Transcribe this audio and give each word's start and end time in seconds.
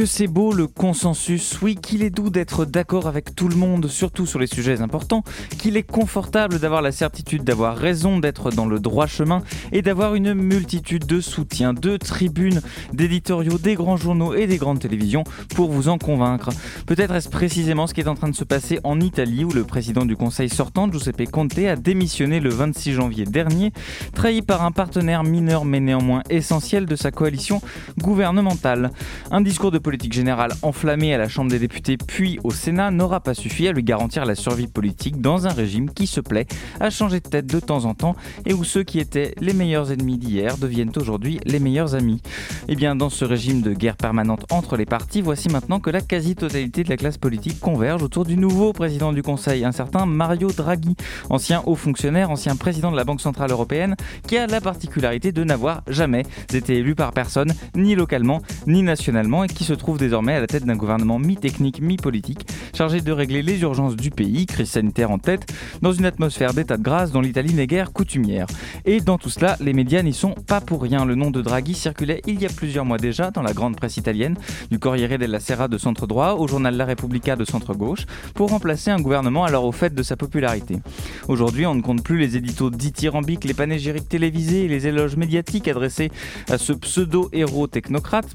que 0.00 0.06
c'est 0.06 0.28
beau 0.28 0.54
le 0.54 0.66
consensus, 0.66 1.60
oui, 1.60 1.74
qu'il 1.74 2.02
est 2.02 2.08
doux 2.08 2.30
d'être 2.30 2.64
d'accord 2.64 3.06
avec 3.06 3.34
tout 3.34 3.48
le 3.48 3.56
monde, 3.56 3.86
surtout 3.86 4.24
sur 4.24 4.38
les 4.38 4.46
sujets 4.46 4.80
importants, 4.80 5.24
qu'il 5.58 5.76
est 5.76 5.82
confortable 5.82 6.58
d'avoir 6.58 6.80
la 6.80 6.90
certitude 6.90 7.44
d'avoir 7.44 7.76
raison, 7.76 8.18
d'être 8.18 8.50
dans 8.50 8.64
le 8.64 8.80
droit 8.80 9.06
chemin 9.06 9.42
et 9.72 9.82
d'avoir 9.82 10.14
une 10.14 10.32
multitude 10.32 11.04
de 11.04 11.20
soutiens, 11.20 11.74
de 11.74 11.98
tribunes, 11.98 12.62
d'éditoriaux, 12.94 13.58
des 13.58 13.74
grands 13.74 13.98
journaux 13.98 14.32
et 14.32 14.46
des 14.46 14.56
grandes 14.56 14.78
télévisions 14.78 15.22
pour 15.54 15.70
vous 15.70 15.90
en 15.90 15.98
convaincre. 15.98 16.48
Peut-être 16.86 17.12
est-ce 17.12 17.28
précisément 17.28 17.86
ce 17.86 17.92
qui 17.92 18.00
est 18.00 18.08
en 18.08 18.14
train 18.14 18.30
de 18.30 18.34
se 18.34 18.44
passer 18.44 18.80
en 18.84 19.00
Italie 19.00 19.44
où 19.44 19.52
le 19.52 19.64
président 19.64 20.06
du 20.06 20.16
conseil 20.16 20.48
sortant, 20.48 20.90
Giuseppe 20.90 21.30
Conte, 21.30 21.58
a 21.58 21.76
démissionné 21.76 22.40
le 22.40 22.48
26 22.48 22.94
janvier 22.94 23.26
dernier, 23.26 23.70
trahi 24.14 24.40
par 24.40 24.64
un 24.64 24.72
partenaire 24.72 25.24
mineur 25.24 25.66
mais 25.66 25.80
néanmoins 25.80 26.22
essentiel 26.30 26.86
de 26.86 26.96
sa 26.96 27.10
coalition 27.10 27.60
gouvernementale. 27.98 28.92
Un 29.30 29.42
discours 29.42 29.70
de 29.70 29.78
générale 30.12 30.52
enflammée 30.62 31.14
à 31.14 31.18
la 31.18 31.28
Chambre 31.28 31.50
des 31.50 31.58
députés 31.58 31.96
puis 31.96 32.38
au 32.44 32.50
Sénat 32.50 32.90
n'aura 32.90 33.20
pas 33.20 33.34
suffi 33.34 33.68
à 33.68 33.72
lui 33.72 33.82
garantir 33.82 34.24
la 34.24 34.34
survie 34.34 34.66
politique 34.66 35.20
dans 35.20 35.46
un 35.46 35.52
régime 35.52 35.90
qui 35.90 36.06
se 36.06 36.20
plaît 36.20 36.46
à 36.80 36.90
changer 36.90 37.20
de 37.20 37.28
tête 37.28 37.46
de 37.46 37.60
temps 37.60 37.84
en 37.84 37.94
temps 37.94 38.16
et 38.46 38.54
où 38.54 38.64
ceux 38.64 38.82
qui 38.82 38.98
étaient 38.98 39.34
les 39.40 39.52
meilleurs 39.52 39.92
ennemis 39.92 40.18
d'hier 40.18 40.58
deviennent 40.58 40.92
aujourd'hui 40.96 41.40
les 41.44 41.58
meilleurs 41.58 41.94
amis. 41.94 42.20
Et 42.68 42.72
eh 42.72 42.76
bien 42.76 42.94
dans 42.96 43.10
ce 43.10 43.24
régime 43.24 43.62
de 43.62 43.72
guerre 43.72 43.96
permanente 43.96 44.46
entre 44.50 44.76
les 44.76 44.86
partis, 44.86 45.22
voici 45.22 45.48
maintenant 45.48 45.80
que 45.80 45.90
la 45.90 46.00
quasi-totalité 46.00 46.84
de 46.84 46.88
la 46.88 46.96
classe 46.96 47.18
politique 47.18 47.60
converge 47.60 48.02
autour 48.02 48.24
du 48.24 48.36
nouveau 48.36 48.72
président 48.72 49.12
du 49.12 49.22
Conseil, 49.22 49.64
un 49.64 49.72
certain 49.72 50.06
Mario 50.06 50.50
Draghi, 50.50 50.94
ancien 51.28 51.62
haut 51.66 51.74
fonctionnaire, 51.74 52.30
ancien 52.30 52.56
président 52.56 52.90
de 52.90 52.96
la 52.96 53.04
Banque 53.04 53.20
Centrale 53.20 53.50
Européenne, 53.50 53.96
qui 54.26 54.36
a 54.36 54.46
la 54.46 54.60
particularité 54.60 55.32
de 55.32 55.44
n'avoir 55.44 55.82
jamais 55.86 56.24
été 56.52 56.76
élu 56.76 56.94
par 56.94 57.12
personne, 57.12 57.52
ni 57.74 57.94
localement, 57.94 58.42
ni 58.66 58.82
nationalement, 58.82 59.44
et 59.44 59.48
qui 59.48 59.64
se 59.64 59.74
trouve 59.80 59.98
désormais 59.98 60.34
à 60.34 60.40
la 60.40 60.46
tête 60.46 60.64
d'un 60.64 60.76
gouvernement 60.76 61.18
mi-technique, 61.18 61.80
mi-politique, 61.80 62.46
chargé 62.74 63.00
de 63.00 63.12
régler 63.12 63.42
les 63.42 63.62
urgences 63.62 63.96
du 63.96 64.10
pays, 64.10 64.46
crise 64.46 64.70
sanitaire 64.70 65.10
en 65.10 65.18
tête, 65.18 65.52
dans 65.82 65.92
une 65.92 66.04
atmosphère 66.04 66.54
d'état 66.54 66.76
de 66.76 66.82
grâce 66.82 67.10
dont 67.12 67.20
l'Italie 67.20 67.54
n'est 67.54 67.66
guère 67.66 67.92
coutumière. 67.92 68.46
Et 68.84 69.00
dans 69.00 69.18
tout 69.18 69.30
cela, 69.30 69.56
les 69.60 69.72
médias 69.72 70.02
n'y 70.02 70.12
sont 70.12 70.34
pas 70.46 70.60
pour 70.60 70.82
rien. 70.82 71.04
Le 71.04 71.14
nom 71.14 71.30
de 71.30 71.42
Draghi 71.42 71.74
circulait 71.74 72.20
il 72.26 72.40
y 72.40 72.46
a 72.46 72.50
plusieurs 72.50 72.84
mois 72.84 72.98
déjà 72.98 73.30
dans 73.30 73.42
la 73.42 73.52
grande 73.52 73.76
presse 73.76 73.96
italienne, 73.96 74.36
du 74.70 74.78
Corriere 74.78 75.18
della 75.18 75.40
Sera 75.40 75.66
de 75.66 75.78
centre 75.78 76.06
droit 76.06 76.34
au 76.34 76.46
journal 76.46 76.76
La 76.76 76.84
Repubblica 76.84 77.34
de 77.34 77.44
centre 77.44 77.74
gauche, 77.74 78.06
pour 78.34 78.50
remplacer 78.50 78.90
un 78.90 79.00
gouvernement 79.00 79.44
alors 79.44 79.64
au 79.64 79.72
fait 79.72 79.94
de 79.94 80.02
sa 80.02 80.16
popularité. 80.16 80.78
Aujourd'hui, 81.26 81.66
on 81.66 81.74
ne 81.74 81.82
compte 81.82 82.04
plus 82.04 82.18
les 82.18 82.36
éditos 82.36 82.70
dithyrambiques, 82.70 83.44
les 83.44 83.54
panégyriques 83.54 84.08
télévisés 84.08 84.64
et 84.64 84.68
les 84.68 84.86
éloges 84.86 85.16
médiatiques 85.16 85.68
adressés 85.68 86.10
à 86.48 86.58
ce 86.58 86.72
pseudo-héros 86.72 87.66
technocrate 87.66 88.28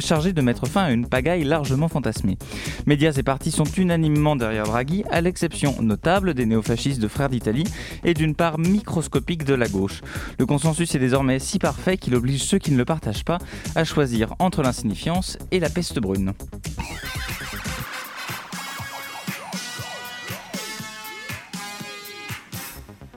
chargé 0.00 0.32
de 0.32 0.40
mettre 0.42 0.66
fin 0.66 0.77
à 0.84 0.92
une 0.92 1.06
pagaille 1.06 1.44
largement 1.44 1.88
fantasmée. 1.88 2.38
Médias 2.86 3.12
et 3.16 3.22
partis 3.22 3.50
sont 3.50 3.64
unanimement 3.64 4.36
derrière 4.36 4.64
Draghi, 4.64 5.04
à 5.10 5.20
l'exception 5.20 5.80
notable 5.80 6.34
des 6.34 6.46
néofascistes 6.46 7.00
de 7.00 7.08
Frères 7.08 7.28
d'Italie 7.28 7.64
et 8.04 8.14
d'une 8.14 8.34
part 8.34 8.58
microscopique 8.58 9.44
de 9.44 9.54
la 9.54 9.68
gauche. 9.68 10.00
Le 10.38 10.46
consensus 10.46 10.94
est 10.94 10.98
désormais 10.98 11.38
si 11.38 11.58
parfait 11.58 11.96
qu'il 11.96 12.14
oblige 12.14 12.42
ceux 12.42 12.58
qui 12.58 12.70
ne 12.70 12.78
le 12.78 12.84
partagent 12.84 13.24
pas 13.24 13.38
à 13.74 13.84
choisir 13.84 14.34
entre 14.38 14.62
l'insignifiance 14.62 15.38
et 15.50 15.60
la 15.60 15.68
peste 15.68 15.98
brune. 15.98 16.32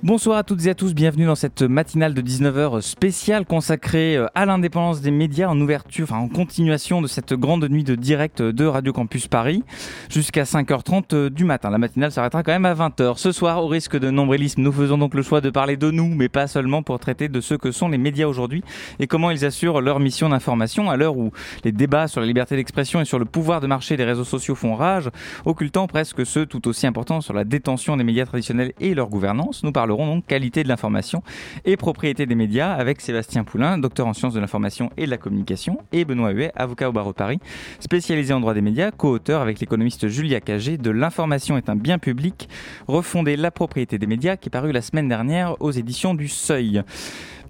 Bonsoir 0.04 0.40
à 0.40 0.44
toutes 0.44 0.66
et 0.66 0.70
à 0.72 0.74
tous, 0.74 0.96
bienvenue 0.96 1.28
dans 1.28 1.36
cette 1.36 1.62
matinale 1.62 2.16
de 2.16 2.24
19h 2.24 2.82
spéciale 2.82 3.46
consacrée 3.46 4.18
euh, 4.18 4.26
à 4.34 4.48
l'indépendance 4.48 5.00
des 5.00 5.12
médias 5.12 5.48
en 5.48 5.62
ouverture, 5.62 6.12
en 6.12 6.28
continuation 6.28 7.04
de 7.04 7.08
cette 7.08 7.34
grande 7.36 7.70
nuit 7.70 7.84
de 7.84 7.94
direct 7.94 8.42
de 8.42 8.66
Radio 8.66 8.94
Campus 8.94 9.28
Paris 9.28 9.64
jusqu'à 10.10 10.42
5h30 10.42 11.04
euh, 11.14 11.30
du 11.30 11.46
matin. 11.46 11.70
La 11.70 11.78
matinale 11.78 12.12
s'arrêtera 12.12 12.42
quand 12.42 12.52
même 12.52 12.66
à 12.66 12.74
20h. 12.74 13.18
Ce 13.18 13.32
soir, 13.32 13.64
au 13.64 13.68
risque 13.68 13.96
de 13.96 14.10
nombrilisme, 14.10 14.64
nous 14.64 14.72
faisons 14.72 14.98
donc 14.98 15.14
le 15.14 15.22
choix 15.22 15.40
de 15.40 15.52
parler 15.52 15.78
de 15.78 15.92
nous, 15.92 16.08
mais 16.08 16.30
pas 16.30 16.48
seulement 16.48 16.82
pour 16.82 16.98
traiter 16.98 17.30
de 17.30 17.40
ce 17.40 17.54
que 17.54 17.72
sont 17.72 17.88
les 17.88 18.00
médias 18.00 18.26
aujourd'hui 18.26 18.64
et 18.98 19.06
comment 19.06 19.30
ils 19.30 19.46
assurent 19.46 19.82
leur 19.82 20.00
mission 20.00 20.30
d'information 20.30 20.90
à 20.90 20.98
l'heure 20.98 21.16
où 21.16 21.32
les 21.64 21.72
débats 21.72 22.08
sur 22.08 22.22
la 22.22 22.26
liberté 22.26 22.56
d'expression 22.56 23.02
et 23.02 23.06
sur 23.06 23.20
le 23.20 23.26
pouvoir 23.26 23.62
de 23.62 23.68
marché 23.68 23.98
des 23.98 24.06
réseaux 24.06 24.24
sociaux 24.24 24.56
font 24.56 24.74
rage, 24.74 25.12
occultant 25.46 25.86
presque 25.86 26.26
ceux 26.26 26.48
tout 26.48 26.68
aussi 26.68 26.88
importants 26.88 27.22
sur 27.22 27.36
la 27.36 27.44
détention 27.44 27.98
des 27.98 28.04
médias 28.04 28.26
traditionnels 28.26 28.74
et 28.80 28.96
leur 28.96 29.08
gouvernance. 29.08 29.62
Nous 29.64 29.72
parlons 29.72 29.91
donc 29.98 30.26
qualité 30.26 30.64
de 30.64 30.68
l'information 30.68 31.24
et 31.66 31.78
propriété 31.78 32.26
des 32.26 32.36
médias 32.36 32.74
avec 32.74 33.02
Sébastien 33.02 33.44
Poulain, 33.44 33.78
docteur 33.78 34.08
en 34.08 34.14
sciences 34.14 34.34
de 34.34 34.40
l'information 34.40 34.90
et 34.98 35.06
de 35.06 35.12
la 35.12 35.18
communication, 35.18 35.78
et 35.92 36.06
Benoît 36.06 36.32
Huet, 36.32 36.52
avocat 36.56 36.90
au 36.90 36.92
barreau 36.92 37.12
de 37.12 37.18
Paris, 37.18 37.40
spécialisé 37.80 38.34
en 38.34 38.40
droit 38.40 38.54
des 38.54 38.62
médias, 38.62 38.92
co-auteur 38.92 39.42
avec 39.42 39.60
l'économiste 39.60 40.08
Julia 40.08 40.40
Cagé 40.42 40.78
de 40.78 40.92
L'information 40.92 41.58
est 41.58 41.70
un 41.70 41.76
bien 41.76 42.00
public, 42.00 42.50
refonder 42.88 43.36
la 43.36 43.52
propriété 43.52 43.98
des 43.98 44.08
médias 44.08 44.38
qui 44.38 44.50
est 44.50 44.52
paru 44.52 44.72
la 44.72 44.82
semaine 44.82 45.08
dernière 45.08 45.62
aux 45.62 45.72
éditions 45.72 46.14
du 46.14 46.28
Seuil. 46.28 46.84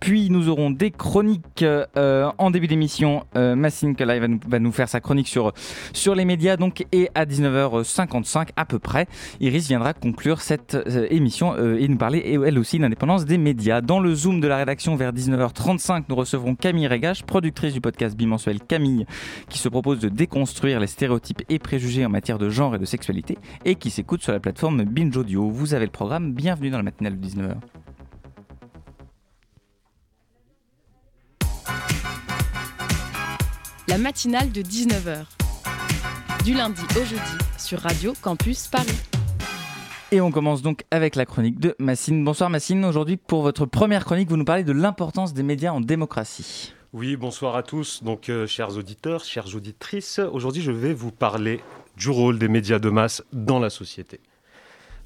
Puis 0.01 0.31
nous 0.31 0.49
aurons 0.49 0.71
des 0.71 0.89
chroniques 0.89 1.61
euh, 1.61 2.31
en 2.39 2.49
début 2.49 2.65
d'émission. 2.65 3.23
Euh, 3.35 3.55
Massine 3.55 3.95
Kalai 3.95 4.19
va 4.19 4.57
nous, 4.57 4.71
faire 4.71 4.89
sa 4.89 4.99
chronique 4.99 5.27
sur, 5.27 5.53
les 6.15 6.25
médias. 6.25 6.57
Donc, 6.57 6.87
et 6.91 7.09
à 7.13 7.25
19h55 7.25 8.49
à 8.55 8.65
peu 8.65 8.79
près, 8.79 9.05
Iris 9.39 9.67
viendra 9.67 9.93
conclure 9.93 10.41
cette 10.41 10.73
euh, 10.73 11.05
émission 11.11 11.55
et 11.55 11.87
nous 11.87 11.97
parler 11.97 12.39
elle 12.43 12.57
aussi 12.57 12.79
d'indépendance 12.79 13.25
des 13.25 13.37
médias. 13.37 13.81
Dans 13.81 13.99
le 13.99 14.15
Zoom 14.15 14.41
de 14.41 14.47
la 14.47 14.57
rédaction 14.57 14.95
vers 14.95 15.13
19h35, 15.13 16.05
nous 16.09 16.15
recevrons 16.15 16.55
Camille 16.55 16.87
Régache, 16.87 17.21
productrice 17.21 17.73
du 17.73 17.79
podcast 17.79 18.17
bimensuel 18.17 18.59
Camille, 18.59 19.05
qui 19.49 19.59
se 19.59 19.69
propose 19.69 19.99
de 19.99 20.09
déconstruire 20.09 20.79
les 20.79 20.87
stéréotypes 20.87 21.43
et 21.47 21.59
préjugés 21.59 22.03
en 22.07 22.09
matière 22.09 22.39
de 22.39 22.49
genre 22.49 22.73
et 22.73 22.79
de 22.79 22.85
sexualité 22.85 23.37
et 23.65 23.75
qui 23.75 23.91
s'écoute 23.91 24.23
sur 24.23 24.33
la 24.33 24.39
plateforme 24.39 24.83
Binge 24.83 25.15
Audio. 25.15 25.47
Vous 25.51 25.75
avez 25.75 25.85
le 25.85 25.91
programme. 25.91 26.33
Bienvenue 26.33 26.71
dans 26.71 26.77
la 26.77 26.83
matinale 26.83 27.19
de 27.19 27.27
19h. 27.27 27.80
La 33.91 33.97
matinale 33.97 34.53
de 34.53 34.61
19h. 34.61 35.25
Du 36.45 36.53
lundi 36.53 36.81
au 36.91 37.03
jeudi 37.03 37.37
sur 37.57 37.79
Radio 37.79 38.13
Campus 38.21 38.67
Paris. 38.67 38.87
Et 40.13 40.21
on 40.21 40.31
commence 40.31 40.61
donc 40.61 40.85
avec 40.91 41.17
la 41.17 41.25
chronique 41.25 41.59
de 41.59 41.75
Massine. 41.77 42.23
Bonsoir 42.23 42.49
Massine, 42.49 42.85
aujourd'hui 42.85 43.17
pour 43.17 43.41
votre 43.41 43.65
première 43.65 44.05
chronique, 44.05 44.29
vous 44.29 44.37
nous 44.37 44.45
parlez 44.45 44.63
de 44.63 44.71
l'importance 44.71 45.33
des 45.33 45.43
médias 45.43 45.73
en 45.73 45.81
démocratie. 45.81 46.73
Oui, 46.93 47.17
bonsoir 47.17 47.57
à 47.57 47.63
tous, 47.63 48.01
donc 48.01 48.29
euh, 48.29 48.47
chers 48.47 48.77
auditeurs, 48.77 49.25
chères 49.25 49.53
auditrices. 49.55 50.21
Aujourd'hui 50.31 50.61
je 50.61 50.71
vais 50.71 50.93
vous 50.93 51.11
parler 51.11 51.59
du 51.97 52.09
rôle 52.11 52.39
des 52.39 52.47
médias 52.47 52.79
de 52.79 52.89
masse 52.89 53.21
dans 53.33 53.59
la 53.59 53.69
société. 53.69 54.21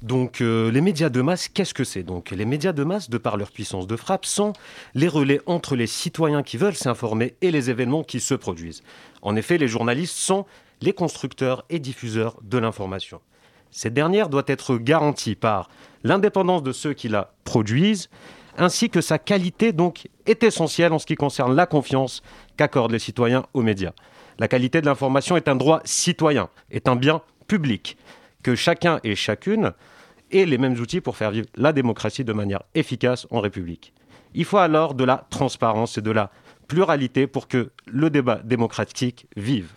Donc 0.02 0.40
euh, 0.40 0.70
les 0.70 0.80
médias 0.80 1.08
de 1.08 1.22
masse, 1.22 1.48
qu'est-ce 1.48 1.72
que 1.72 1.84
c'est 1.84 2.02
Donc 2.02 2.30
les 2.30 2.44
médias 2.44 2.72
de 2.72 2.84
masse, 2.84 3.08
de 3.08 3.18
par 3.18 3.36
leur 3.36 3.50
puissance 3.50 3.86
de 3.86 3.96
frappe, 3.96 4.26
sont 4.26 4.52
les 4.94 5.08
relais 5.08 5.40
entre 5.46 5.74
les 5.74 5.86
citoyens 5.86 6.42
qui 6.42 6.58
veulent 6.58 6.74
s'informer 6.74 7.34
et 7.40 7.50
les 7.50 7.70
événements 7.70 8.02
qui 8.04 8.20
se 8.20 8.34
produisent. 8.34 8.82
En 9.22 9.36
effet, 9.36 9.58
les 9.58 9.68
journalistes 9.68 10.16
sont 10.16 10.44
les 10.82 10.92
constructeurs 10.92 11.64
et 11.70 11.78
diffuseurs 11.78 12.36
de 12.42 12.58
l'information. 12.58 13.20
Cette 13.70 13.94
dernière 13.94 14.28
doit 14.28 14.44
être 14.46 14.76
garantie 14.76 15.34
par 15.34 15.68
l'indépendance 16.04 16.62
de 16.62 16.72
ceux 16.72 16.92
qui 16.92 17.08
la 17.08 17.32
produisent, 17.44 18.10
ainsi 18.58 18.90
que 18.90 19.00
sa 19.00 19.18
qualité 19.18 19.72
donc 19.72 20.08
est 20.26 20.42
essentielle 20.42 20.92
en 20.92 20.98
ce 20.98 21.06
qui 21.06 21.14
concerne 21.14 21.54
la 21.54 21.66
confiance 21.66 22.22
qu'accordent 22.56 22.92
les 22.92 22.98
citoyens 22.98 23.46
aux 23.54 23.62
médias. 23.62 23.92
La 24.38 24.48
qualité 24.48 24.82
de 24.82 24.86
l'information 24.86 25.36
est 25.36 25.48
un 25.48 25.56
droit 25.56 25.80
citoyen, 25.84 26.50
est 26.70 26.88
un 26.88 26.96
bien 26.96 27.22
public 27.48 27.96
que 28.46 28.54
chacun 28.54 29.00
et 29.02 29.16
chacune 29.16 29.72
ait 30.30 30.46
les 30.46 30.56
mêmes 30.56 30.78
outils 30.78 31.00
pour 31.00 31.16
faire 31.16 31.32
vivre 31.32 31.48
la 31.56 31.72
démocratie 31.72 32.22
de 32.22 32.32
manière 32.32 32.62
efficace 32.76 33.26
en 33.32 33.40
République. 33.40 33.92
Il 34.34 34.44
faut 34.44 34.58
alors 34.58 34.94
de 34.94 35.02
la 35.02 35.26
transparence 35.30 35.98
et 35.98 36.00
de 36.00 36.12
la 36.12 36.30
pluralité 36.68 37.26
pour 37.26 37.48
que 37.48 37.70
le 37.86 38.08
débat 38.08 38.38
démocratique 38.44 39.26
vive. 39.34 39.72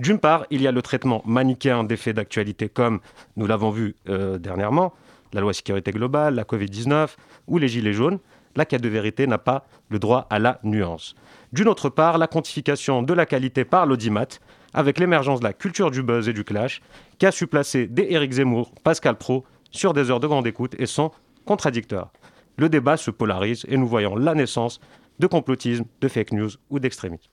D'une 0.00 0.18
part, 0.18 0.44
il 0.50 0.60
y 0.60 0.66
a 0.66 0.72
le 0.72 0.82
traitement 0.82 1.22
manichéen 1.24 1.84
des 1.84 1.96
faits 1.96 2.16
d'actualité 2.16 2.68
comme 2.68 2.98
nous 3.36 3.46
l'avons 3.46 3.70
vu 3.70 3.94
euh, 4.08 4.38
dernièrement, 4.38 4.92
la 5.32 5.40
loi 5.40 5.52
sécurité 5.52 5.92
globale, 5.92 6.34
la 6.34 6.42
Covid-19 6.42 7.10
ou 7.46 7.58
les 7.58 7.68
Gilets 7.68 7.92
jaunes. 7.92 8.18
La 8.56 8.64
quête 8.64 8.82
de 8.82 8.88
vérité 8.88 9.28
n'a 9.28 9.38
pas 9.38 9.68
le 9.88 10.00
droit 10.00 10.26
à 10.30 10.40
la 10.40 10.58
nuance. 10.64 11.14
D'une 11.52 11.68
autre 11.68 11.90
part, 11.90 12.18
la 12.18 12.26
quantification 12.26 13.04
de 13.04 13.14
la 13.14 13.24
qualité 13.24 13.64
par 13.64 13.86
l'audimat 13.86 14.40
avec 14.74 14.98
l'émergence 14.98 15.40
de 15.40 15.44
la 15.44 15.52
culture 15.52 15.90
du 15.90 16.02
buzz 16.02 16.28
et 16.28 16.32
du 16.32 16.44
clash, 16.44 16.80
qui 17.18 17.26
a 17.26 17.32
su 17.32 17.46
placer 17.46 17.86
des 17.86 18.06
Éric 18.10 18.32
Zemmour, 18.32 18.72
Pascal 18.82 19.16
Pro 19.16 19.44
sur 19.70 19.92
des 19.92 20.10
heures 20.10 20.20
de 20.20 20.26
grande 20.26 20.46
écoute 20.46 20.74
et 20.78 20.86
sont 20.86 21.10
contradictoires. 21.44 22.10
le 22.56 22.68
débat 22.68 22.96
se 22.96 23.10
polarise 23.10 23.64
et 23.68 23.76
nous 23.76 23.86
voyons 23.86 24.16
la 24.16 24.34
naissance 24.34 24.80
de 25.18 25.26
complotisme, 25.26 25.84
de 26.00 26.08
fake 26.08 26.32
news 26.32 26.50
ou 26.70 26.78
d'extrémisme. 26.78 27.30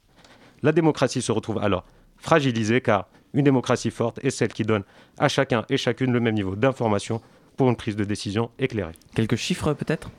La 0.62 0.71
démocratie 0.71 1.21
se 1.21 1.31
retrouve 1.31 1.59
alors 1.59 1.85
fragilisée 2.18 2.81
car 2.81 3.07
une 3.33 3.44
démocratie 3.44 3.91
forte 3.91 4.24
est 4.24 4.30
celle 4.30 4.53
qui 4.53 4.63
donne 4.63 4.83
à 5.18 5.27
chacun 5.27 5.65
et 5.69 5.77
chacune 5.77 6.12
le 6.13 6.19
même 6.19 6.35
niveau 6.35 6.56
d'information 6.56 7.21
pour 7.57 7.69
une 7.69 7.75
prise 7.75 7.95
de 7.95 8.03
décision 8.03 8.51
éclairée. 8.59 8.94
Quelques 9.15 9.35
chiffres 9.35 9.74
peut-être? 9.74 10.09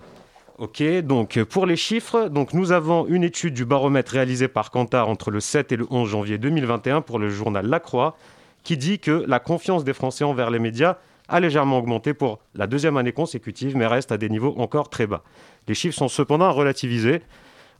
Ok, 0.57 0.85
donc 1.03 1.43
pour 1.43 1.67
les 1.67 1.75
chiffres, 1.75 2.31
nous 2.53 2.71
avons 2.71 3.09
une 3.09 3.25
étude 3.25 3.55
du 3.55 3.65
baromètre 3.65 4.13
réalisée 4.13 4.47
par 4.47 4.71
Kantar 4.71 5.09
entre 5.09 5.33
le 5.33 5.41
7 5.41 5.73
et 5.73 5.77
le 5.77 5.85
11 5.91 6.09
janvier 6.09 6.39
2021 6.39 7.01
pour 7.01 7.19
le 7.19 7.29
journal 7.29 7.67
La 7.67 7.81
Croix 7.81 8.17
qui 8.63 8.77
dit 8.77 9.01
que 9.01 9.25
la 9.27 9.41
confiance 9.41 9.83
des 9.83 9.93
Français 9.93 10.23
envers 10.23 10.51
les 10.51 10.61
médias 10.61 10.99
a 11.29 11.41
légèrement 11.41 11.79
augmenté 11.79 12.15
pour 12.15 12.39
la 12.55 12.69
deuxième 12.69 12.97
année 12.97 13.11
consécutive, 13.11 13.77
mais 13.77 13.89
reste 13.89 14.13
à 14.13 14.17
des 14.17 14.29
niveaux 14.29 14.55
encore 14.57 14.91
très 14.91 15.09
bas. 15.09 15.25
Les 15.67 15.75
chiffres 15.75 15.97
sont 15.97 16.07
cependant 16.07 16.53
relativisés. 16.53 17.23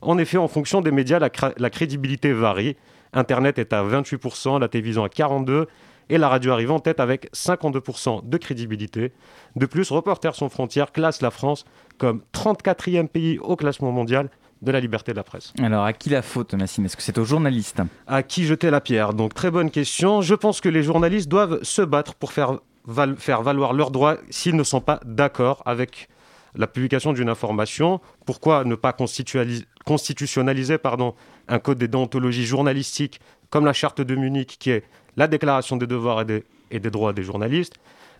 En 0.01 0.17
effet, 0.17 0.37
en 0.37 0.49
fonction 0.49 0.81
des 0.81 0.91
médias, 0.91 1.17
la, 1.17 1.29
la 1.57 1.69
crédibilité 1.69 2.33
varie. 2.33 2.75
Internet 3.13 3.57
est 3.57 3.71
à 3.71 3.83
28%, 3.83 4.59
la 4.59 4.67
télévision 4.67 5.05
à 5.05 5.07
42%, 5.07 5.65
et 6.09 6.17
la 6.17 6.29
radio 6.29 6.51
arrive 6.51 6.71
en 6.71 6.79
tête 6.79 6.99
avec 6.99 7.31
52% 7.33 8.27
de 8.27 8.37
crédibilité. 8.37 9.13
De 9.55 9.65
plus, 9.65 9.91
Reporters 9.91 10.35
sans 10.35 10.49
frontières 10.49 10.91
classe 10.91 11.21
la 11.21 11.31
France 11.31 11.65
comme 11.97 12.21
34e 12.33 13.07
pays 13.07 13.39
au 13.39 13.55
classement 13.55 13.91
mondial 13.91 14.29
de 14.61 14.71
la 14.71 14.79
liberté 14.79 15.11
de 15.11 15.17
la 15.17 15.23
presse. 15.23 15.53
Alors, 15.61 15.83
à 15.83 15.93
qui 15.93 16.09
la 16.09 16.21
faute, 16.21 16.53
Massine? 16.53 16.85
Est-ce 16.85 16.97
que 16.97 17.03
c'est 17.03 17.17
aux 17.17 17.25
journalistes? 17.25 17.81
À 18.07 18.23
qui 18.23 18.45
jeter 18.45 18.69
la 18.69 18.81
pierre? 18.81 19.13
Donc, 19.13 19.33
très 19.33 19.51
bonne 19.51 19.69
question. 19.69 20.21
Je 20.21 20.33
pense 20.33 20.61
que 20.61 20.69
les 20.69 20.81
journalistes 20.83 21.27
doivent 21.27 21.61
se 21.61 21.81
battre 21.81 22.15
pour 22.15 22.31
faire, 22.31 22.59
faire 23.17 23.41
valoir 23.41 23.73
leurs 23.73 23.91
droits 23.91 24.17
s'ils 24.29 24.55
ne 24.55 24.63
sont 24.63 24.81
pas 24.81 24.99
d'accord 25.05 25.61
avec 25.65 26.07
la 26.55 26.67
publication 26.67 27.13
d'une 27.13 27.29
information. 27.29 27.99
Pourquoi 28.25 28.63
ne 28.63 28.75
pas 28.75 28.95
constitutionnaliser 29.85 30.77
pardon, 30.77 31.15
un 31.47 31.59
code 31.59 31.77
des 31.77 31.87
déontologies 31.87 32.45
journalistiques 32.45 33.19
comme 33.49 33.65
la 33.65 33.73
charte 33.73 34.01
de 34.01 34.15
Munich 34.15 34.57
qui 34.59 34.71
est 34.71 34.83
la 35.17 35.27
déclaration 35.27 35.77
des 35.77 35.87
devoirs 35.87 36.21
et 36.21 36.25
des, 36.25 36.43
et 36.71 36.79
des 36.79 36.89
droits 36.89 37.13
des 37.13 37.23
journalistes 37.23 37.75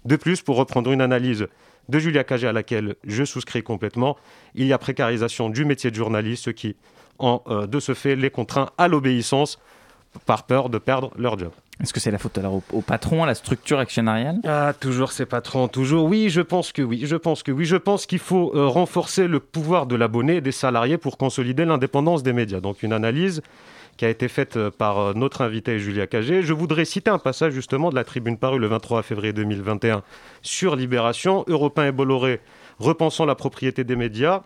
De 0.05 0.15
plus, 0.15 0.41
pour 0.41 0.57
reprendre 0.57 0.91
une 0.91 1.01
analyse 1.01 1.47
de 1.89 1.99
Julia 1.99 2.23
Cagé 2.23 2.47
à 2.47 2.53
laquelle 2.53 2.95
je 3.05 3.23
souscris 3.23 3.63
complètement, 3.63 4.17
il 4.55 4.65
y 4.65 4.73
a 4.73 4.77
précarisation 4.77 5.49
du 5.49 5.65
métier 5.65 5.91
de 5.91 5.95
journaliste, 5.95 6.45
ce 6.45 6.49
qui, 6.49 6.75
en, 7.19 7.41
euh, 7.47 7.67
de 7.67 7.79
ce 7.79 7.93
fait, 7.93 8.15
les 8.15 8.29
contraint 8.29 8.69
à 8.77 8.87
l'obéissance 8.87 9.59
par 10.25 10.43
peur 10.43 10.69
de 10.69 10.77
perdre 10.77 11.11
leur 11.17 11.37
job. 11.37 11.51
Est-ce 11.81 11.93
que 11.93 11.99
c'est 11.99 12.11
la 12.11 12.17
faute 12.17 12.37
alors 12.37 12.55
au, 12.55 12.63
au, 12.71 12.81
patron, 12.81 13.23
à 13.23 13.27
la 13.27 13.35
structure 13.35 13.79
actionnariale? 13.79 14.39
Ah, 14.45 14.73
toujours 14.79 15.11
ces 15.11 15.25
patrons, 15.25 15.67
toujours. 15.67 16.05
Oui, 16.05 16.29
je 16.29 16.41
pense 16.41 16.71
que 16.71 16.81
oui. 16.81 17.01
Je 17.03 17.17
pense 17.17 17.43
que 17.43 17.51
oui. 17.51 17.65
Je 17.65 17.75
pense 17.75 18.05
qu'il 18.05 18.19
faut 18.19 18.53
euh, 18.55 18.67
renforcer 18.67 19.27
le 19.27 19.41
pouvoir 19.41 19.85
de 19.85 19.95
l'abonné 19.95 20.37
et 20.37 20.41
des 20.41 20.53
salariés 20.53 20.97
pour 20.97 21.17
consolider 21.17 21.65
l'indépendance 21.65 22.23
des 22.23 22.31
médias. 22.31 22.61
Donc 22.61 22.81
une 22.81 22.93
analyse 22.93 23.41
qui 23.97 24.05
a 24.05 24.09
été 24.09 24.27
faite 24.27 24.57
euh, 24.57 24.71
par 24.71 24.99
euh, 24.99 25.13
notre 25.13 25.41
invité 25.41 25.79
Julia 25.79 26.07
Cagé. 26.07 26.41
Je 26.41 26.53
voudrais 26.53 26.85
citer 26.85 27.09
un 27.09 27.19
passage 27.19 27.53
justement 27.53 27.89
de 27.89 27.95
la 27.95 28.03
tribune 28.03 28.37
parue 28.37 28.59
le 28.59 28.67
23 28.67 29.03
février 29.03 29.33
2021 29.33 30.03
sur 30.41 30.75
Libération, 30.75 31.45
Européen 31.47 31.87
et 31.87 31.91
Bolloré 31.91 32.41
repensant 32.79 33.25
la 33.25 33.35
propriété 33.35 33.83
des 33.83 33.95
médias. 33.95 34.43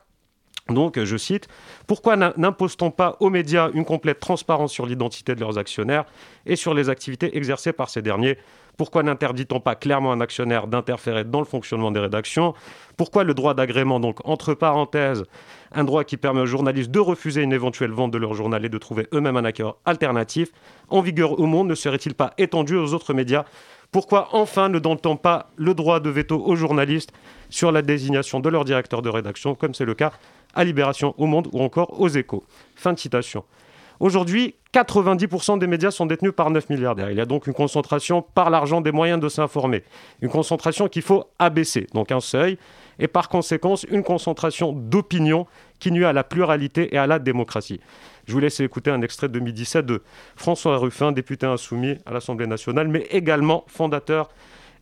Donc, 0.69 1.03
je 1.03 1.17
cite, 1.17 1.47
Pourquoi 1.87 2.15
n'impose-t-on 2.15 2.91
pas 2.91 3.17
aux 3.19 3.31
médias 3.31 3.71
une 3.73 3.85
complète 3.85 4.19
transparence 4.19 4.71
sur 4.71 4.85
l'identité 4.85 5.33
de 5.33 5.39
leurs 5.39 5.57
actionnaires 5.57 6.05
et 6.45 6.55
sur 6.55 6.75
les 6.75 6.89
activités 6.89 7.35
exercées 7.35 7.73
par 7.73 7.89
ces 7.89 8.03
derniers? 8.03 8.37
Pourquoi 8.79 9.03
n'interdit-on 9.03 9.59
pas 9.59 9.75
clairement 9.75 10.13
un 10.13 10.21
actionnaire 10.21 10.65
d'interférer 10.65 11.25
dans 11.25 11.39
le 11.39 11.45
fonctionnement 11.45 11.91
des 11.91 11.99
rédactions? 11.99 12.53
Pourquoi 12.95 13.25
le 13.25 13.33
droit 13.33 13.53
d'agrément, 13.53 13.99
donc 13.99 14.25
entre 14.25 14.53
parenthèses, 14.53 15.25
un 15.73 15.83
droit 15.83 16.05
qui 16.05 16.15
permet 16.15 16.39
aux 16.39 16.45
journalistes 16.45 16.89
de 16.89 16.99
refuser 16.99 17.41
une 17.41 17.51
éventuelle 17.51 17.91
vente 17.91 18.11
de 18.11 18.17
leur 18.17 18.35
journal 18.35 18.63
et 18.63 18.69
de 18.69 18.77
trouver 18.77 19.09
eux-mêmes 19.13 19.35
un 19.35 19.43
accord 19.43 19.79
alternatif, 19.83 20.53
en 20.87 21.01
vigueur 21.01 21.41
au 21.41 21.45
monde, 21.45 21.67
ne 21.67 21.75
serait-il 21.75 22.15
pas 22.15 22.33
étendu 22.37 22.77
aux 22.77 22.93
autres 22.93 23.13
médias? 23.13 23.43
Pourquoi 23.91 24.29
enfin 24.31 24.69
ne 24.69 24.79
donne-t-on 24.79 25.17
pas 25.17 25.49
le 25.57 25.73
droit 25.73 25.99
de 25.99 26.09
veto 26.09 26.41
aux 26.41 26.55
journalistes 26.55 27.11
sur 27.49 27.73
la 27.73 27.81
désignation 27.81 28.39
de 28.39 28.47
leur 28.47 28.63
directeur 28.63 29.01
de 29.01 29.09
rédaction, 29.09 29.55
comme 29.55 29.73
c'est 29.73 29.83
le 29.83 29.93
cas 29.93 30.13
à 30.55 30.63
Libération, 30.63 31.15
au 31.17 31.25
Monde 31.25 31.49
ou 31.51 31.61
encore 31.61 31.99
aux 31.99 32.07
Échos? 32.07 32.45
Fin 32.77 32.93
de 32.93 32.99
citation. 32.99 33.43
Aujourd'hui, 33.99 34.55
90% 34.73 35.59
des 35.59 35.67
médias 35.67 35.91
sont 35.91 36.05
détenus 36.05 36.31
par 36.33 36.51
9 36.51 36.69
milliardaires. 36.69 37.11
Il 37.11 37.17
y 37.17 37.21
a 37.21 37.25
donc 37.25 37.47
une 37.47 37.53
concentration 37.53 38.21
par 38.21 38.49
l'argent 38.49 38.79
des 38.79 38.93
moyens 38.93 39.19
de 39.19 39.27
s'informer. 39.27 39.83
Une 40.21 40.29
concentration 40.29 40.87
qu'il 40.87 41.01
faut 41.01 41.25
abaisser, 41.37 41.87
donc 41.93 42.11
un 42.11 42.21
seuil 42.21 42.57
et 42.97 43.07
par 43.07 43.27
conséquent 43.27 43.75
une 43.89 44.03
concentration 44.03 44.71
d'opinion 44.71 45.47
qui 45.79 45.91
nuit 45.91 46.05
à 46.05 46.13
la 46.13 46.23
pluralité 46.23 46.93
et 46.93 46.97
à 46.97 47.07
la 47.07 47.19
démocratie. 47.19 47.81
Je 48.27 48.33
vous 48.33 48.39
laisse 48.39 48.59
écouter 48.61 48.91
un 48.91 49.01
extrait 49.01 49.27
de 49.27 49.33
2017 49.33 49.85
de 49.85 50.01
François 50.35 50.77
Ruffin, 50.77 51.11
député 51.11 51.45
insoumis 51.45 51.97
à 52.05 52.13
l'Assemblée 52.13 52.47
nationale, 52.47 52.87
mais 52.87 53.07
également 53.09 53.65
fondateur 53.67 54.29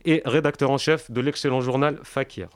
et 0.04 0.22
rédacteur 0.24 0.70
en 0.70 0.78
chef 0.78 1.10
de 1.10 1.20
l'excellent 1.20 1.60
journal 1.60 1.98
Fakir. 2.04 2.48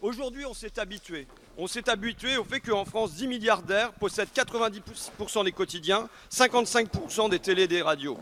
Aujourd'hui, 0.00 0.44
on 0.46 0.54
s'est 0.54 0.78
habitué. 0.80 1.26
On 1.60 1.66
s'est 1.66 1.90
habitué 1.90 2.36
au 2.36 2.44
fait 2.44 2.60
qu'en 2.60 2.84
France, 2.84 3.14
10 3.14 3.26
milliardaires 3.26 3.90
possèdent 3.92 4.28
90% 4.32 5.44
des 5.44 5.50
quotidiens, 5.52 6.08
55% 6.32 7.28
des 7.30 7.40
télés 7.40 7.64
et 7.64 7.68
des 7.68 7.82
radios. 7.82 8.16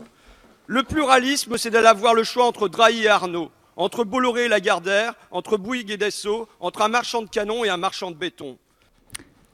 Le 0.65 0.81
pluralisme, 0.81 1.55
c'est 1.57 1.69
d'aller 1.69 1.87
avoir 1.87 2.15
le 2.15 2.23
choix 2.23 2.47
entre 2.47 2.67
Drahi 2.67 3.03
et 3.03 3.07
Arnaud 3.07 3.51
entre 3.77 4.03
Bolloré 4.03 4.45
et 4.45 4.47
Lagardère, 4.47 5.13
entre 5.31 5.57
Bouygues 5.57 5.91
et 5.91 5.97
Dessau, 5.97 6.49
entre 6.59 6.81
un 6.81 6.87
marchand 6.87 7.21
de 7.21 7.29
canons 7.29 7.63
et 7.63 7.69
un 7.69 7.77
marchand 7.77 8.11
de 8.11 8.15
béton. 8.15 8.57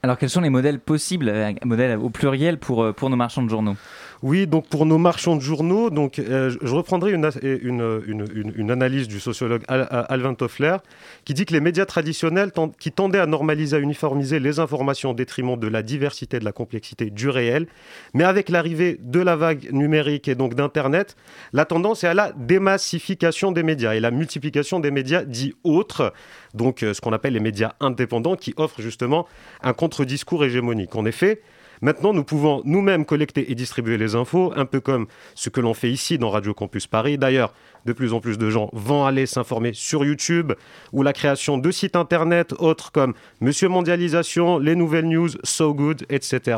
Alors 0.02 0.18
quels 0.18 0.30
sont 0.30 0.40
les 0.40 0.50
modèles 0.50 0.80
possibles, 0.80 1.28
euh, 1.28 1.52
modèles 1.62 1.98
au 1.98 2.10
pluriel 2.10 2.58
euh, 2.70 2.92
pour 2.92 3.10
nos 3.10 3.16
marchands 3.16 3.42
de 3.42 3.48
journaux? 3.48 3.76
Oui, 4.24 4.46
donc 4.46 4.66
pour 4.68 4.86
nos 4.86 4.96
marchands 4.96 5.36
de 5.36 5.42
journaux, 5.42 5.90
donc, 5.90 6.18
euh, 6.18 6.48
je 6.62 6.74
reprendrai 6.74 7.12
une, 7.12 7.30
une, 7.42 8.52
une, 8.56 8.70
analyse 8.70 9.06
du 9.06 9.20
sociologue 9.20 9.62
Alvin 9.68 10.32
Toffler 10.32 10.78
qui 11.26 11.34
dit 11.34 11.44
que 11.44 11.52
les 11.52 11.60
médias 11.60 11.84
traditionnels 11.84 12.50
qui 12.80 12.90
tendaient 12.90 13.18
à 13.18 13.26
normaliser, 13.26 13.76
à 13.76 13.80
uniformiser 13.80 14.40
les 14.40 14.60
informations 14.60 15.10
au 15.10 15.14
détriment 15.14 15.58
de 15.58 15.68
la 15.68 15.82
diversité, 15.82 16.38
de 16.38 16.44
la 16.46 16.52
complexité 16.52 17.10
du 17.10 17.28
réel, 17.28 17.66
mais 18.14 18.24
avec 18.24 18.48
l'arrivée 18.48 18.98
de 18.98 19.20
la 19.20 19.36
vague 19.36 19.70
numérique 19.72 20.26
et 20.26 20.34
donc 20.34 20.54
d'Internet, 20.54 21.16
la 21.52 21.66
tendance 21.66 22.02
est 22.02 22.08
à 22.08 22.14
la 22.14 22.32
démassification 22.32 23.52
des 23.52 23.62
médias 23.62 23.94
et 23.94 24.00
la 24.00 24.10
multiplication 24.10 24.80
des 24.80 24.90
médias 24.90 25.22
dits 25.22 25.52
autres, 25.64 26.14
donc 26.54 26.82
euh, 26.82 26.94
ce 26.94 27.02
qu'on 27.02 27.12
appelle 27.12 27.34
les 27.34 27.40
médias 27.40 27.72
indépendants 27.78 28.36
qui 28.36 28.54
offrent 28.56 28.80
justement 28.80 29.26
un 29.62 29.74
contre-discours 29.74 30.46
hégémonique. 30.46 30.96
En 30.96 31.04
effet, 31.04 31.42
Maintenant, 31.82 32.12
nous 32.12 32.24
pouvons 32.24 32.62
nous-mêmes 32.64 33.04
collecter 33.04 33.50
et 33.50 33.54
distribuer 33.54 33.98
les 33.98 34.14
infos, 34.14 34.52
un 34.56 34.64
peu 34.64 34.80
comme 34.80 35.06
ce 35.34 35.50
que 35.50 35.60
l'on 35.60 35.74
fait 35.74 35.90
ici 35.90 36.18
dans 36.18 36.30
Radio 36.30 36.54
Campus 36.54 36.86
Paris. 36.86 37.18
D'ailleurs, 37.18 37.52
de 37.84 37.92
plus 37.92 38.12
en 38.12 38.20
plus 38.20 38.38
de 38.38 38.50
gens 38.50 38.70
vont 38.72 39.04
aller 39.04 39.26
s'informer 39.26 39.72
sur 39.72 40.04
YouTube 40.04 40.52
ou 40.92 41.02
la 41.02 41.12
création 41.12 41.58
de 41.58 41.70
sites 41.70 41.96
internet 41.96 42.54
autres 42.58 42.92
comme 42.92 43.14
Monsieur 43.40 43.68
Mondialisation, 43.68 44.58
les 44.58 44.76
nouvelles 44.76 45.08
news, 45.08 45.30
So 45.42 45.74
Good, 45.74 46.04
etc. 46.08 46.56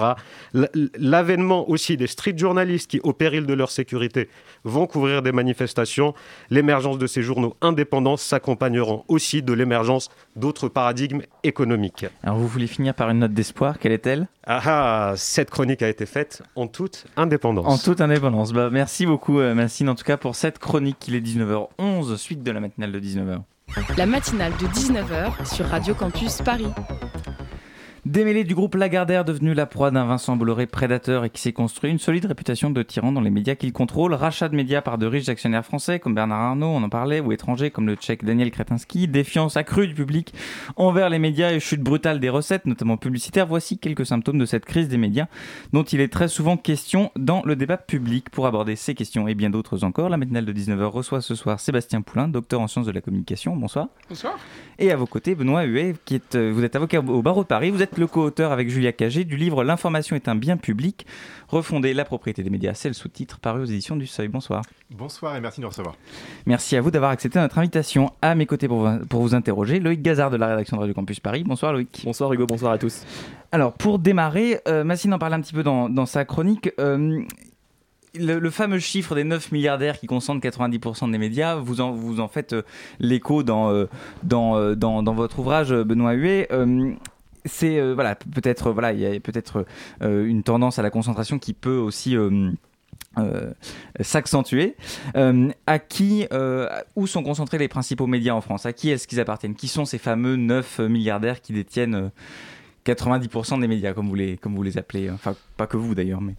L'avènement 0.98 1.68
aussi 1.68 1.96
des 1.96 2.06
street 2.06 2.36
journalistes 2.36 2.90
qui, 2.90 3.00
au 3.00 3.12
péril 3.12 3.46
de 3.46 3.54
leur 3.54 3.70
sécurité, 3.70 4.28
vont 4.64 4.86
couvrir 4.86 5.22
des 5.22 5.32
manifestations. 5.32 6.14
L'émergence 6.50 6.98
de 6.98 7.06
ces 7.06 7.22
journaux 7.22 7.56
indépendants 7.60 8.16
s'accompagneront 8.16 9.04
aussi 9.08 9.42
de 9.42 9.52
l'émergence 9.52 10.08
d'autres 10.36 10.68
paradigmes 10.68 11.22
économiques. 11.42 12.06
Alors 12.22 12.38
vous 12.38 12.48
voulez 12.48 12.66
finir 12.66 12.94
par 12.94 13.10
une 13.10 13.20
note 13.20 13.32
d'espoir, 13.32 13.78
quelle 13.78 13.92
est-elle? 13.92 14.28
Ah, 14.48 14.60
ah, 14.64 15.14
cette 15.16 15.50
chronique 15.50 15.82
a 15.82 15.88
été 15.88 16.06
faite 16.06 16.42
en 16.54 16.68
toute 16.68 17.06
indépendance. 17.16 17.66
En 17.66 17.78
toute 17.78 18.00
indépendance. 18.00 18.52
Bah, 18.52 18.68
merci 18.70 19.04
beaucoup, 19.04 19.40
euh, 19.40 19.54
Massine, 19.54 19.88
en 19.88 19.96
tout 19.96 20.04
cas, 20.04 20.16
pour 20.16 20.36
cette 20.36 20.60
chronique. 20.60 21.08
Il 21.16 21.22
est 21.22 21.34
19h11, 21.34 22.16
suite 22.18 22.42
de 22.42 22.50
la 22.50 22.60
matinale 22.60 22.92
de 22.92 23.00
19h. 23.00 23.40
La 23.96 24.04
matinale 24.04 24.52
de 24.60 24.66
19h 24.66 25.50
sur 25.50 25.64
Radio 25.64 25.94
Campus 25.94 26.42
Paris. 26.42 26.68
Démêlé 28.06 28.44
du 28.44 28.54
groupe 28.54 28.76
Lagardère, 28.76 29.24
devenu 29.24 29.52
la 29.52 29.66
proie 29.66 29.90
d'un 29.90 30.04
Vincent 30.04 30.36
Bolloré 30.36 30.68
prédateur 30.68 31.24
et 31.24 31.30
qui 31.30 31.42
s'est 31.42 31.52
construit 31.52 31.90
une 31.90 31.98
solide 31.98 32.26
réputation 32.26 32.70
de 32.70 32.80
tyran 32.84 33.10
dans 33.10 33.20
les 33.20 33.30
médias 33.30 33.56
qu'il 33.56 33.72
contrôle, 33.72 34.14
rachat 34.14 34.48
de 34.48 34.54
médias 34.54 34.80
par 34.80 34.96
de 34.96 35.06
riches 35.06 35.28
actionnaires 35.28 35.64
français 35.64 35.98
comme 35.98 36.14
Bernard 36.14 36.38
Arnault, 36.38 36.68
on 36.68 36.84
en 36.84 36.88
parlait, 36.88 37.18
ou 37.18 37.32
étrangers 37.32 37.72
comme 37.72 37.88
le 37.88 37.96
tchèque 37.96 38.24
Daniel 38.24 38.52
Kretinsky, 38.52 39.08
défiance 39.08 39.56
accrue 39.56 39.88
du 39.88 39.94
public 39.94 40.32
envers 40.76 41.10
les 41.10 41.18
médias 41.18 41.50
et 41.50 41.58
chute 41.58 41.80
brutale 41.80 42.20
des 42.20 42.28
recettes, 42.28 42.66
notamment 42.66 42.96
publicitaires. 42.96 43.48
Voici 43.48 43.76
quelques 43.76 44.06
symptômes 44.06 44.38
de 44.38 44.46
cette 44.46 44.66
crise 44.66 44.86
des 44.86 44.98
médias 44.98 45.26
dont 45.72 45.82
il 45.82 46.00
est 46.00 46.12
très 46.12 46.28
souvent 46.28 46.56
question 46.56 47.10
dans 47.16 47.42
le 47.44 47.56
débat 47.56 47.76
public. 47.76 48.30
Pour 48.30 48.46
aborder 48.46 48.76
ces 48.76 48.94
questions 48.94 49.26
et 49.26 49.34
bien 49.34 49.50
d'autres 49.50 49.82
encore, 49.82 50.10
la 50.10 50.16
matinale 50.16 50.44
de 50.44 50.52
19h 50.52 50.84
reçoit 50.84 51.22
ce 51.22 51.34
soir 51.34 51.58
Sébastien 51.58 52.02
Poulain, 52.02 52.28
docteur 52.28 52.60
en 52.60 52.68
sciences 52.68 52.86
de 52.86 52.92
la 52.92 53.00
communication. 53.00 53.56
Bonsoir. 53.56 53.88
Bonsoir. 54.08 54.38
Et 54.78 54.92
à 54.92 54.96
vos 54.96 55.06
côtés, 55.06 55.34
Benoît 55.34 55.64
Huet, 55.64 55.96
qui 56.04 56.14
est, 56.14 56.36
euh, 56.36 56.52
vous 56.54 56.62
êtes 56.62 56.76
avocat 56.76 57.00
au 57.00 57.22
barreau 57.22 57.42
de 57.42 57.48
Paris. 57.48 57.70
Vous 57.70 57.82
êtes 57.82 57.95
êtes 57.96 57.98
le 57.98 58.06
co-auteur 58.06 58.52
avec 58.52 58.68
Julia 58.68 58.92
Cagé 58.92 59.24
du 59.24 59.36
livre 59.36 59.64
L'information 59.64 60.16
est 60.16 60.28
un 60.28 60.34
bien 60.34 60.56
public, 60.56 61.06
refonder 61.48 61.94
la 61.94 62.04
propriété 62.04 62.42
des 62.42 62.50
médias. 62.50 62.74
C'est 62.74 62.88
le 62.88 62.94
sous-titre 62.94 63.38
paru 63.38 63.62
aux 63.62 63.64
éditions 63.64 63.96
du 63.96 64.06
Seuil. 64.06 64.28
Bonsoir. 64.28 64.62
Bonsoir 64.90 65.34
et 65.36 65.40
merci 65.40 65.60
de 65.60 65.62
nous 65.62 65.70
recevoir. 65.70 65.96
Merci 66.44 66.76
à 66.76 66.80
vous 66.82 66.90
d'avoir 66.90 67.10
accepté 67.10 67.38
notre 67.38 67.58
invitation. 67.58 68.12
À 68.20 68.34
mes 68.34 68.44
côtés 68.44 68.68
pour 68.68 68.86
vous, 68.86 69.06
pour 69.06 69.22
vous 69.22 69.34
interroger, 69.34 69.80
Loïc 69.80 70.02
Gazard 70.02 70.30
de 70.30 70.36
la 70.36 70.48
rédaction 70.48 70.76
de 70.76 70.82
Radio 70.82 70.94
Campus 70.94 71.20
Paris. 71.20 71.44
Bonsoir 71.44 71.72
Loïc. 71.72 72.02
Bonsoir 72.04 72.32
Hugo, 72.32 72.46
bonsoir 72.46 72.72
à 72.72 72.78
tous. 72.78 73.02
Alors 73.50 73.72
pour 73.72 73.98
démarrer, 73.98 74.60
euh, 74.68 74.84
Massine 74.84 75.14
en 75.14 75.18
parle 75.18 75.34
un 75.34 75.40
petit 75.40 75.54
peu 75.54 75.62
dans, 75.62 75.88
dans 75.88 76.06
sa 76.06 76.24
chronique. 76.24 76.70
Euh, 76.78 77.22
le, 78.18 78.50
fameux 78.50 78.78
chiffre 78.78 79.14
des 79.14 79.24
9 79.24 79.52
milliardaires 79.52 79.98
qui 79.98 80.06
concentrent 80.06 80.46
90% 80.46 81.10
des 81.10 81.18
médias, 81.18 81.56
vous 81.56 81.80
en, 81.80 81.92
vous 81.92 82.20
en 82.20 82.28
faites 82.28 82.54
euh, 82.54 82.62
l'écho 82.98 83.42
dans, 83.42 83.70
euh, 83.70 83.86
dans, 84.22 84.74
dans, 84.74 85.02
dans, 85.02 85.14
votre 85.14 85.38
ouvrage, 85.38 85.72
Benoît 85.72 86.12
Huet 86.12 86.48
c'est 87.46 87.92
voilà 87.92 88.14
peut-être 88.14 88.70
voilà 88.70 88.92
il 88.92 89.00
y 89.00 89.06
a 89.06 89.18
peut-être 89.20 89.64
une 90.02 90.42
tendance 90.42 90.78
à 90.78 90.82
la 90.82 90.90
concentration 90.90 91.38
qui 91.38 91.52
peut 91.52 91.76
aussi 91.76 92.16
s'accentuer. 94.00 94.76
à 95.14 95.78
qui, 95.78 96.26
où 96.96 97.06
sont 97.06 97.22
concentrés 97.22 97.58
les 97.58 97.68
principaux 97.68 98.06
médias 98.06 98.34
en 98.34 98.40
France? 98.40 98.66
À 98.66 98.72
qui 98.72 98.90
est-ce 98.90 99.08
qu'ils 99.08 99.20
appartiennent? 99.20 99.54
Qui 99.54 99.68
sont 99.68 99.84
ces 99.84 99.98
fameux 99.98 100.36
9 100.36 100.80
milliardaires 100.80 101.40
qui 101.40 101.52
détiennent 101.52 102.10
90% 102.84 103.60
des 103.60 103.68
médias, 103.68 103.94
comme 103.94 104.08
vous 104.08 104.14
les, 104.14 104.36
comme 104.36 104.54
vous 104.54 104.62
les 104.62 104.78
appelez? 104.78 105.10
Enfin, 105.10 105.34
pas 105.56 105.66
que 105.66 105.76
vous 105.76 105.94
d'ailleurs, 105.94 106.20
mais. 106.20 106.34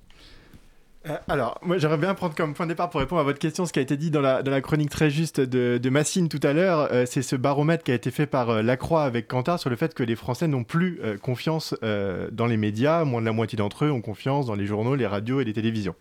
Euh, 1.09 1.17
alors, 1.27 1.59
moi 1.61 1.77
j'aimerais 1.77 1.97
bien 1.97 2.13
prendre 2.13 2.35
comme 2.35 2.53
point 2.53 2.65
de 2.65 2.71
départ 2.71 2.89
pour 2.89 2.99
répondre 2.99 3.21
à 3.21 3.23
votre 3.23 3.39
question 3.39 3.65
ce 3.65 3.73
qui 3.73 3.79
a 3.79 3.81
été 3.81 3.97
dit 3.97 4.11
dans 4.11 4.21
la, 4.21 4.61
chronique 4.61 4.89
très 4.89 5.09
juste 5.09 5.39
de, 5.39 5.89
Massine 5.89 6.29
tout 6.29 6.39
à 6.43 6.53
l'heure. 6.53 6.89
Euh, 6.91 7.05
c'est 7.05 7.21
ce 7.21 7.35
baromètre 7.35 7.83
qui 7.83 7.91
a 7.91 7.95
été 7.95 8.11
fait 8.11 8.25
par 8.25 8.49
euh, 8.49 8.61
Lacroix 8.61 9.03
avec 9.03 9.27
Kantar 9.27 9.59
sur 9.59 9.69
le 9.69 9.75
fait 9.75 9.93
que 9.93 10.03
les 10.03 10.15
Français 10.15 10.47
n'ont 10.47 10.63
plus 10.63 10.99
confiance 11.21 11.75
dans 11.81 12.45
les 12.45 12.57
médias. 12.57 13.03
Moins 13.03 13.21
de 13.21 13.25
la 13.25 13.31
moitié 13.31 13.57
d'entre 13.57 13.85
eux 13.85 13.91
ont 13.91 14.01
confiance 14.01 14.45
dans 14.45 14.55
les 14.55 14.65
journaux, 14.65 14.95
les 14.95 15.07
radios 15.07 15.41
et 15.41 15.43
les 15.43 15.53
télévisions. 15.53 15.95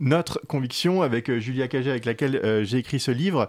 Notre 0.00 0.40
conviction 0.46 1.02
avec 1.02 1.30
Julia 1.38 1.68
Cagé, 1.68 1.90
avec 1.90 2.04
laquelle 2.04 2.64
j'ai 2.64 2.78
écrit 2.78 3.00
ce 3.00 3.10
livre, 3.10 3.48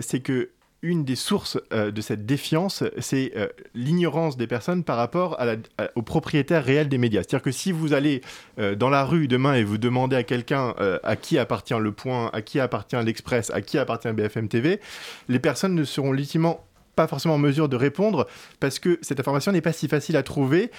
c'est 0.00 0.20
que 0.20 0.50
une 0.82 1.04
des 1.04 1.16
sources 1.16 1.58
euh, 1.72 1.90
de 1.90 2.00
cette 2.00 2.26
défiance, 2.26 2.84
c'est 2.98 3.32
euh, 3.36 3.48
l'ignorance 3.74 4.36
des 4.36 4.46
personnes 4.46 4.84
par 4.84 4.96
rapport 4.96 5.40
à 5.40 5.56
aux 5.94 6.02
propriétaires 6.02 6.64
réels 6.64 6.88
des 6.88 6.98
médias. 6.98 7.22
C'est-à-dire 7.22 7.42
que 7.42 7.50
si 7.50 7.72
vous 7.72 7.92
allez 7.92 8.20
euh, 8.58 8.74
dans 8.74 8.90
la 8.90 9.04
rue 9.04 9.28
demain 9.28 9.54
et 9.54 9.64
vous 9.64 9.78
demandez 9.78 10.16
à 10.16 10.22
quelqu'un 10.22 10.74
à 11.02 11.16
qui 11.16 11.38
appartient 11.38 11.78
Le 11.78 11.92
Point, 11.92 12.30
à 12.32 12.42
qui 12.42 12.60
appartient 12.60 12.96
l'Express, 12.96 13.50
à 13.50 13.60
qui 13.60 13.78
appartient 13.78 14.10
BFM 14.12 14.48
TV, 14.48 14.80
les 15.28 15.38
personnes 15.38 15.74
ne 15.74 15.84
seront 15.84 16.12
légitimement 16.12 16.66
pas 16.94 17.06
forcément 17.06 17.34
en 17.34 17.38
mesure 17.38 17.68
de 17.68 17.76
répondre 17.76 18.26
parce 18.58 18.78
que 18.78 18.98
cette 19.02 19.20
information 19.20 19.52
n'est 19.52 19.60
pas 19.60 19.72
si 19.72 19.86
facile 19.86 20.16
à 20.16 20.22
trouver 20.22 20.70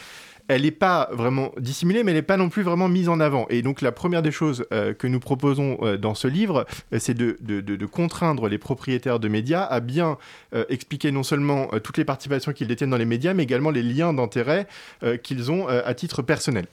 elle 0.47 0.61
n'est 0.61 0.71
pas 0.71 1.09
vraiment 1.11 1.51
dissimulée, 1.57 2.03
mais 2.03 2.11
elle 2.11 2.17
n'est 2.17 2.21
pas 2.21 2.37
non 2.37 2.49
plus 2.49 2.63
vraiment 2.63 2.87
mise 2.87 3.09
en 3.09 3.19
avant. 3.19 3.47
Et 3.49 3.61
donc 3.61 3.81
la 3.81 3.91
première 3.91 4.21
des 4.21 4.31
choses 4.31 4.65
euh, 4.71 4.93
que 4.93 5.07
nous 5.07 5.19
proposons 5.19 5.77
euh, 5.81 5.97
dans 5.97 6.15
ce 6.15 6.27
livre, 6.27 6.65
euh, 6.93 6.99
c'est 6.99 7.13
de, 7.13 7.37
de, 7.41 7.85
contraindre 7.85 8.47
les 8.47 8.57
propriétaires 8.57 9.19
de 9.19 9.27
médias 9.27 9.63
à 9.63 9.79
bien 9.79 10.17
expliquer 10.69 11.11
non 11.11 11.23
seulement 11.23 11.67
toutes 11.83 11.97
les 11.97 12.05
participations 12.05 12.51
qu'ils 12.51 12.67
détiennent 12.67 12.89
dans 12.89 12.97
les 12.97 13.05
médias, 13.05 13.33
mais 13.33 13.43
également 13.43 13.71
les 13.71 13.81
liens 13.81 14.13
d'intérêt 14.13 14.67
qu'ils 15.23 15.51
ont 15.51 15.67
à 15.67 15.93
titre 15.93 16.21
personnel. 16.21 16.65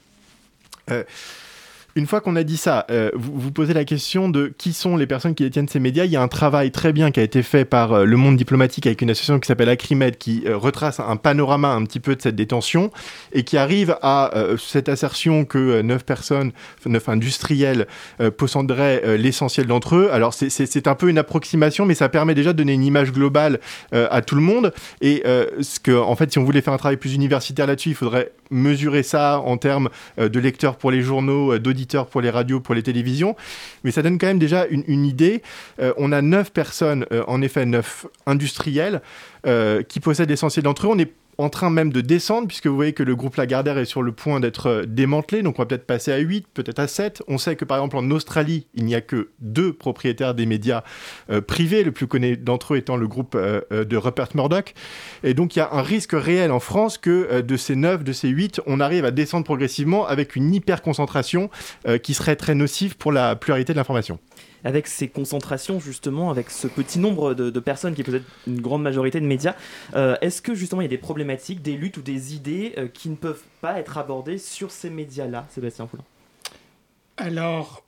Une 1.97 2.07
fois 2.07 2.19
qu'on 2.19 2.35
a 2.35 2.43
dit 2.43 2.57
ça, 2.57 2.85
euh, 2.91 3.09
vous, 3.13 3.31
vous, 3.39 3.51
posez 3.53 3.73
la 3.73 3.85
question 3.85 4.27
de 4.27 4.53
qui 4.57 4.73
sont 4.73 4.97
les 4.97 5.07
personnes 5.07 5.33
qui 5.33 5.43
détiennent 5.43 5.69
ces 5.69 5.79
médias. 5.79 6.03
Il 6.03 6.11
y 6.11 6.17
a 6.17 6.21
un 6.21 6.27
travail 6.27 6.69
très 6.71 6.91
bien 6.91 7.09
qui 7.09 7.21
a 7.21 7.23
été 7.23 7.41
fait 7.41 7.63
par 7.63 7.93
euh, 7.93 8.03
le 8.03 8.17
monde 8.17 8.35
diplomatique 8.35 8.85
avec 8.85 9.01
une 9.01 9.09
association 9.11 9.39
qui 9.39 9.47
s'appelle 9.47 9.69
Acrimed 9.69 10.17
qui 10.17 10.43
euh, 10.45 10.57
retrace 10.57 10.99
un 10.99 11.15
panorama 11.15 11.69
un 11.69 11.85
petit 11.85 12.01
peu 12.01 12.17
de 12.17 12.21
cette 12.21 12.35
détention 12.35 12.91
et 13.31 13.43
qui 13.43 13.55
arrive 13.55 13.97
à 14.01 14.33
cette 14.57 14.89
assertion 14.89 15.45
que 15.45 15.81
neuf 15.81 16.03
personnes, 16.03 16.51
neuf 16.85 17.07
industriels 17.07 17.87
posséderaient 18.37 19.17
l'essentiel 19.17 19.67
d'entre 19.67 19.95
eux. 19.95 20.09
Alors 20.11 20.33
c'est 20.33 20.87
un 20.87 20.95
peu 20.95 21.09
une 21.09 21.17
approximation, 21.17 21.85
mais 21.85 21.95
ça 21.95 22.09
permet 22.09 22.35
déjà 22.35 22.51
de 22.51 22.57
donner 22.57 22.73
une 22.73 22.83
image 22.83 23.11
globale 23.11 23.59
à 23.91 24.21
tout 24.21 24.35
le 24.35 24.41
monde. 24.41 24.73
Et 25.01 25.23
ce 25.61 25.79
que, 25.79 25.97
en 25.97 26.15
fait, 26.15 26.31
si 26.31 26.39
on 26.39 26.43
voulait 26.43 26.61
faire 26.61 26.73
un 26.73 26.77
travail 26.77 26.97
plus 26.97 27.13
universitaire 27.13 27.67
là-dessus, 27.67 27.89
il 27.89 27.95
faudrait 27.95 28.31
mesurer 28.51 29.03
ça 29.03 29.39
en 29.39 29.57
termes 29.57 29.89
de 30.17 30.39
lecteurs 30.39 30.77
pour 30.77 30.91
les 30.91 31.01
journaux, 31.01 31.57
d'auditeurs 31.57 31.84
pour 32.09 32.21
les 32.21 32.29
radios, 32.29 32.59
pour 32.59 32.75
les 32.75 32.83
télévisions, 32.83 33.35
mais 33.83 33.91
ça 33.91 34.01
donne 34.01 34.17
quand 34.17 34.27
même 34.27 34.39
déjà 34.39 34.65
une, 34.67 35.05
idée. 35.05 35.41
Euh, 35.79 35.93
on 35.97 36.11
a 36.11 36.21
neuf 36.21 36.51
personnes, 36.51 37.05
euh, 37.11 37.23
en 37.27 37.41
effet 37.41 37.65
neuf 37.65 38.05
industriels, 38.25 39.01
euh, 39.45 39.83
qui 39.83 39.99
possèdent 39.99 40.29
l'essentiel 40.29 40.63
d'entre 40.63 40.87
eux. 40.87 40.89
On 40.89 40.99
est 40.99 41.11
en 41.37 41.49
train 41.49 41.69
même 41.69 41.91
de 41.91 42.01
descendre, 42.01 42.47
puisque 42.47 42.67
vous 42.67 42.75
voyez 42.75 42.93
que 42.93 43.03
le 43.03 43.15
groupe 43.15 43.35
Lagardère 43.35 43.77
est 43.77 43.85
sur 43.85 44.01
le 44.01 44.11
point 44.11 44.39
d'être 44.39 44.67
euh, 44.67 44.85
démantelé, 44.85 45.41
donc 45.41 45.59
on 45.59 45.61
va 45.61 45.65
peut-être 45.65 45.85
passer 45.85 46.11
à 46.11 46.17
8, 46.17 46.47
peut-être 46.53 46.79
à 46.79 46.87
7. 46.87 47.23
On 47.27 47.37
sait 47.37 47.55
que 47.55 47.65
par 47.65 47.77
exemple 47.77 47.97
en 47.97 48.09
Australie, 48.11 48.67
il 48.73 48.85
n'y 48.85 48.95
a 48.95 49.01
que 49.01 49.29
deux 49.39 49.73
propriétaires 49.73 50.33
des 50.33 50.45
médias 50.45 50.83
euh, 51.29 51.41
privés, 51.41 51.83
le 51.83 51.91
plus 51.91 52.07
connu 52.07 52.37
d'entre 52.37 52.73
eux 52.73 52.77
étant 52.77 52.97
le 52.97 53.07
groupe 53.07 53.35
euh, 53.35 53.61
de 53.71 53.97
Rupert 53.97 54.29
Murdoch. 54.35 54.73
Et 55.23 55.33
donc 55.33 55.55
il 55.55 55.59
y 55.59 55.61
a 55.61 55.69
un 55.71 55.81
risque 55.81 56.13
réel 56.13 56.51
en 56.51 56.59
France 56.59 56.97
que 56.97 57.41
de 57.41 57.57
ces 57.57 57.75
9, 57.75 58.03
de 58.03 58.13
ces 58.13 58.29
8, 58.29 58.61
on 58.65 58.79
arrive 58.79 59.05
à 59.05 59.11
descendre 59.11 59.45
progressivement 59.45 60.07
avec 60.07 60.35
une 60.35 60.53
hyper 60.53 60.81
concentration 60.81 61.49
qui 62.03 62.13
serait 62.13 62.35
très 62.35 62.55
nocive 62.55 62.97
pour 62.97 63.11
la 63.11 63.35
pluralité 63.35 63.73
de 63.73 63.77
l'information 63.77 64.19
avec 64.65 64.87
ces 64.87 65.07
concentrations, 65.07 65.79
justement, 65.79 66.31
avec 66.31 66.49
ce 66.49 66.67
petit 66.67 66.99
nombre 66.99 67.33
de, 67.33 67.59
personnes 67.59 67.93
qui 67.93 68.03
possèdent 68.03 68.23
une 68.47 68.59
grande 68.59 68.81
majorité 68.81 69.21
de 69.21 69.25
médias, 69.25 69.55
euh, 69.95 70.17
est-ce 70.21 70.41
que 70.41 70.55
justement 70.55 70.81
il 70.81 70.85
y 70.85 70.87
a 70.87 70.89
des 70.89 70.97
problématiques, 70.97 71.61
des 71.61 71.77
luttes 71.77 71.97
ou 71.97 72.01
des 72.01 72.35
idées 72.35 72.73
euh, 72.77 72.87
qui 72.87 73.09
ne 73.09 73.15
peuvent 73.15 73.43
pas 73.61 73.79
être 73.79 73.97
abordées 73.97 74.37
sur 74.37 74.71
ces 74.71 74.89
médias-là, 74.89 75.45
Sébastien 75.49 75.85
Poulain 75.85 76.03
Alors, 77.17 77.83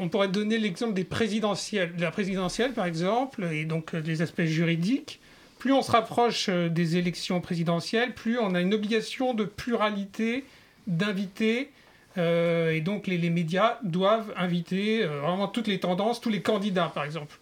on 0.00 0.08
pourrait 0.08 0.28
donner 0.28 0.58
l'exemple 0.58 0.94
des 0.94 1.04
présidentielles, 1.04 1.96
de 1.96 2.02
la 2.02 2.10
présidentielle 2.10 2.72
par 2.72 2.86
exemple, 2.86 3.44
et 3.50 3.64
donc 3.64 3.94
euh, 3.94 4.00
des 4.00 4.22
aspects 4.22 4.42
juridiques. 4.42 5.20
Plus 5.58 5.72
on 5.72 5.82
se 5.82 5.90
rapproche 5.90 6.48
des 6.50 6.98
élections 6.98 7.40
présidentielles, 7.40 8.14
plus 8.14 8.38
on 8.38 8.54
a 8.54 8.60
une 8.60 8.74
obligation 8.74 9.34
de 9.34 9.42
pluralité 9.44 10.44
d'invités 10.86 11.70
euh, 12.18 12.72
et 12.72 12.80
donc 12.80 13.06
les, 13.06 13.30
médias 13.30 13.78
doivent 13.82 14.32
inviter 14.36 15.04
euh, 15.04 15.20
vraiment 15.20 15.48
toutes 15.48 15.68
les 15.68 15.80
tendances, 15.80 16.20
tous 16.20 16.30
les 16.30 16.42
candidats 16.42 16.90
par 16.92 17.04
exemple. 17.04 17.38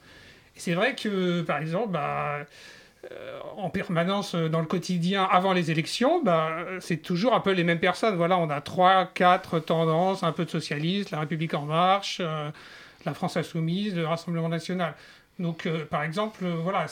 Et 0.56 0.61
c'est 0.61 0.75
vrai 0.75 0.95
que 0.95 1.42
par 1.42 1.59
exemple, 1.59 1.92
bah, 1.92 2.40
euh, 3.11 3.40
en 3.56 3.71
permanence 3.71 4.35
dans 4.35 4.61
le 4.61 4.66
quotidien 4.66 5.25
avant 5.25 5.52
les 5.52 5.71
élections, 5.71 6.23
bah, 6.23 6.59
c'est 6.80 6.99
toujours 6.99 7.35
un 7.35 7.40
peu 7.40 7.52
les 7.52 7.64
mêmes 7.64 7.80
personnes. 7.80 8.16
Voilà, 8.16 8.38
on 8.38 8.50
a 8.50 8.61
trois, 8.61 9.06
quatre 9.06 9.61
tendances, 9.61 10.23
un 10.23 10.33
peu 10.33 10.45
de 10.45 10.50
socialiste, 10.50 11.11
la 11.11 11.21
République 11.21 11.54
en 11.54 11.62
marche, 11.62 12.21
la 13.04 13.14
France 13.14 13.37
insoumise, 13.37 13.95
le 13.95 14.06
Rassemblement 14.06 14.49
national. 14.49 14.95
Donc 15.38 15.68
par 15.90 16.02
exemple, 16.02 16.45
voilà, 16.47 16.87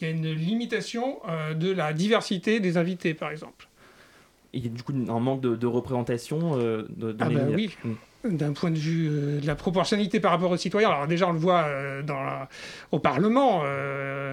il 0.00 0.06
y 0.06 0.10
a 0.10 0.10
une 0.10 0.32
limitation 0.32 1.20
de 1.54 1.70
la 1.72 1.92
diversité 1.92 2.60
des 2.60 2.76
invités 2.76 3.14
par 3.14 3.30
exemple 3.30 3.65
il 4.56 4.64
y 4.64 4.68
a 4.68 4.70
du 4.70 4.82
coup 4.82 4.92
un 4.92 5.20
manque 5.20 5.40
de, 5.40 5.66
représentation 5.66 6.58
euh, 6.58 6.86
de, 6.88 7.16
ah 7.20 7.28
bah 7.28 7.40
oui. 7.54 7.76
Mm. 7.84 7.92
D'un 8.24 8.52
point 8.54 8.72
de 8.72 8.78
vue 8.78 9.08
euh, 9.08 9.40
de 9.40 9.46
la 9.46 9.54
proportionnalité 9.54 10.18
par 10.18 10.32
rapport 10.32 10.50
aux 10.50 10.56
citoyens, 10.56 10.90
alors 10.90 11.06
déjà 11.06 11.28
on 11.28 11.32
le 11.32 11.38
voit 11.38 11.64
euh, 11.64 12.02
dans 12.02 12.18
au 12.90 12.98
Parlement, 12.98 13.62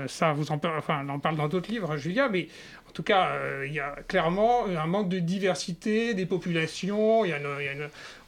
ça 0.08 0.34
vous 0.34 0.52
en, 0.52 0.60
enfin, 0.78 1.06
on 1.06 1.10
en 1.10 1.20
parle 1.20 1.36
dans 1.36 1.48
d'autres 1.48 1.70
livres, 1.70 1.96
Julia, 1.98 2.28
mais 2.30 2.48
en 2.88 2.92
tout 2.92 3.04
cas 3.04 3.30
il 3.66 3.74
y 3.74 3.80
a 3.80 3.96
clairement 4.08 4.66
un 4.66 4.88
manque 4.88 5.10
de 5.10 5.20
diversité 5.20 6.14
des 6.14 6.26
populations. 6.26 7.26
Il 7.26 7.30
y 7.30 7.34
a 7.34 7.40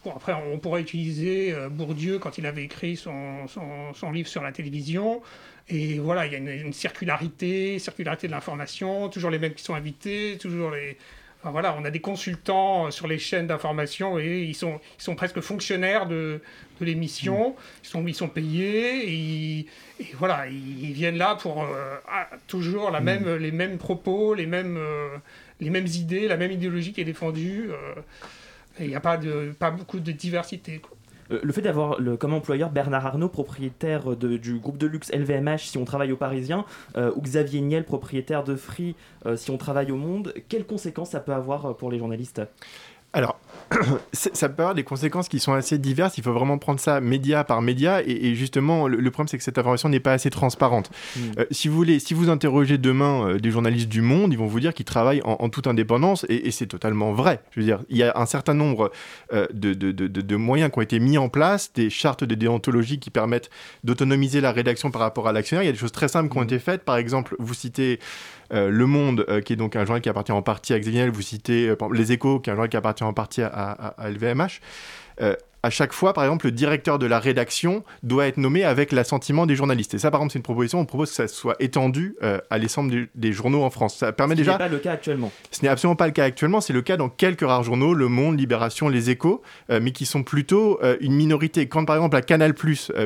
Bon, 0.04 0.12
après 0.16 0.34
on 0.34 0.60
pourrait 0.60 0.82
utiliser 0.82 1.56
Bourdieu 1.72 2.20
quand 2.20 2.38
il 2.38 2.46
avait 2.46 2.64
écrit 2.64 2.96
son, 2.96 3.48
son, 3.48 3.94
son 3.96 4.12
livre 4.12 4.28
sur 4.28 4.44
la 4.44 4.52
télévision. 4.52 5.22
Et 5.68 5.98
voilà, 5.98 6.28
il 6.28 6.32
y 6.32 6.36
a 6.36 6.38
une, 6.38 6.48
une 6.48 6.74
circularité, 6.74 7.80
circularité 7.80 8.28
de 8.28 8.32
l'information, 8.34 9.10
toujours 9.10 9.32
les 9.32 9.40
mêmes 9.40 9.56
qui 9.56 9.64
sont 9.64 9.74
invités, 9.74 10.38
toujours 10.40 10.70
les, 10.70 10.96
voilà, 11.52 11.76
on 11.80 11.86
a 11.86 11.92
des 11.92 12.02
consultants 12.02 12.88
euh, 12.88 12.92
sur 12.92 13.08
les 13.08 13.20
chaînes 13.20 13.48
d'information 13.48 14.20
et 14.20 14.44
ils 14.44 14.56
sont, 14.56 14.80
ils 15.00 15.04
sont 15.04 15.16
presque 15.16 15.40
fonctionnaires 15.42 16.08
de, 16.08 16.42
de 16.80 16.86
l'émission. 16.86 17.56
Ils, 17.84 17.88
sont, 17.88 18.08
ils 18.08 18.16
sont 18.16 18.28
payés 18.28 19.60
et, 19.60 19.68
voilà, 20.16 20.48
ils, 20.48 20.94
viennent 20.94 21.18
là 21.18 21.36
pour 21.36 21.64
euh, 21.64 21.96
toujours 22.48 22.92
la 22.92 23.00
mm. 23.00 23.04
même, 23.04 23.36
les 23.36 23.52
mêmes 23.52 23.78
propos, 23.78 24.34
les 24.34 24.46
mêmes, 24.46 24.78
euh, 24.78 25.18
les 25.60 25.70
mêmes 25.70 25.88
idées, 25.88 26.28
la 26.28 26.38
même 26.38 26.52
idéologie 26.52 26.94
qui 26.94 27.02
est 27.02 27.06
défendue. 27.06 27.70
et 28.80 28.84
il 28.84 28.90
n'y 28.90 28.96
a 28.96 29.00
pas, 29.00 29.18
de, 29.18 29.54
pas 29.58 29.72
beaucoup 29.72 30.00
de 30.00 30.12
diversité. 30.12 30.82
Euh, 31.32 31.40
le 31.44 31.54
fait 31.54 31.62
d'avoir 31.62 31.98
comme 32.20 32.34
employeur 32.34 32.70
Bernard 32.70 33.06
Arnault, 33.06 33.30
propriétaire 33.30 34.16
du 34.16 34.60
groupe 34.60 34.78
de 34.78 34.88
luxe 34.88 35.12
LVMH 35.12 35.60
si 35.60 35.78
on 35.78 35.86
travaille 35.86 36.12
au 36.12 36.18
Parisien, 36.18 36.66
euh, 36.98 37.12
ou 37.16 37.22
Xavier 37.22 37.62
Niel, 37.62 37.84
propriétaire 37.84 38.44
de 38.44 38.56
Free 38.56 38.96
euh, 39.26 39.36
si 39.36 39.52
on 39.52 39.58
travaille 39.58 39.92
au 39.92 39.96
Monde, 39.96 40.34
quelles 40.50 40.66
conséquences 40.66 41.12
ça 41.12 41.20
peut 41.20 41.34
avoir 41.34 41.76
pour 41.78 41.92
les 41.92 41.98
journalistes? 41.98 42.42
Alors, 43.14 43.40
ça 44.14 44.50
peut 44.50 44.62
avoir 44.62 44.76
des 44.76 44.84
conséquences 44.84 45.28
qui 45.28 45.40
sont 45.40 45.54
assez 45.54 45.78
diverses. 45.78 46.18
Il 46.18 46.24
faut 46.24 46.34
vraiment 46.34 46.58
prendre 46.58 46.80
ça 46.80 47.02
média 47.02 47.44
par 47.44 47.62
média. 47.62 48.02
Et, 48.06 48.36
justement, 48.36 48.88
le, 48.88 49.12
problème, 49.12 49.28
c'est 49.28 49.38
que 49.38 49.44
cette 49.44 49.58
information 49.58 49.90
n'est 49.90 50.00
pas 50.00 50.14
assez 50.14 50.30
transparente. 50.30 50.92
Mm. 51.16 51.20
Euh, 51.40 51.46
si 51.52 51.68
vous 51.68 51.76
voulez, 51.76 52.00
si 52.00 52.14
vous 52.14 52.30
interrogez 52.30 52.78
demain 52.78 53.28
euh, 53.28 53.40
des 53.40 53.52
journalistes 53.52 53.90
du 53.90 54.02
Monde, 54.02 54.34
ils 54.34 54.38
vont 54.38 54.46
vous 54.46 54.60
dire 54.60 54.74
qu'ils 54.74 54.86
travaillent 54.86 55.22
en, 55.24 55.50
toute 55.50 55.68
indépendance. 55.68 56.26
Et, 56.30 56.52
c'est 56.52 56.68
totalement 56.68 57.12
vrai. 57.12 57.42
Je 57.52 57.60
veux 57.60 57.66
dire, 57.66 57.82
il 57.90 57.98
y 57.98 58.04
a 58.04 58.14
un 58.16 58.26
certain 58.26 58.54
nombre 58.54 58.92
euh, 59.34 59.46
de, 59.54 59.74
de, 59.74 59.92
de, 59.92 60.08
de, 60.08 60.36
moyens 60.36 60.72
qui 60.72 60.80
ont 60.80 60.82
été 60.82 61.00
mis 61.00 61.18
en 61.18 61.28
place, 61.28 61.72
des 61.74 61.90
chartes 61.90 62.24
de 62.24 62.36
déontologie 62.36 63.00
qui 63.00 63.10
permettent 63.10 63.50
d'autonomiser 63.84 64.42
la 64.42 64.52
rédaction 64.52 64.92
par 64.92 65.02
rapport 65.02 65.28
à 65.28 65.34
l'actionnaire. 65.34 65.64
Il 65.64 65.68
y 65.68 65.70
a 65.70 65.74
des 65.74 65.78
choses 65.78 65.92
très 65.92 66.08
simples 66.08 66.30
qui 66.30 66.38
ont 66.38 66.42
mm. 66.42 66.46
été 66.46 66.60
faites. 66.60 66.84
Par 66.84 66.98
exemple, 66.98 67.36
vous 67.40 67.54
citez 67.54 68.00
euh, 68.54 68.70
le 68.70 68.86
Monde, 68.86 69.26
euh, 69.30 69.42
qui 69.42 69.54
est 69.54 69.56
donc 69.56 69.76
un 69.76 69.86
journal 69.86 70.02
qui 70.02 70.10
appartient 70.10 70.32
en 70.32 70.42
partie 70.42 70.74
à 70.74 70.80
Xavier 70.80 71.10
vous 71.10 71.22
citez 71.22 71.70
euh, 71.70 71.76
Les 71.94 72.12
Échos, 72.12 72.40
qui 72.40 72.50
est 72.50 72.54
un 72.54 72.56
journal 72.56 72.70
qui 72.70 72.78
appartient 72.78 73.04
en 73.04 73.14
partie 73.14 73.42
à, 73.42 73.50
à 73.52 74.10
LVMH 74.10 74.60
à 75.66 75.72
chaque 75.72 75.94
fois, 75.94 76.14
par 76.14 76.24
exemple, 76.24 76.46
le 76.46 76.52
directeur 76.52 77.00
de 77.00 77.08
la 77.08 77.20
rédaction 77.20 77.84
doit 78.04 78.28
être 78.28 78.38
nommé 78.38 78.64
avec 78.64 78.92
l'assentiment 78.92 79.48
des 79.48 79.56
journalistes. 79.56 79.96
Et 79.96 79.98
ça, 79.98 80.12
par 80.12 80.20
exemple, 80.20 80.34
c'est 80.34 80.38
une 80.38 80.44
proposition. 80.44 80.80
On 80.80 80.86
propose 80.86 81.10
que 81.10 81.16
ça 81.16 81.28
soit 81.28 81.56
étendu 81.60 82.16
euh, 82.22 82.38
à 82.52 82.60
l'ensemble 82.60 83.08
des, 83.16 83.34
journaux 83.34 83.64
en 83.64 83.72
France. 83.72 83.98
Ça 83.98 84.12
permet 84.12 84.36
déjà. 84.36 84.52
Ce 84.52 84.58
n'est 84.58 84.64
pas 84.66 84.70
le 84.70 84.78
cas 84.78 84.92
actuellement. 84.92 85.32
Ce 85.50 85.64
n'est 85.64 85.70
absolument 85.70 85.96
pas 85.96 86.06
le 86.06 86.12
cas 86.12 86.24
actuellement. 86.24 86.62
C'est 86.62 86.72
le 86.72 86.84
cas 86.84 86.98
dans 86.98 87.10
quelques 87.10 87.42
rares 87.42 87.64
journaux, 87.64 87.96
Le 87.96 88.08
Monde, 88.08 88.40
Libération, 88.40 88.90
Les 88.90 89.10
Échos, 89.10 89.42
euh, 89.72 89.80
mais 89.82 89.90
qui 89.90 90.06
sont 90.06 90.22
plutôt 90.22 90.80
euh, 90.84 90.98
une 91.02 91.16
minorité. 91.16 91.68
Quand, 91.68 91.84
par 91.84 91.96
exemple, 91.96 92.16
à 92.16 92.22
Canal+, 92.22 92.54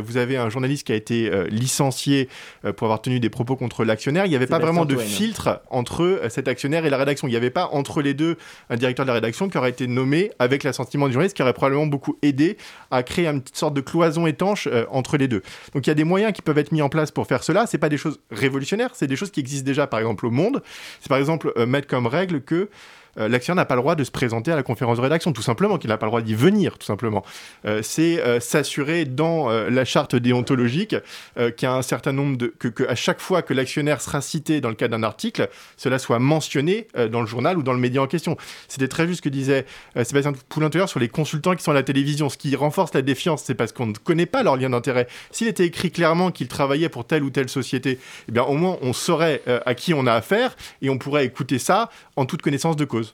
vous 0.03 0.17
avez 0.17 0.35
un 0.35 0.49
journaliste 0.49 0.85
qui 0.85 0.91
a 0.91 0.95
été 0.95 1.31
licencié 1.49 2.27
pour 2.75 2.87
avoir 2.87 3.01
tenu 3.01 3.21
des 3.21 3.29
propos 3.29 3.55
contre 3.55 3.85
l'actionnaire, 3.85 4.25
il 4.25 4.29
n'y 4.29 4.35
avait 4.35 4.47
pas 4.47 4.59
vraiment 4.59 4.83
de 4.83 4.97
filtre 4.97 5.61
entre 5.69 6.23
cet 6.29 6.49
actionnaire 6.49 6.85
et 6.85 6.89
la 6.89 6.97
rédaction. 6.97 7.27
Il 7.29 7.31
n'y 7.31 7.37
avait 7.37 7.49
pas 7.49 7.69
entre 7.71 8.01
les 8.01 8.13
deux 8.13 8.35
un 8.69 8.75
directeur 8.75 9.05
de 9.05 9.07
la 9.07 9.13
rédaction 9.13 9.47
qui 9.47 9.57
aurait 9.57 9.69
été 9.69 9.87
nommé 9.87 10.31
avec 10.39 10.63
l'assentiment 10.63 11.07
du 11.07 11.13
journaliste, 11.13 11.37
qui 11.37 11.41
aurait 11.41 11.53
probablement 11.53 11.87
beaucoup 11.87 12.17
aidé 12.21 12.48
à 12.91 13.03
créer 13.03 13.27
une 13.27 13.41
sorte 13.53 13.73
de 13.73 13.81
cloison 13.81 14.27
étanche 14.27 14.67
euh, 14.71 14.85
entre 14.89 15.17
les 15.17 15.27
deux. 15.27 15.41
Donc 15.73 15.87
il 15.87 15.89
y 15.89 15.91
a 15.91 15.95
des 15.95 16.03
moyens 16.03 16.33
qui 16.33 16.41
peuvent 16.41 16.57
être 16.57 16.71
mis 16.71 16.81
en 16.81 16.89
place 16.89 17.11
pour 17.11 17.27
faire 17.27 17.43
cela. 17.43 17.65
C'est 17.67 17.77
pas 17.77 17.89
des 17.89 17.97
choses 17.97 18.19
révolutionnaires, 18.31 18.91
c'est 18.93 19.07
des 19.07 19.15
choses 19.15 19.31
qui 19.31 19.39
existent 19.39 19.65
déjà, 19.65 19.87
par 19.87 19.99
exemple 19.99 20.25
au 20.25 20.31
monde. 20.31 20.61
C'est 21.01 21.09
par 21.09 21.17
exemple 21.17 21.53
euh, 21.57 21.65
mettre 21.65 21.87
comme 21.87 22.07
règle 22.07 22.41
que 22.41 22.69
euh, 23.19 23.27
l'actionnaire 23.27 23.63
n'a 23.63 23.65
pas 23.65 23.75
le 23.75 23.81
droit 23.81 23.95
de 23.95 24.03
se 24.03 24.11
présenter 24.11 24.51
à 24.51 24.55
la 24.55 24.63
conférence 24.63 24.97
de 24.97 25.01
rédaction, 25.01 25.31
tout 25.33 25.41
simplement, 25.41 25.77
qu'il 25.77 25.89
n'a 25.89 25.97
pas 25.97 26.05
le 26.05 26.11
droit 26.11 26.21
d'y 26.21 26.35
venir, 26.35 26.77
tout 26.77 26.85
simplement. 26.85 27.23
Euh, 27.65 27.81
c'est 27.83 28.21
euh, 28.21 28.39
s'assurer 28.39 29.05
dans 29.05 29.49
la 29.49 29.85
charte 29.85 30.15
déontologique 30.15 30.95
qu'il 31.35 31.67
y 31.67 31.71
un 31.71 31.81
certain 31.81 32.13
nombre 32.13 32.37
de. 32.37 32.47
Que, 32.47 32.87
à 32.87 32.95
chaque 32.95 33.19
fois 33.19 33.41
que 33.41 33.53
l'actionnaire 33.53 34.01
sera 34.01 34.21
cité 34.21 34.61
dans 34.61 34.69
le 34.69 34.75
cadre 34.75 34.95
d'un 34.95 35.03
article, 35.03 35.49
cela 35.77 35.99
soit 35.99 36.19
mentionné 36.19 36.87
dans 37.11 37.21
le 37.21 37.27
journal 37.27 37.57
ou 37.57 37.63
dans 37.63 37.73
le 37.73 37.79
média 37.79 38.01
en 38.01 38.07
question. 38.07 38.37
C'était 38.67 38.87
très 38.87 39.07
juste 39.07 39.17
ce 39.17 39.21
que 39.21 39.29
disait 39.29 39.65
Sébastien 40.03 40.33
poulin 40.49 40.69
sur 40.87 40.99
les 40.99 41.09
consultants 41.09 41.55
qui 41.55 41.63
sont 41.63 41.71
à 41.71 41.73
la 41.73 41.83
télévision. 41.83 42.29
Ce 42.29 42.37
qui 42.37 42.55
renforce 42.55 42.93
la 42.93 43.01
défiance, 43.01 43.43
c'est 43.43 43.55
parce 43.55 43.71
qu'on 43.71 43.87
ne 43.87 43.93
connaît 43.93 44.25
pas 44.25 44.43
leur 44.43 44.55
lien 44.55 44.69
d'intérêt. 44.69 45.07
S'il 45.31 45.47
était 45.47 45.65
écrit 45.65 45.91
clairement 45.91 46.31
qu'ils 46.31 46.47
travaillaient 46.47 46.89
pour 46.89 47.05
telle 47.05 47.23
ou 47.23 47.29
telle 47.29 47.49
société, 47.49 47.99
eh 48.27 48.31
bien, 48.31 48.43
au 48.43 48.53
moins, 48.53 48.77
on 48.81 48.93
saurait 48.93 49.41
à 49.65 49.73
qui 49.75 49.93
on 49.93 50.05
a 50.05 50.13
affaire 50.13 50.55
et 50.81 50.89
on 50.89 50.97
pourrait 50.97 51.25
écouter 51.25 51.59
ça 51.59 51.89
en 52.15 52.25
toute 52.25 52.41
connaissance 52.41 52.75
de 52.75 52.85
cause. 52.85 53.08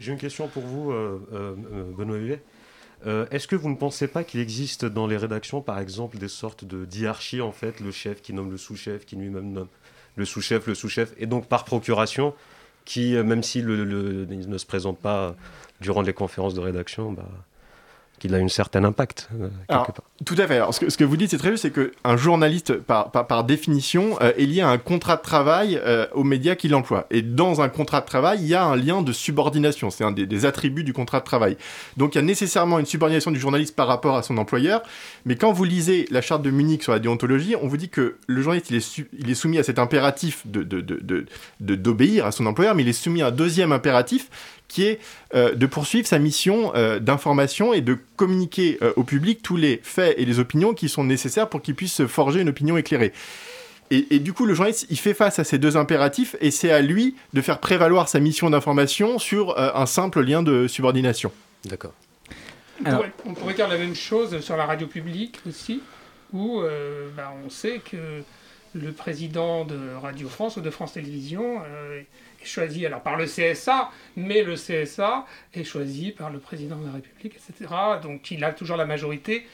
J'ai 0.00 0.12
une 0.12 0.18
question 0.18 0.48
pour 0.48 0.62
vous, 0.62 0.90
euh, 0.90 1.20
euh, 1.32 1.54
euh, 1.72 1.92
Benoît 1.96 2.16
Huet. 2.16 2.42
Est-ce 3.30 3.46
que 3.46 3.56
vous 3.56 3.68
ne 3.68 3.76
pensez 3.76 4.08
pas 4.08 4.24
qu'il 4.24 4.40
existe 4.40 4.84
dans 4.84 5.06
les 5.06 5.16
rédactions, 5.16 5.60
par 5.60 5.78
exemple, 5.78 6.18
des 6.18 6.28
sortes 6.28 6.64
de 6.64 6.86
en 7.40 7.52
fait, 7.52 7.80
le 7.80 7.92
chef 7.92 8.20
qui 8.22 8.32
nomme 8.32 8.50
le 8.50 8.56
sous-chef, 8.56 9.06
qui 9.06 9.14
lui-même 9.14 9.52
nomme 9.52 9.68
le 10.16 10.24
sous-chef, 10.24 10.66
le 10.66 10.74
sous-chef, 10.74 11.14
et 11.16 11.26
donc 11.26 11.46
par 11.46 11.64
procuration, 11.64 12.34
qui, 12.84 13.14
même 13.14 13.44
s'il 13.44 13.66
ne 13.66 14.58
se 14.58 14.66
présente 14.66 14.98
pas 14.98 15.36
durant 15.80 16.02
les 16.02 16.12
conférences 16.12 16.54
de 16.54 16.60
rédaction, 16.60 17.12
bah, 17.12 17.28
qu'il 18.18 18.34
a 18.34 18.38
une 18.38 18.48
certaine 18.48 18.84
impact. 18.84 19.28
Euh, 19.40 19.48
tout 20.24 20.34
à 20.38 20.46
fait. 20.46 20.56
Alors, 20.56 20.74
ce, 20.74 20.84
que, 20.84 21.04
vous 21.04 21.16
dites, 21.16 21.30
c'est 21.30 21.38
très 21.38 21.50
juste, 21.50 21.62
c'est 21.62 21.72
qu'un 21.72 22.16
journaliste, 22.16 22.74
par, 22.74 23.10
par, 23.10 23.44
définition, 23.44 24.18
euh, 24.20 24.32
est 24.36 24.46
lié 24.46 24.60
à 24.60 24.68
un 24.68 24.78
contrat 24.78 25.16
de 25.16 25.22
travail 25.22 25.80
euh, 25.84 26.06
aux 26.12 26.24
médias 26.24 26.54
qu'il 26.54 26.74
emploie. 26.74 27.06
Et 27.10 27.22
dans 27.22 27.60
un 27.60 27.68
contrat 27.68 28.00
de 28.00 28.06
travail, 28.06 28.38
il 28.40 28.48
y 28.48 28.54
a 28.54 28.64
un 28.64 28.76
lien 28.76 29.02
de 29.02 29.12
subordination. 29.12 29.90
C'est 29.90 30.04
un 30.04 30.12
des, 30.12 30.46
attributs 30.46 30.84
du 30.84 30.92
contrat 30.92 31.20
de 31.20 31.24
travail. 31.24 31.56
Donc, 31.96 32.14
il 32.14 32.18
y 32.18 32.20
a 32.20 32.24
nécessairement 32.24 32.78
une 32.78 32.86
subordination 32.86 33.30
du 33.30 33.40
journaliste 33.40 33.74
par 33.74 33.86
rapport 33.86 34.16
à 34.16 34.22
son 34.22 34.36
employeur. 34.38 34.82
Mais 35.24 35.36
quand 35.36 35.52
vous 35.52 35.64
lisez 35.64 36.06
la 36.10 36.20
charte 36.20 36.42
de 36.42 36.50
Munich 36.50 36.82
sur 36.82 36.92
la 36.92 36.98
déontologie, 36.98 37.54
on 37.60 37.68
vous 37.68 37.76
dit 37.76 37.88
que 37.88 38.16
le 38.26 38.42
journaliste, 38.42 38.70
il 38.70 38.76
est, 38.76 38.98
il 39.18 39.30
est 39.30 39.34
soumis 39.34 39.58
à 39.58 39.62
cet 39.62 39.78
impératif 39.78 40.46
d'obéir 40.46 40.84
de, 41.60 41.74
de, 41.76 41.76
de, 41.76 42.22
à 42.22 42.32
son 42.32 42.46
employeur, 42.46 42.74
mais 42.74 42.82
il 42.82 42.88
est 42.88 42.92
soumis 42.92 43.22
à 43.22 43.28
un 43.28 43.30
deuxième 43.30 43.72
impératif 43.72 44.28
qui 44.68 44.84
est 44.84 45.00
euh, 45.34 45.54
de 45.54 45.66
poursuivre 45.66 46.06
sa 46.06 46.18
mission 46.18 46.72
euh, 46.74 47.00
d'information 47.00 47.72
et 47.72 47.80
de 47.80 47.98
communiquer 48.16 48.78
euh, 48.82 48.92
au 48.96 49.02
public 49.02 49.42
tous 49.42 49.56
les 49.56 49.80
faits 49.82 50.14
et 50.18 50.24
les 50.24 50.38
opinions 50.38 50.74
qui 50.74 50.88
sont 50.88 51.04
nécessaires 51.04 51.48
pour 51.48 51.62
qu'il 51.62 51.74
puisse 51.74 51.94
se 51.94 52.06
forger 52.06 52.42
une 52.42 52.50
opinion 52.50 52.76
éclairée. 52.76 53.12
Et, 53.90 54.18
du 54.18 54.34
coup, 54.34 54.44
le 54.44 54.52
journaliste, 54.52 54.86
il 54.90 54.98
fait 54.98 55.14
face 55.14 55.38
à 55.38 55.44
ces 55.44 55.56
deux 55.56 55.78
impératifs 55.78 56.36
et 56.42 56.50
c'est 56.50 56.70
à 56.70 56.82
lui 56.82 57.16
de 57.32 57.40
faire 57.40 57.58
prévaloir 57.58 58.06
sa 58.06 58.20
mission 58.20 58.50
d'information 58.50 59.18
sur 59.18 59.58
un 59.58 59.86
simple 59.86 60.20
lien 60.20 60.42
de 60.42 60.68
subordination. 60.68 61.32
D'accord. 61.64 61.94
On, 63.24 63.32
pourrait 63.32 63.54
dire 63.54 63.66
la 63.66 63.78
même 63.78 63.94
chose 63.94 64.40
sur 64.40 64.58
la 64.58 64.66
radio 64.66 64.86
publique 64.86 65.38
aussi, 65.48 65.80
où 66.34 66.60
bah, 67.16 67.32
on 67.42 67.48
sait 67.48 67.78
que 67.78 68.22
le 68.74 68.92
président 68.92 69.64
de 69.64 69.94
Radio 70.02 70.28
France 70.28 70.58
ou 70.58 70.60
de 70.60 70.68
France 70.68 70.92
Télévisions 70.92 71.62
choisi 72.46 72.86
alors 72.86 73.02
par 73.02 73.16
le 73.16 73.24
CSA, 73.26 73.90
mais 74.16 74.42
le 74.42 74.54
CSA 74.54 75.26
est 75.54 75.64
choisi 75.64 76.12
par 76.12 76.30
le 76.30 76.38
président 76.38 76.76
de 76.76 76.86
la 76.86 76.92
République, 76.92 77.36
etc. 77.36 77.74
Donc 78.02 78.30
il 78.30 78.44
a 78.44 78.52
toujours 78.52 78.76
la 78.76 78.86
majorité. 78.86 79.46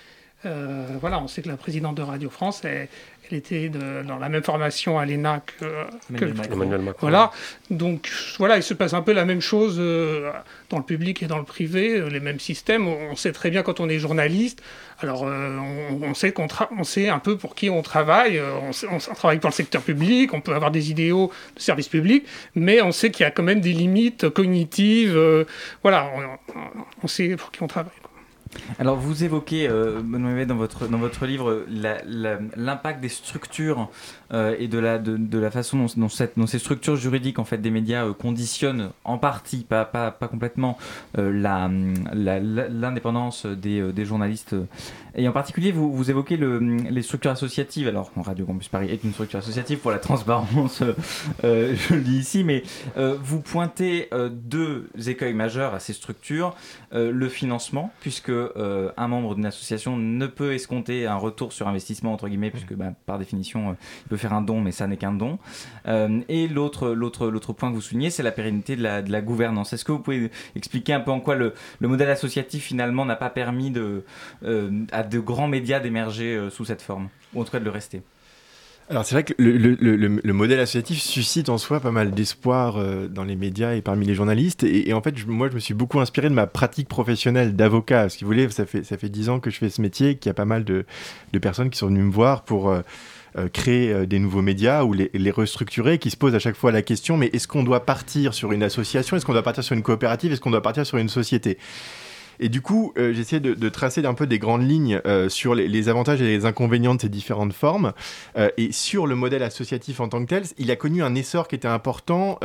Euh, 0.47 0.87
voilà, 1.01 1.21
on 1.21 1.29
sait 1.29 1.43
que 1.43 1.49
la 1.49 1.57
présidente 1.57 1.97
de 1.97 2.03
Radio 2.03 2.29
France, 2.29 2.65
elle, 2.65 2.89
était 3.33 3.69
dans 3.69 4.19
la 4.19 4.29
même 4.29 4.43
formation 4.43 4.99
à 4.99 5.07
l'ENA 5.07 5.41
que, 5.41 6.25
Emmanuel 6.53 6.83
Macron. 6.83 6.99
Voilà, 7.01 7.31
donc 7.71 8.11
voilà, 8.39 8.57
il 8.57 8.63
se 8.63 8.75
passe 8.75 8.93
un 8.93 9.03
peu 9.03 9.13
la 9.13 9.25
même 9.25 9.41
chose 9.41 9.77
euh, 9.79 10.31
dans 10.71 10.79
le 10.79 10.85
public 10.85 11.23
et 11.23 11.27
dans 11.27 11.39
le 11.39 11.45
privé, 11.45 11.99
euh, 11.99 12.09
les 12.09 12.21
mêmes 12.21 12.41
systèmes. 12.41 12.87
On 12.87 13.17
sait 13.17 13.33
très 13.33 13.51
bien 13.51 13.63
quand 13.63 13.81
on 13.81 13.89
est 13.89 13.99
journaliste, 13.99 14.63
alors, 15.01 15.25
euh, 15.27 15.59
on, 16.03 16.15
sait 16.15 16.33
qu'on 16.33 16.47
on 16.79 16.85
sait 16.85 17.09
un 17.09 17.19
peu 17.19 17.37
pour 17.37 17.55
qui 17.55 17.69
on 17.69 17.83
travaille. 17.83 18.39
Euh, 18.39 18.71
on, 18.91 18.99
travaille 18.99 19.39
dans 19.39 19.49
le 19.49 19.55
secteur 19.55 19.83
public, 19.83 20.33
on 20.33 20.41
peut 20.41 20.55
avoir 20.55 20.71
des 20.71 20.91
idéaux 20.91 21.33
de 21.57 21.61
service 21.61 21.89
public, 21.89 22.25
mais 22.55 22.81
on 22.81 22.93
sait 22.93 23.11
qu'il 23.11 23.25
y 23.25 23.27
a 23.27 23.31
quand 23.31 23.43
même 23.43 23.61
des 23.61 23.73
limites 23.73 24.29
cognitives. 24.31 25.17
Euh, 25.17 25.45
voilà, 25.83 26.11
on, 27.03 27.07
sait 27.09 27.37
pour 27.37 27.51
qui 27.51 27.63
on 27.63 27.67
travaille. 27.67 27.93
Alors 28.79 28.97
vous 28.97 29.25
évoquez, 29.25 29.69
euh, 29.69 30.01
dans 30.01 30.57
votre, 30.57 30.89
dans 30.89 30.99
votre 30.99 31.27
livre, 31.27 31.65
l'impact 31.69 33.01
des 33.01 33.09
structures 33.09 33.89
euh, 34.33 34.57
et 34.59 34.69
de 34.69 34.79
la, 34.79 34.99
de, 34.99 35.39
la 35.39 35.51
façon 35.51 35.79
dont, 35.79 35.87
dont, 35.97 36.09
cette, 36.09 36.35
ces 36.47 36.59
structures 36.59 36.97
juridiques 36.97 37.39
en 37.39 37.45
fait, 37.45 37.59
des 37.59 37.71
médias 37.71 38.07
euh, 38.07 38.13
conditionnent 38.13 38.91
en 39.05 39.19
partie, 39.19 39.59
pas, 39.59 39.85
pas, 39.85 40.11
pas 40.11 40.29
complètement, 40.29 40.79
l'indépendance 41.17 43.47
des, 43.47 43.93
des, 43.93 44.05
journalistes. 44.05 44.57
Et 45.15 45.29
en 45.29 45.33
particulier, 45.33 45.71
vous, 45.71 45.93
vous 45.93 46.11
évoquez 46.11 46.37
le, 46.37 46.59
les 46.59 47.03
structures 47.03 47.31
associatives. 47.31 47.87
Alors, 47.89 48.11
Radio 48.17 48.47
Campus 48.47 48.69
Paris 48.69 48.89
est 48.91 49.05
une 49.05 49.13
structure 49.13 49.39
associative 49.39 49.79
pour 49.79 49.91
la 49.91 49.99
transparence, 49.99 50.83
je 51.43 51.95
le 51.95 52.01
dis 52.01 52.19
ici, 52.19 52.45
mais 52.45 52.63
vous 52.97 53.41
pointez 53.41 54.09
deux 54.31 54.89
écueils 55.07 55.35
majeurs 55.35 55.75
à 55.75 55.81
ces 55.81 55.93
structures. 55.93 56.57
le 56.93 57.29
financement, 57.29 57.93
puisque 58.01 58.33
euh, 58.57 58.91
un 58.97 59.09
membre 59.09 59.35
d'une 59.35 59.47
association 59.47 59.97
ne 59.97 60.27
peut 60.27 60.55
escompter 60.55 61.07
un 61.07 61.17
retour 61.17 61.53
sur 61.53 61.69
investissement 61.69 62.13
entre 62.13 62.29
guillemets, 62.29 62.51
puisque 62.51 62.75
bah, 62.75 62.93
par 63.07 63.19
définition, 63.19 63.71
euh, 63.71 63.75
il 64.05 64.09
peut 64.09 64.17
faire 64.17 64.33
un 64.33 64.43
don, 64.43 64.61
mais 64.61 64.73
ça 64.73 64.87
n'est 64.87 64.97
qu'un 64.97 65.13
don. 65.13 65.39
Euh, 65.87 66.21
et 66.29 66.49
l'autre, 66.49 66.91
l'autre, 66.91 67.29
l'autre 67.29 67.53
point 67.53 67.71
que 67.71 67.75
vous 67.75 67.81
soulignez, 67.81 68.11
c'est 68.11 68.23
la 68.23 68.33
pérennité 68.33 68.77
de 68.77 68.83
la, 68.83 69.03
de 69.03 69.11
la 69.11 69.21
gouvernance. 69.21 69.73
Est-ce 69.73 69.85
que 69.85 69.93
vous 69.93 70.01
pouvez 70.01 70.31
expliquer 70.57 70.93
un 70.93 71.01
peu 71.01 71.11
en 71.11 71.21
quoi 71.21 71.35
le, 71.35 71.55
le 71.81 71.89
modèle 71.89 72.11
associatif 72.11 72.65
finalement 72.65 73.05
n'a 73.05 73.17
pas 73.17 73.31
permis 73.31 73.71
de, 73.71 74.05
à 74.93 75.03
de 75.03 75.19
grands 75.19 75.49
médias 75.49 75.81
d'émerger 75.81 76.49
sous 76.51 76.65
cette 76.65 76.83
forme, 76.83 77.09
ou 77.35 77.41
en 77.41 77.45
tout 77.45 77.53
cas 77.53 77.61
de 77.61 77.65
le 77.65 77.71
rester? 77.71 78.03
Alors 78.91 79.07
c'est 79.07 79.15
vrai 79.15 79.25
que 79.25 79.33
le, 79.39 80.33
modèle 80.33 80.61
associatif 80.61 81.01
suscite 81.01 81.49
en 81.49 81.57
soi 81.57 81.81
pas 81.81 81.91
mal 81.91 82.11
d'espoir 82.11 82.77
euh, 82.77 83.09
dans 83.09 83.25
les 83.25 83.35
médias 83.35 83.75
et 83.75 83.81
parmi 83.81 84.05
les 84.05 84.15
journalistes. 84.15 84.63
Et, 84.63 84.93
en 84.93 85.01
fait, 85.01 85.27
moi, 85.27 85.49
je 85.49 85.55
me 85.55 85.61
suis 85.61 85.73
beaucoup 85.73 86.01
inspiré 86.01 86.29
de 86.29 86.35
ma 86.35 86.47
pratique 86.47 86.89
professionnelle 86.89 87.57
d'avocat. 87.57 88.11
Si 88.11 88.25
vous 88.25 88.29
voulez, 88.29 88.49
ça 88.51 88.67
fait 88.67 88.85
ça 88.85 88.99
fait 88.99 89.09
dix 89.09 89.31
ans 89.31 89.41
que 89.41 89.51
je 89.51 89.57
fais 89.57 89.71
ce 89.71 89.81
métier, 89.81 90.17
qu'il 90.17 90.29
y 90.29 90.31
a 90.31 90.35
pas 90.35 90.45
mal 90.45 90.65
de, 90.65 90.85
personnes 91.41 91.71
qui 91.71 91.79
sont 91.79 91.87
venues 91.87 92.03
me 92.03 92.13
voir 92.13 92.43
pour 92.43 92.69
euh, 92.69 92.83
euh, 93.39 93.49
créer 93.49 94.07
des 94.07 94.19
nouveaux 94.19 94.43
médias 94.43 94.85
ou 94.85 94.93
les, 94.93 95.11
les, 95.15 95.31
restructurer, 95.31 95.99
qui 95.99 96.11
se 96.11 96.17
posent 96.17 96.35
à 96.35 96.39
chaque 96.39 96.57
fois 96.57 96.71
la 96.71 96.83
question 96.83 97.17
mais 97.17 97.31
est-ce 97.33 97.49
qu'on 97.49 97.65
doit 97.65 97.87
partir 97.87 98.35
sur 98.35 98.53
une 98.53 98.63
association, 98.63 99.17
est-ce 99.17 99.25
qu'on 99.25 99.33
doit 99.33 99.43
partir 99.43 99.65
sur 99.65 99.75
une 99.75 99.83
coopérative, 99.83 100.33
est-ce 100.33 100.41
qu'on 100.41 100.51
doit 100.51 100.63
partir 100.63 100.87
sur 100.87 100.99
une 100.99 101.09
société? 101.09 101.59
Et 102.41 102.49
du 102.49 102.61
coup, 102.61 102.93
euh, 102.99 103.15
essayé 103.15 103.41
de, 103.41 103.69
tracer 103.69 104.05
un 104.05 104.15
peu 104.15 104.27
des 104.27 104.39
grandes 104.39 104.69
lignes 104.69 105.01
euh, 105.07 105.29
sur 105.29 105.55
les, 105.55 105.89
avantages 105.89 106.21
et 106.23 106.27
les 106.27 106.47
inconvénients 106.47 106.95
de 106.95 107.01
ces 107.01 107.09
différentes 107.09 107.53
formes. 107.53 107.93
Euh, 108.37 108.49
et 108.57 108.73
sur 108.73 109.07
le 109.07 109.15
modèle 109.15 109.43
associatif 109.43 110.01
en 110.01 110.09
tant 110.09 110.23
que 110.23 110.29
tel, 110.29 110.45
il 110.59 110.71
a 110.71 110.77
connu 110.77 111.03
un 111.03 111.15
essor 111.15 111.49
qui 111.49 111.55
était 111.55 111.69
important, 111.69 112.39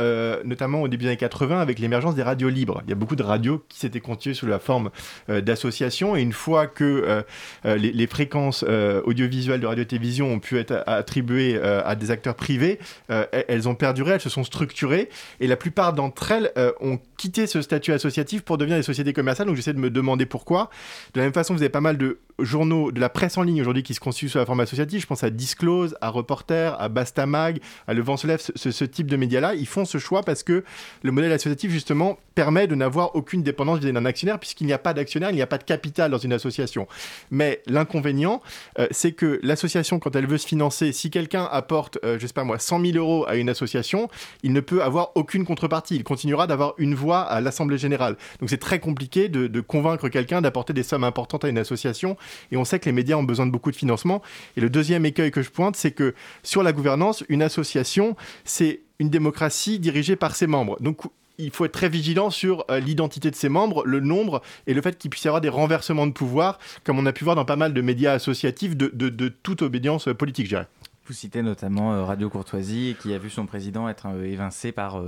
notamment 0.44 0.82
au 0.82 0.88
début 0.88 1.04
des 1.04 1.10
années 1.10 1.16
80 1.16 1.60
avec 1.60 1.78
l'émergence 1.78 2.14
des 2.14 2.22
radios 2.22 2.48
libres. 2.48 2.82
Il 2.84 2.90
y 2.90 2.92
a 2.92 2.96
beaucoup 2.96 3.16
de 3.16 3.22
radios 3.22 3.62
qui 3.68 3.78
s'étaient 3.78 4.00
constituées 4.00 4.34
sous 4.34 4.46
la 4.46 4.58
forme 4.58 4.90
d'associations. 5.28 6.16
Et 6.16 6.22
une 6.22 6.32
fois 6.32 6.66
que 6.66 7.24
les, 7.64 7.92
les, 7.92 8.06
fréquences 8.06 8.64
audiovisuelles 9.04 9.60
de 9.60 9.66
radio-télévision 9.66 10.32
ont 10.32 10.40
pu 10.40 10.58
être 10.58 10.82
attribuées 10.86 11.60
à 11.60 11.94
des 11.94 12.10
acteurs 12.10 12.34
privés, 12.34 12.78
elles 13.08 13.68
ont 13.68 13.74
perduré, 13.74 14.12
elles 14.12 14.20
se 14.20 14.30
sont 14.30 14.44
structurées. 14.44 15.08
Et 15.40 15.46
la 15.46 15.56
plupart 15.56 15.92
d'entre 15.92 16.32
elles 16.32 16.52
ont 16.80 16.98
quitté 17.16 17.46
ce 17.46 17.62
statut 17.62 17.92
associatif 17.92 18.42
pour 18.42 18.58
devenir 18.58 18.76
des 18.76 18.82
sociétés 18.82 19.12
commerciales. 19.12 19.46
Donc 19.46 19.56
j'essaie 19.56 19.72
de 19.72 19.79
me 19.80 19.90
demander 19.90 20.26
pourquoi. 20.26 20.70
De 21.14 21.20
la 21.20 21.26
même 21.26 21.34
façon, 21.34 21.54
vous 21.54 21.62
avez 21.62 21.68
pas 21.68 21.80
mal 21.80 21.98
de 21.98 22.18
journaux, 22.44 22.92
de 22.92 23.00
la 23.00 23.08
presse 23.08 23.38
en 23.38 23.42
ligne 23.42 23.60
aujourd'hui 23.60 23.82
qui 23.82 23.94
se 23.94 24.00
constituent 24.00 24.28
sous 24.28 24.38
la 24.38 24.46
forme 24.46 24.60
associative. 24.60 25.00
Je 25.00 25.06
pense 25.06 25.24
à 25.24 25.30
Disclose, 25.30 25.96
à 26.00 26.08
Reporter, 26.08 26.80
à 26.80 26.88
Bastamag, 26.88 27.60
à 27.86 27.94
Le 27.94 28.02
Vent 28.02 28.16
se 28.16 28.26
lève, 28.26 28.40
ce, 28.40 28.84
type 28.84 29.08
de 29.08 29.16
médias-là. 29.16 29.54
Ils 29.54 29.66
font 29.66 29.84
ce 29.84 29.98
choix 29.98 30.22
parce 30.22 30.42
que 30.42 30.64
le 31.02 31.12
modèle 31.12 31.32
associatif, 31.32 31.70
justement, 31.70 32.18
permet 32.34 32.66
de 32.66 32.74
n'avoir 32.74 33.14
aucune 33.16 33.42
dépendance 33.42 33.80
d'un 33.80 34.04
actionnaire 34.04 34.38
puisqu'il 34.38 34.66
n'y 34.66 34.72
a 34.72 34.78
pas 34.78 34.94
d'actionnaire, 34.94 35.30
il 35.30 35.36
n'y 35.36 35.42
a 35.42 35.46
pas 35.46 35.58
de 35.58 35.64
capital 35.64 36.10
dans 36.10 36.18
une 36.18 36.32
association. 36.32 36.86
Mais 37.30 37.62
l'inconvénient, 37.66 38.40
euh, 38.78 38.86
c'est 38.90 39.12
que 39.12 39.38
l'association, 39.42 39.98
quand 39.98 40.16
elle 40.16 40.26
veut 40.26 40.38
se 40.38 40.46
financer, 40.46 40.92
si 40.92 41.10
quelqu'un 41.10 41.48
apporte, 41.50 41.98
euh, 42.04 42.18
moi, 42.44 42.58
100 42.58 42.84
000 42.84 42.96
euros 42.96 43.26
à 43.28 43.36
une 43.36 43.48
association, 43.48 44.08
il 44.42 44.52
ne 44.52 44.60
peut 44.60 44.82
avoir 44.82 45.10
aucune 45.14 45.44
contrepartie. 45.44 45.96
Il 45.96 46.04
continuera 46.04 46.46
d'avoir 46.46 46.74
une 46.78 46.94
voix 46.94 47.20
à 47.20 47.40
l'Assemblée 47.40 47.78
générale. 47.78 48.16
Donc 48.40 48.48
c'est 48.50 48.58
très 48.58 48.78
compliqué 48.78 49.28
de 49.28 49.60
convaincre 49.70 50.08
quelqu'un 50.08 50.42
d'apporter 50.42 50.72
des 50.72 50.82
sommes 50.82 51.04
importantes 51.04 51.44
à 51.44 51.48
une 51.48 51.58
association 51.58 52.16
et 52.50 52.56
on 52.56 52.64
sait 52.64 52.78
que 52.78 52.86
les 52.86 52.92
médias 52.92 53.16
ont 53.16 53.22
besoin 53.22 53.46
de 53.46 53.52
beaucoup 53.52 53.70
de 53.70 53.76
financement. 53.76 54.20
Et 54.56 54.60
le 54.60 54.68
deuxième 54.68 55.06
écueil 55.06 55.30
que 55.30 55.42
je 55.42 55.50
pointe, 55.50 55.76
c'est 55.76 55.92
que 55.92 56.14
sur 56.42 56.62
la 56.62 56.72
gouvernance, 56.72 57.24
une 57.28 57.42
association, 57.42 58.16
c'est 58.44 58.80
une 58.98 59.08
démocratie 59.08 59.78
dirigée 59.78 60.16
par 60.16 60.36
ses 60.36 60.46
membres. 60.46 60.76
Donc 60.80 61.02
il 61.38 61.50
faut 61.50 61.64
être 61.64 61.72
très 61.72 61.88
vigilant 61.88 62.30
sur 62.30 62.64
euh, 62.70 62.80
l'identité 62.80 63.30
de 63.30 63.36
ses 63.36 63.48
membres, 63.48 63.84
le 63.86 64.00
nombre 64.00 64.42
et 64.66 64.74
le 64.74 64.82
fait 64.82 64.98
qu'il 64.98 65.10
puisse 65.10 65.24
y 65.24 65.28
avoir 65.28 65.40
des 65.40 65.48
renversements 65.48 66.06
de 66.06 66.12
pouvoir, 66.12 66.58
comme 66.84 66.98
on 66.98 67.06
a 67.06 67.12
pu 67.12 67.24
voir 67.24 67.36
dans 67.36 67.44
pas 67.44 67.56
mal 67.56 67.72
de 67.72 67.80
médias 67.80 68.12
associatifs 68.12 68.76
de, 68.76 69.28
toute 69.42 69.62
obédience 69.62 70.08
euh, 70.08 70.14
politique, 70.14 70.46
je 70.46 70.50
dirais. 70.50 70.68
Vous 71.06 71.14
citez 71.14 71.42
notamment 71.42 71.92
euh, 71.92 72.04
Radio 72.04 72.28
Courtoisie, 72.28 72.96
qui 73.00 73.14
a 73.14 73.18
vu 73.18 73.30
son 73.30 73.46
président 73.46 73.88
être 73.88 74.06
évincé 74.22 74.70
par, 74.70 75.02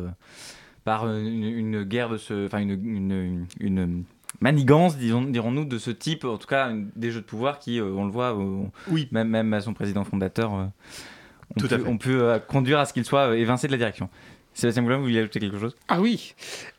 par 0.84 1.06
une, 1.06 1.84
guerre 1.84 2.08
de 2.08 2.16
ce, 2.16 2.46
enfin 2.46 2.60
une 2.60 4.04
manigance, 4.40 4.96
dirons-nous, 4.96 5.64
de 5.64 5.78
ce 5.78 5.90
type, 5.90 6.24
en 6.24 6.36
tout 6.36 6.46
cas 6.46 6.70
des 6.96 7.10
jeux 7.10 7.20
de 7.20 7.26
pouvoir 7.26 7.58
qui, 7.58 7.80
euh, 7.80 7.92
on 7.96 8.04
le 8.04 8.10
voit, 8.10 8.36
euh, 8.36 8.64
oui. 8.88 9.08
même, 9.12 9.28
même 9.28 9.52
à 9.54 9.60
son 9.60 9.74
président 9.74 10.04
fondateur, 10.04 10.54
euh, 10.54 10.64
on 11.56 11.60
tout 11.60 11.68
peut, 11.68 11.84
on 11.86 11.98
peut 11.98 12.40
conduire 12.48 12.78
à 12.78 12.86
ce 12.86 12.92
qu'il 12.92 13.04
soit 13.04 13.36
évincé 13.36 13.66
de 13.66 13.72
la 13.72 13.78
direction. 13.78 14.08
Sébastien 14.54 14.82
Moulin, 14.82 14.96
vous 14.96 15.04
vouliez 15.04 15.20
ajouter 15.20 15.40
quelque 15.40 15.58
chose? 15.58 15.74
Ah 15.88 15.98
oui. 15.98 16.34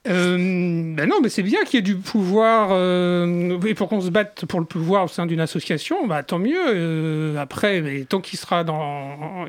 ben 0.06 1.06
non, 1.08 1.22
mais 1.24 1.30
c'est 1.30 1.42
bien 1.42 1.64
qu'il 1.64 1.76
y 1.76 1.80
ait 1.80 1.82
du 1.82 1.96
pouvoir. 1.96 2.70
et 2.72 3.74
pour 3.74 3.90
qu'on 3.90 4.02
se 4.02 4.12
batte 4.12 4.46
pour 4.46 4.60
le 4.60 4.68
pouvoir 4.68 5.06
au 5.06 5.08
sein 5.08 5.26
d'une 5.26 5.40
association, 5.40 6.06
bah, 6.06 6.22
tant 6.22 6.38
mieux. 6.38 7.36
après, 7.40 7.82
mais 7.82 8.04
tant 8.04 8.22
qu'il 8.22 8.38
sera 8.38 8.64
dans. 8.64 9.48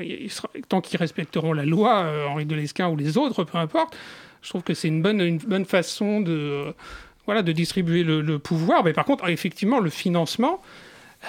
tant 0.71 0.81
qu'ils 0.81 0.99
respecteront 0.99 1.53
la 1.53 1.67
loi, 1.67 2.07
Henri 2.31 2.47
de 2.47 2.55
Lesquin 2.55 2.88
ou 2.88 2.97
les 2.97 3.19
autres, 3.19 3.45
peu 3.45 3.59
importe, 3.59 3.95
je 4.40 4.49
trouve 4.49 4.62
que 4.62 4.73
c'est 4.73 4.88
une 4.88 5.03
bonne, 5.03 5.21
une 5.21 5.37
bonne 5.38 5.67
façon 5.67 6.23
de 6.23 6.75
voilà, 7.27 7.43
de 7.43 7.53
distribuer 7.53 8.03
le, 8.03 8.39
pouvoir. 8.39 8.85
Mais 8.85 8.93
par 8.93 9.05
contre, 9.05 9.29
effectivement, 9.29 9.81
le 9.81 9.91
financement, 9.91 10.61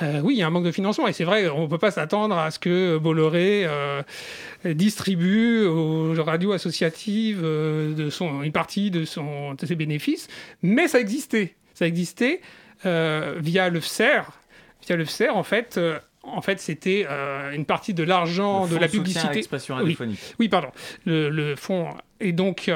euh, 0.01 0.19
oui, 0.21 0.35
il 0.35 0.39
y 0.39 0.43
a 0.43 0.47
un 0.47 0.49
manque 0.49 0.65
de 0.65 0.71
financement. 0.71 1.07
Et 1.07 1.13
c'est 1.13 1.23
vrai, 1.23 1.47
on 1.49 1.63
ne 1.63 1.67
peut 1.67 1.77
pas 1.77 1.91
s'attendre 1.91 2.37
à 2.37 2.51
ce 2.51 2.59
que 2.59 2.97
Bolloré 2.97 3.63
euh, 3.65 4.03
distribue 4.65 5.63
aux 5.65 6.13
radios 6.23 6.51
associatives 6.51 7.41
euh, 7.43 7.93
de 7.93 8.09
son, 8.09 8.43
une 8.43 8.51
partie 8.51 8.91
de, 8.91 9.05
son, 9.05 9.55
ses 9.61 9.75
bénéfices. 9.75 10.27
Mais 10.61 10.87
ça 10.87 10.99
existait. 10.99 11.55
Ça 11.73 11.87
existait 11.87 12.41
via 12.83 13.69
le 13.69 13.79
FCER. 13.79 14.21
Via 14.85 14.95
le 14.95 15.05
FCER, 15.05 15.29
en 15.29 15.43
fait 15.43 15.79
en 16.27 16.41
fait, 16.41 16.59
c'était 16.59 17.05
une 17.53 17.65
partie 17.65 17.93
de 17.93 18.01
l'argent 18.01 18.65
de 18.65 18.77
la 18.77 18.87
publicité. 18.87 19.45
Oui, 19.83 19.97
oui, 20.39 20.49
pardon. 20.49 20.69
Le, 21.05 21.29
le 21.29 21.55
fonds. 21.55 21.89
Et 22.19 22.31
donc, 22.31 22.71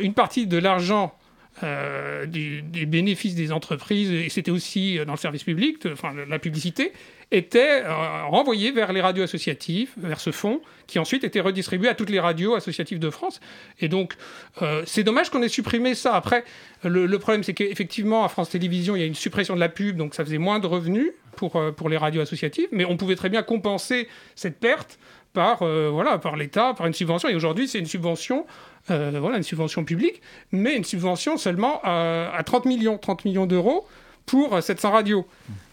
une 0.00 0.14
partie 0.14 0.46
de 0.46 0.56
l'argent 0.56 1.14
euh, 1.62 2.26
des, 2.26 2.60
bénéfices 2.86 3.34
des 3.34 3.50
entreprises, 3.50 4.12
et 4.12 4.28
c'était 4.28 4.50
aussi 4.50 4.98
dans 5.06 5.14
le 5.14 5.18
service 5.18 5.42
public, 5.42 5.78
enfin 5.90 6.12
la 6.28 6.38
publicité, 6.38 6.92
était 7.30 7.82
euh, 7.82 8.24
renvoyé 8.26 8.72
vers 8.72 8.92
les 8.92 9.00
radios 9.00 9.24
associatives, 9.24 9.90
vers 9.96 10.20
ce 10.20 10.32
fonds, 10.32 10.60
qui 10.86 10.98
ensuite 10.98 11.24
était 11.24 11.40
redistribué 11.40 11.88
à 11.88 11.94
toutes 11.94 12.10
les 12.10 12.20
radios 12.20 12.54
associatives 12.54 12.98
de 12.98 13.08
France. 13.08 13.40
Et 13.80 13.88
donc, 13.88 14.14
euh, 14.60 14.82
c'est 14.86 15.02
dommage 15.02 15.30
qu'on 15.30 15.42
ait 15.42 15.48
supprimé 15.48 15.94
ça. 15.94 16.14
Après, 16.14 16.44
le, 16.84 17.06
le 17.06 17.18
problème, 17.18 17.42
c'est 17.42 17.54
qu'effectivement, 17.54 18.24
à 18.24 18.28
France 18.28 18.50
Télévisions, 18.50 18.94
il 18.94 19.00
y 19.00 19.02
a 19.02 19.06
une 19.06 19.14
suppression 19.14 19.54
de 19.54 19.60
la 19.60 19.70
pub, 19.70 19.96
donc 19.96 20.14
ça 20.14 20.24
faisait 20.24 20.38
moins 20.38 20.58
de 20.58 20.66
revenus 20.66 21.12
pour, 21.36 21.60
pour 21.74 21.88
les 21.88 21.96
radios 21.96 22.20
associatives, 22.20 22.68
mais 22.70 22.84
on 22.84 22.96
pouvait 22.96 23.16
très 23.16 23.28
bien 23.28 23.42
compenser 23.42 24.08
cette 24.34 24.58
perte 24.60 24.98
par, 25.36 25.58
voilà, 25.58 26.16
par 26.16 26.34
l'État, 26.36 26.72
par 26.72 26.86
une 26.86 26.94
subvention. 26.94 27.28
Et 27.28 27.34
aujourd'hui, 27.34 27.68
c'est 27.68 27.78
une 27.78 27.86
subvention 27.86 28.46
euh, 28.90 29.18
voilà, 29.20 29.36
une 29.36 29.42
subvention 29.42 29.84
publique, 29.84 30.22
mais 30.52 30.76
une 30.76 30.84
subvention 30.84 31.36
seulement 31.36 31.80
à, 31.82 32.40
30 32.44 32.66
millions, 32.66 32.98
30 32.98 33.24
millions 33.24 33.46
d'euros 33.46 33.86
pour 34.26 34.62
700 34.62 34.90
radios. 34.92 35.26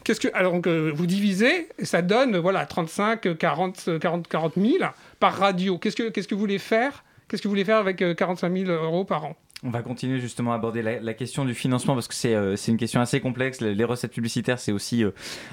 Qu'est-ce 0.04 0.20
que, 0.20 0.30
alors 0.34 0.56
vous 0.56 1.06
divisez, 1.06 1.70
ça 1.84 2.02
donne 2.02 2.38
voilà, 2.38 2.66
35, 2.66 3.38
40, 3.38 4.00
40, 4.00 4.28
40 4.28 4.54
000 4.58 4.74
par 5.20 5.38
radio. 5.38 5.78
Qu'est-ce 5.78 5.96
que, 5.96 6.10
qu'est-ce 6.10 6.28
que 6.28 6.34
vous 6.34 6.42
voulez 6.42 6.60
faire? 6.60 7.04
Qu'est-ce 7.28 7.42
que 7.42 7.48
vous 7.48 7.52
voulez 7.52 7.66
faire 7.66 7.78
avec 7.78 8.04
45 8.16 8.48
euh, 8.48 8.66
000 8.66 8.72
euros 8.72 9.06
par 9.06 9.26
an? 9.26 9.36
On 9.64 9.70
va 9.70 9.82
continuer 9.82 10.20
justement 10.20 10.52
à 10.52 10.56
aborder 10.56 10.82
la, 10.82 11.14
question 11.14 11.46
du 11.46 11.54
financement 11.54 11.94
parce 11.94 12.08
que 12.08 12.14
c'est 12.14 12.36
euh, 12.36 12.56
une 12.68 12.78
question 12.78 13.02
assez 13.02 13.20
complexe. 13.20 13.62
Les, 13.62 13.84
recettes 13.84 14.12
publicitaires, 14.12 14.60
c'est 14.60 14.72
aussi 14.72 15.04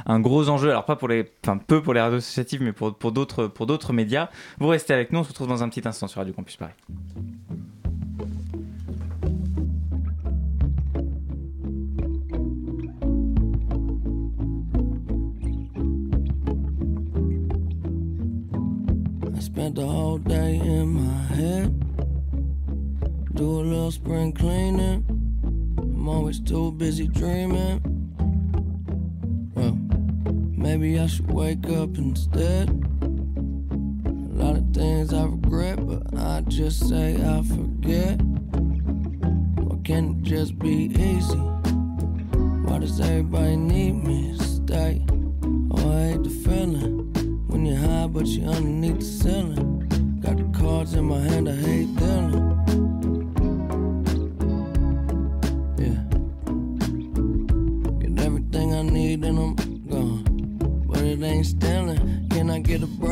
un 0.07 0.21
gros 0.21 0.49
enjeu. 0.49 0.71
Alors 0.71 0.85
pas 0.85 0.97
pour 0.97 1.09
les, 1.09 1.31
enfin 1.45 1.59
peu 1.59 1.83
pour 1.83 1.95
les 1.95 2.01
radios 2.01 2.19
associatives, 2.19 2.63
mais 2.63 2.73
pour, 2.73 2.95
pour 2.95 3.13
d'autres 3.13 3.93
médias. 3.93 4.29
Vous 4.59 4.69
restez 4.69 4.95
avec 4.95 5.13
nous. 5.13 5.21
On 5.21 5.25
se 5.25 5.29
retrouve 5.29 5.49
dans 5.49 5.63
un 5.63 5.69
petit 5.69 5.87
instant 5.87 6.09
sur 6.09 6.19
Radio 6.19 6.35
Campus 6.35 6.57
Paris. 6.57 6.73
Do 23.41 23.63
a 23.63 23.63
little 23.63 23.91
spring 23.91 24.33
cleaning. 24.35 25.03
I'm 25.79 26.07
always 26.07 26.41
too 26.41 26.73
busy 26.73 27.09
dreaming. 27.09 27.81
Well, 29.55 29.79
maybe 30.59 31.01
I 31.01 31.07
should 31.07 31.33
wake 31.33 31.67
up 31.71 31.97
instead. 31.97 32.69
A 32.69 34.45
lot 34.45 34.59
of 34.59 34.75
things 34.75 35.15
I 35.15 35.25
regret, 35.25 35.79
but 35.87 36.03
I 36.19 36.43
just 36.49 36.87
say 36.87 37.15
I 37.17 37.43
forget. 37.45 38.21
Why 38.21 39.79
can't 39.85 40.19
it 40.19 40.23
just 40.23 40.59
be 40.59 40.93
easy? 41.01 41.39
Why 42.67 42.79
does 42.79 43.01
everybody 43.01 43.57
need 43.57 44.05
me 44.05 44.37
to 44.37 44.45
stay? 44.45 45.03
Oh, 45.71 45.91
I 45.91 46.11
hate 46.11 46.25
the 46.25 46.29
feeling. 46.45 47.11
When 47.47 47.65
you're 47.65 47.79
high, 47.79 48.07
but 48.07 48.27
you're 48.27 48.51
underneath 48.51 48.99
the 48.99 49.05
ceiling. 49.07 50.21
Got 50.21 50.37
the 50.37 50.59
cards 50.59 50.93
in 50.93 51.07
my 51.07 51.21
hand, 51.21 51.49
I 51.49 51.55
hate 51.55 51.97
dealing. 51.97 52.40
Get 62.71 62.83
a 62.85 62.87
break? 62.87 63.10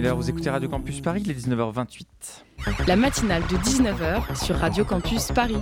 Vous 0.00 0.30
écoutez 0.30 0.48
Radio 0.48 0.68
Campus 0.68 1.00
Paris, 1.00 1.22
il 1.24 1.30
est 1.32 1.34
19h28. 1.34 2.06
La 2.86 2.94
matinale 2.94 3.42
de 3.50 3.56
19h 3.56 4.44
sur 4.44 4.54
Radio 4.54 4.84
Campus 4.84 5.32
Paris. 5.32 5.58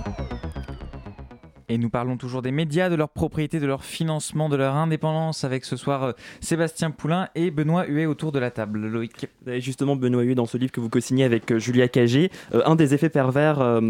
Et 1.69 1.77
nous 1.77 1.89
parlons 1.89 2.15
toujours 2.15 2.41
des 2.41 2.51
médias, 2.51 2.89
de 2.89 2.95
leur 2.95 3.09
propriété, 3.09 3.59
de 3.59 3.65
leur 3.65 3.83
financement, 3.83 4.47
de 4.47 4.55
leur 4.55 4.75
indépendance 4.75 5.43
avec 5.43 5.65
ce 5.65 5.75
soir 5.75 6.03
euh, 6.03 6.11
Sébastien 6.39 6.91
Poulain 6.91 7.27
et 7.35 7.51
Benoît 7.51 7.85
Huet 7.85 8.05
autour 8.05 8.31
de 8.31 8.39
la 8.39 8.51
table. 8.51 8.87
Loïc. 8.87 9.27
Et 9.47 9.59
justement, 9.59 9.97
Benoît 9.97 10.23
Huet, 10.23 10.33
dans 10.33 10.45
ce 10.45 10.57
livre 10.57 10.71
que 10.71 10.79
vous 10.79 10.87
co-signez 10.89 11.25
avec 11.25 11.51
euh, 11.51 11.59
Julia 11.59 11.89
Cagé, 11.89 12.31
euh, 12.53 12.61
un 12.65 12.75
des 12.77 12.93
effets 12.93 13.09
pervers 13.09 13.59
euh, 13.59 13.81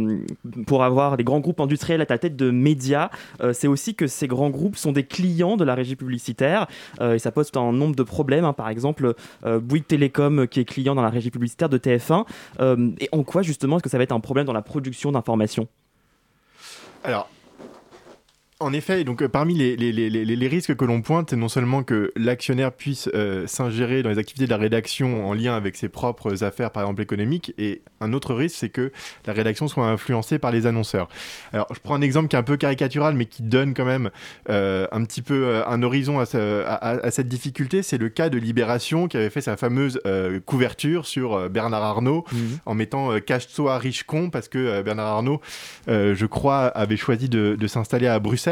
pour 0.66 0.84
avoir 0.84 1.18
des 1.18 1.24
grands 1.24 1.40
groupes 1.40 1.60
industriels 1.60 2.02
à 2.02 2.08
la 2.10 2.18
tête 2.18 2.36
de 2.36 2.50
médias, 2.50 3.12
euh, 3.42 3.54
c'est 3.54 3.68
aussi 3.68 3.94
que 3.94 4.08
ces 4.08 4.28
grands 4.28 4.50
groupes 4.50 4.76
sont 4.76 4.92
des 4.92 5.04
clients 5.04 5.56
de 5.56 5.64
la 5.64 5.76
régie 5.76 5.96
publicitaire 5.96 6.66
euh, 7.00 7.14
et 7.14 7.20
ça 7.20 7.32
pose 7.32 7.52
un 7.56 7.74
nombre 7.74 7.96
de 7.96 8.02
problèmes. 8.02 8.46
hein. 8.46 8.54
Par 8.54 8.70
exemple, 8.70 9.14
euh, 9.46 9.60
Bouygues 9.60 9.86
Télécom 9.86 10.40
euh, 10.40 10.46
qui 10.48 10.62
est 10.62 10.66
client 10.66 10.96
dans 10.96 11.04
la 11.04 11.12
régie 11.12 11.30
publicitaire 11.30 11.70
de 11.70 11.78
TF1. 11.78 12.26
Euh, 12.60 12.90
et 13.00 13.08
en 13.12 13.22
quoi, 13.22 13.44
justement, 13.44 13.76
est-ce 13.76 13.84
que 13.84 13.90
ça 13.90 14.00
va 14.00 14.04
être 14.04 14.14
un 14.14 14.20
problème 14.20 14.48
dans 14.48 14.54
la 14.54 14.64
production 14.64 15.12
d'informations? 15.12 15.68
Alors, 17.04 17.30
en 18.60 18.74
effet, 18.74 19.04
donc 19.04 19.22
euh, 19.22 19.28
parmi 19.30 19.54
les, 19.54 19.76
les- 19.76 19.92
les- 19.92 20.10
les- 20.10 20.26
les 20.36 20.48
risques 20.48 20.76
que 20.76 20.84
l'on 20.84 21.04
pointe, 21.04 21.30
c'est 21.30 21.36
non 21.36 21.48
seulement 21.48 21.84
que 21.84 22.12
l'actionnaire 22.16 22.72
puisse 22.72 23.08
euh, 23.14 23.46
s'ingérer 23.46 24.02
dans 24.02 24.10
les 24.10 24.18
activités 24.18 24.46
de 24.46 24.50
la 24.50 24.58
rédaction 24.58 25.28
en 25.30 25.36
lien 25.36 25.56
avec 25.56 25.76
ses 25.76 25.90
propres 25.90 26.44
affaires, 26.44 26.72
par 26.72 26.82
exemple 26.82 27.04
économiques, 27.04 27.54
et 27.60 27.82
un 28.02 28.14
autre 28.14 28.34
risque, 28.34 28.56
c'est 28.58 28.70
que 28.70 28.92
la 29.28 29.34
rédaction 29.34 29.68
soit 29.68 29.86
influencée 29.88 30.40
par 30.40 30.50
les 30.52 30.66
annonceurs. 30.66 31.08
Alors, 31.54 31.68
je 31.72 31.80
prends 31.80 31.94
un 31.94 32.02
exemple 32.02 32.30
qui 32.30 32.36
est 32.36 32.40
un 32.40 32.44
peu 32.44 32.58
caricatural, 32.58 33.14
mais 33.14 33.26
qui 33.26 33.44
donne 33.44 33.76
quand 33.76 33.86
même 33.86 34.10
euh, 34.50 34.88
un 34.92 35.04
petit 35.04 35.22
peu 35.22 35.62
un 35.68 35.84
horizon 35.84 36.20
à, 36.20 36.26
ce- 36.26 36.64
à- 36.66 36.74
à- 36.74 37.06
à 37.06 37.12
cette 37.12 37.28
difficulté. 37.28 37.84
C'est 37.84 38.00
le 38.00 38.10
cas 38.10 38.30
de 38.30 38.40
Libération, 38.40 39.08
qui 39.08 39.18
avait 39.18 39.30
fait 39.30 39.42
sa 39.42 39.56
fameuse 39.56 40.02
couverture 40.48 41.06
sur 41.06 41.48
Bernard 41.52 41.84
Arnault, 41.84 42.26
en 42.66 42.74
mettant 42.74 43.20
Cache-toi 43.20 43.78
riche 43.78 44.02
con, 44.04 44.32
parce 44.32 44.48
que 44.48 44.82
Bernard 44.82 45.08
Arnault, 45.08 45.42
je 45.88 46.26
crois, 46.26 46.66
avait 46.66 46.98
choisi 46.98 47.30
de, 47.30 47.56
de 47.60 47.68
s'installer 47.68 48.08
à 48.08 48.18
Bruxelles. 48.18 48.47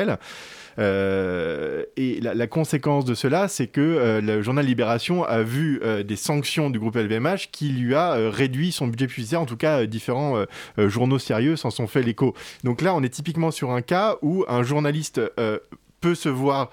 Euh, 0.78 1.84
et 1.96 2.20
la, 2.22 2.48
conséquence 2.48 3.06
de 3.06 3.14
cela, 3.14 3.48
c'est 3.48 3.68
que 3.68 3.82
euh, 3.82 4.22
le 4.22 4.42
journal 4.42 4.66
Libération 4.66 5.24
a 5.24 5.42
vu 5.42 5.80
euh, 5.84 6.04
des 6.04 6.16
sanctions 6.16 6.70
du 6.70 6.80
groupe 6.80 6.96
LVMH 6.96 7.50
qui 7.52 7.70
lui 7.70 7.96
a 7.96 8.30
réduit 8.30 8.72
son 8.72 8.88
budget 8.88 9.08
publicitaire. 9.08 9.42
En 9.42 9.46
tout 9.46 9.58
cas, 9.58 9.86
différents 9.86 10.46
journaux 10.78 11.20
sérieux 11.20 11.56
s'en 11.56 11.70
sont 11.70 11.88
fait 11.88 12.02
l'écho. 12.02 12.34
Donc 12.64 12.82
là, 12.82 12.94
on 12.96 13.04
est 13.04 13.10
typiquement 13.10 13.52
sur 13.52 13.72
un 13.72 13.82
cas 13.82 14.18
où 14.22 14.46
un 14.48 14.64
journaliste 14.64 15.22
peut 16.02 16.16
se 16.16 16.30
voir 16.30 16.70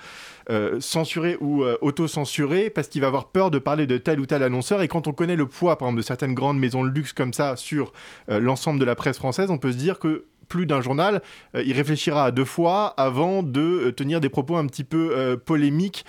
censuré 0.81 1.37
ou 1.41 1.63
euh, 1.63 1.79
auto-censuré 1.81 2.71
parce 2.71 2.89
qu'il 2.89 3.01
va 3.01 3.07
avoir 3.07 3.29
peur 3.29 3.51
de 3.51 3.59
parler 3.59 3.87
de 3.87 3.99
tel 3.99 4.21
ou 4.21 4.27
tel 4.27 4.43
annonceur. 4.43 4.83
Et 4.83 4.89
quand 4.89 5.07
on 5.07 5.13
connaît 5.13 5.37
le 5.37 5.47
poids, 5.47 5.79
par 5.79 5.89
exemple, 5.89 6.01
de 6.01 6.07
certaines 6.07 6.35
grandes 6.35 6.59
maisons 6.59 6.85
de 6.85 6.91
luxe 6.91 7.13
comme 7.13 7.33
ça 7.33 7.57
sur 7.57 7.93
l'ensemble 8.29 8.81
de 8.81 8.85
la 8.85 8.95
presse 8.95 9.19
française, 9.19 9.51
on 9.51 9.59
peut 9.59 9.73
se 9.73 9.79
dire 9.79 9.99
que 9.99 10.27
plus 10.53 10.67
d'un 10.67 10.83
journal, 10.83 11.23
euh, 11.55 11.63
il 11.65 11.73
réfléchira 11.73 12.27
à 12.27 12.31
deux 12.31 12.45
fois 12.45 12.89
avant 12.99 13.43
de 13.43 13.63
euh, 13.63 13.91
tenir 13.91 14.21
des 14.21 14.29
propos 14.29 14.59
un 14.59 14.67
petit 14.67 14.85
peu 14.85 15.17
euh, 15.17 15.35
polémiques 15.35 16.05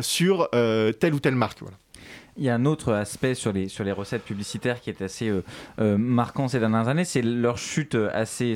sur 0.00 0.48
telle 0.50 1.14
ou 1.14 1.18
telle 1.18 1.34
marque. 1.34 1.58
Il 2.36 2.44
y 2.44 2.48
a 2.48 2.54
un 2.54 2.64
autre 2.66 2.92
aspect 2.92 3.34
sur 3.34 3.52
les, 3.52 3.68
sur 3.68 3.82
les 3.82 3.90
recettes 3.90 4.22
publicitaires 4.22 4.80
qui 4.80 4.90
est 4.90 5.02
assez 5.02 5.32
marquant 5.78 6.48
ces 6.48 6.60
dernières 6.60 6.88
années, 6.88 7.04
c'est 7.04 7.22
leur 7.22 7.58
chute 7.58 7.94
assez, 7.94 8.54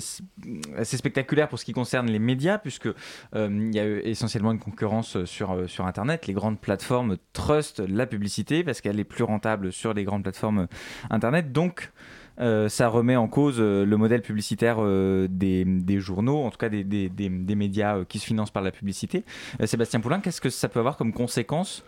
assez 0.77 0.97
spectaculaire 0.97 1.49
pour 1.49 1.59
ce 1.59 1.65
qui 1.65 1.73
concerne 1.73 2.09
les 2.09 2.19
médias, 2.19 2.59
puisque 2.59 2.89
il 3.35 3.75
y 3.75 3.81
a 3.81 3.87
essentiellement 3.87 4.53
une 4.53 4.59
concurrence 4.59 5.25
sur, 5.25 5.57
sur 5.69 5.87
Internet. 5.87 6.27
Les 6.27 6.35
grandes 6.35 6.61
plateformes 6.61 7.17
trustent 7.33 7.81
la 7.81 8.07
publicité 8.07 8.65
parce 8.65 8.81
qu'elle 8.81 9.01
est 9.01 9.05
plus 9.05 9.25
rentable 9.25 9.73
sur 9.73 9.95
les 9.95 10.05
grandes 10.05 10.25
plateformes 10.25 10.67
Internet. 11.11 11.53
Donc, 11.53 11.91
euh, 12.41 12.69
ça 12.69 12.89
remet 12.89 13.17
en 13.17 13.27
cause 13.27 13.57
euh, 13.59 13.85
le 13.85 13.97
modèle 13.97 14.23
publicitaire 14.23 14.77
euh, 14.79 15.27
des, 15.29 16.01
journaux, 16.01 16.45
en 16.45 16.51
tout 16.51 16.59
cas 16.59 16.69
des, 16.69 17.11
médias 17.57 18.05
qui 18.05 18.19
se 18.19 18.27
financent 18.27 18.51
par 18.51 18.63
la 18.63 18.71
publicité. 18.71 19.25
Sébastien 19.65 20.01
Poulain, 20.01 20.21
qu'est-ce 20.21 20.41
que 20.41 20.51
ça 20.51 20.69
peut 20.69 20.79
avoir 20.79 20.97
comme 20.97 21.13
conséquence 21.13 21.85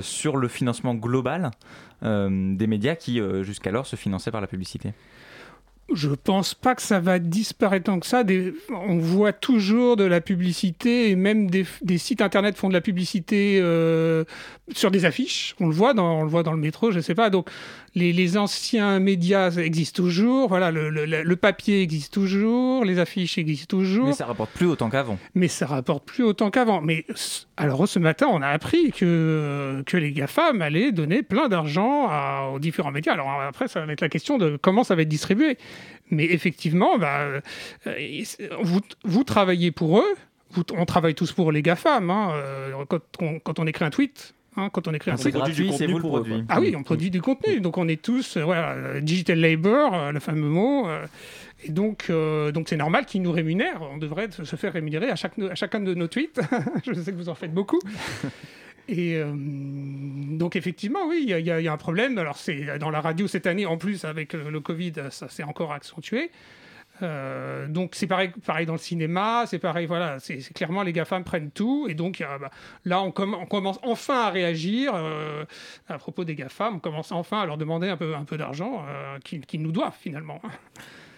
sur 0.00 0.36
le 0.36 0.48
financement 0.48 0.94
global 0.94 1.50
des 2.02 2.66
médias 2.66 2.94
qui 2.94 3.20
jusqu'alors 3.42 3.86
se 3.86 3.96
finançaient 3.96 4.30
par 4.30 4.40
la 4.40 4.46
publicité? 4.46 4.92
Je 5.92 6.08
pense 6.08 6.54
pas 6.54 6.74
que 6.74 6.80
ça 6.80 7.00
va 7.00 7.18
disparaître 7.18 7.84
tant 7.84 8.00
que 8.00 8.06
ça. 8.06 8.22
On 8.70 8.98
voit 8.98 9.32
toujours 9.32 9.96
de 9.96 10.04
la 10.04 10.20
publicité 10.20 11.10
et 11.10 11.16
même 11.16 11.50
des, 11.50 11.66
sites 11.98 12.22
internet 12.22 12.56
font 12.56 12.68
de 12.68 12.74
la 12.74 12.80
publicité 12.80 13.58
sur 14.72 14.90
des 14.90 15.04
affiches. 15.04 15.54
On 15.60 15.66
le 15.66 15.74
voit 15.74 15.92
dans, 15.92 16.22
le 16.24 16.56
métro, 16.56 16.90
je 16.90 17.00
sais 17.00 17.14
pas. 17.14 17.28
Donc 17.28 17.50
les, 17.94 18.12
les 18.12 18.36
anciens 18.38 18.98
médias 19.00 19.50
existent 19.52 20.02
toujours. 20.02 20.48
Voilà, 20.48 20.70
le, 20.70 20.88
le- 20.90 21.04
le 21.22 21.36
papier 21.36 21.82
existe 21.82 22.12
toujours, 22.14 22.84
les 22.84 22.98
affiches 22.98 23.36
existent 23.38 23.76
toujours. 23.76 24.06
Mais 24.06 24.12
ça 24.12 24.26
rapporte 24.26 24.50
plus 24.52 24.66
autant 24.66 24.88
qu'avant. 24.90 25.18
mais 25.34 25.48
ça 25.48 25.66
rapporte 25.66 26.04
plus 26.06 26.24
autant 26.24 26.50
qu'avant. 26.50 26.80
Mais 26.80 27.04
alors 27.56 27.86
ce 27.86 27.98
matin, 27.98 28.28
on 28.30 28.40
a 28.42 28.48
appris 28.48 28.92
que, 28.92 29.82
que 29.86 29.96
les 29.96 30.12
GAFAM 30.12 30.62
allaient 30.62 30.92
donner 30.92 31.22
plein 31.22 31.48
d'argent 31.48 32.08
aux 32.54 32.58
différents 32.58 32.92
médias. 32.92 33.12
Alors 33.12 33.30
après, 33.42 33.68
ça 33.68 33.84
va 33.84 33.92
être 33.92 34.00
la 34.00 34.08
question 34.08 34.38
de 34.38 34.56
comment 34.56 34.84
ça 34.84 34.94
va 34.94 35.02
être 35.02 35.08
distribué. 35.08 35.58
Mais 36.10 36.24
effectivement, 36.24 36.98
bah, 36.98 37.20
euh, 37.86 38.22
vous, 38.62 38.80
vous 39.04 39.24
travaillez 39.24 39.70
pour 39.70 39.98
eux. 40.00 40.14
On 40.76 40.84
travaille 40.84 41.14
tous 41.14 41.32
pour 41.32 41.50
les 41.50 41.62
GAFAM. 41.62 42.10
hein. 42.10 42.32
Euh, 42.34 42.72
quand, 42.88 43.00
on, 43.20 43.38
quand 43.38 43.58
on 43.58 43.66
écrit 43.66 43.84
un 43.86 43.90
tweet, 43.90 44.34
hein, 44.56 44.68
quand 44.72 44.88
on 44.88 44.94
écrit 44.94 45.10
un 45.10 45.16
tweet, 45.16 45.34
produit 45.34 45.54
du 45.54 45.62
contenu 45.70 45.92
vous 45.94 45.98
eux, 45.98 46.00
ah 46.48 46.60
oui, 46.60 46.74
on 46.76 46.82
produit 46.82 47.10
du 47.10 47.20
contenu. 47.20 47.60
Donc 47.60 47.78
on 47.78 47.88
est 47.88 48.00
tous, 48.02 48.36
euh, 48.36 48.44
voilà, 48.44 48.70
euh, 48.72 49.00
digital 49.00 49.38
labor, 49.40 49.94
euh, 49.94 50.12
le 50.12 50.20
fameux 50.20 50.48
mot. 50.48 50.88
euh, 50.88 51.04
et 51.64 51.70
donc, 51.70 52.10
donc 52.10 52.68
c'est 52.68 52.76
normal 52.76 53.06
qu'ils 53.06 53.22
nous 53.22 53.30
rémunèrent. 53.30 53.82
On 53.92 53.96
devrait 53.98 54.28
se 54.32 54.56
faire 54.56 54.72
rémunérer 54.72 55.08
à, 55.10 55.14
chaque, 55.16 55.38
à 55.38 55.54
chacun 55.54 55.78
de 55.78 55.94
nos 55.94 56.08
tweets. 56.08 56.40
Je 56.84 56.92
sais 56.94 57.12
que 57.12 57.16
vous 57.16 57.28
en 57.28 57.36
faites 57.36 57.54
beaucoup. 57.54 57.78
Et 58.88 59.14
euh, 59.16 59.32
donc 59.32 60.56
effectivement, 60.56 61.06
oui, 61.08 61.20
il 61.22 61.28
y, 61.30 61.50
a- 61.52 61.60
y 61.60 61.68
un 61.68 61.76
problème. 61.76 62.18
Alors 62.18 62.36
c'est 62.36 62.78
dans 62.80 62.90
la 62.90 63.00
radio 63.00 63.28
cette 63.28 63.46
année, 63.46 63.64
en 63.64 63.76
plus 63.78 64.04
avec 64.04 64.32
le 64.32 64.58
Covid, 64.58 64.92
ça 65.10 65.28
s'est 65.28 65.44
encore 65.44 65.72
accentué. 65.72 66.30
Euh, 67.02 67.66
donc 67.66 67.94
c'est 67.94 68.06
pareil, 68.06 68.32
dans 68.66 68.72
le 68.74 68.78
cinéma, 68.78 69.44
c'est 69.46 69.58
pareil, 69.58 69.86
voilà, 69.86 70.18
c'est 70.20 70.38
clairement 70.54 70.82
les 70.82 70.92
GAFAM 70.92 71.24
prennent 71.24 71.50
tout, 71.50 71.86
et 71.88 71.94
donc 71.94 72.20
euh, 72.20 72.38
bah, 72.38 72.50
là 72.84 73.02
on, 73.02 73.10
comm- 73.10 73.34
on 73.34 73.46
commence 73.46 73.78
enfin 73.82 74.26
à 74.26 74.30
réagir 74.30 74.92
euh, 74.94 75.44
à 75.88 75.98
propos 75.98 76.24
des 76.24 76.34
GAFAM, 76.34 76.76
on 76.76 76.78
commence 76.78 77.10
enfin 77.12 77.40
à 77.40 77.46
leur 77.46 77.58
demander 77.58 77.88
un 77.88 77.96
peu, 77.96 78.14
d'argent 78.36 78.84
qu'ils 79.24 79.62
nous 79.62 79.72
doivent 79.72 79.96
finalement. 79.98 80.40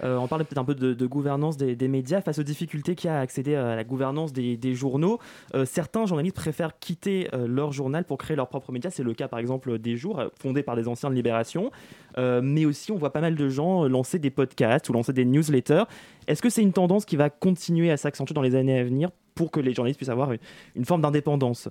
Euh, 0.03 0.17
on 0.17 0.27
parlait 0.29 0.45
peut-être 0.45 0.59
un 0.59 0.65
peu 0.65 0.75
de, 0.75 1.07
gouvernance 1.07 1.57
des, 1.57 1.89
médias 1.89 2.21
face 2.21 2.39
aux 2.39 2.43
difficultés 2.43 2.95
qu'il 2.95 3.09
y 3.09 3.13
a 3.13 3.19
à 3.19 3.21
accéder 3.21 3.55
à 3.55 3.77
la 3.77 3.85
gouvernance 3.85 4.33
des, 4.33 4.75
journaux. 4.75 5.19
Euh, 5.55 5.65
certains 5.65 6.07
journalistes 6.07 6.37
préfèrent 6.37 6.79
quitter 6.79 7.29
euh, 7.33 7.47
leur 7.47 7.73
journal 7.73 8.05
pour 8.05 8.19
créer 8.19 8.37
leur 8.37 8.49
propre 8.49 8.73
média. 8.73 8.91
C'est 8.91 9.03
le 9.03 9.15
cas 9.15 9.29
par 9.29 9.39
exemple 9.39 9.79
des 9.79 9.97
Jours, 9.97 10.19
euh, 10.19 10.29
fondé 10.41 10.63
par 10.63 10.77
des 10.77 10.89
anciens 10.89 11.11
de 11.11 11.15
Libération. 11.15 11.71
Euh, 12.19 12.41
mais 12.43 12.65
aussi, 12.65 12.93
on 12.93 12.97
voit 12.97 13.13
pas 13.13 13.21
mal 13.21 13.35
de 13.35 13.49
gens 13.49 13.85
euh, 13.85 13.89
lancer 13.89 14.19
des 14.19 14.31
podcasts 14.31 14.89
ou 14.89 14.93
lancer 14.93 15.13
des 15.13 15.25
newsletters. 15.25 15.85
Est-ce 16.27 16.43
que 16.43 16.51
c'est 16.51 16.63
une 16.63 16.73
tendance 16.73 17.05
qui 17.05 17.17
va 17.17 17.31
continuer 17.31 17.91
à 17.91 17.97
s'accentuer 17.97 18.35
dans 18.35 18.43
les 18.43 18.55
années 18.55 18.79
à 18.79 18.85
venir 18.85 19.11
pour 19.35 19.51
que 19.51 19.61
les 19.61 19.75
journalistes 19.75 19.99
puissent 19.99 20.11
avoir 20.11 20.33
une 20.75 20.85
forme 20.85 21.03
d'indépendance? 21.03 21.69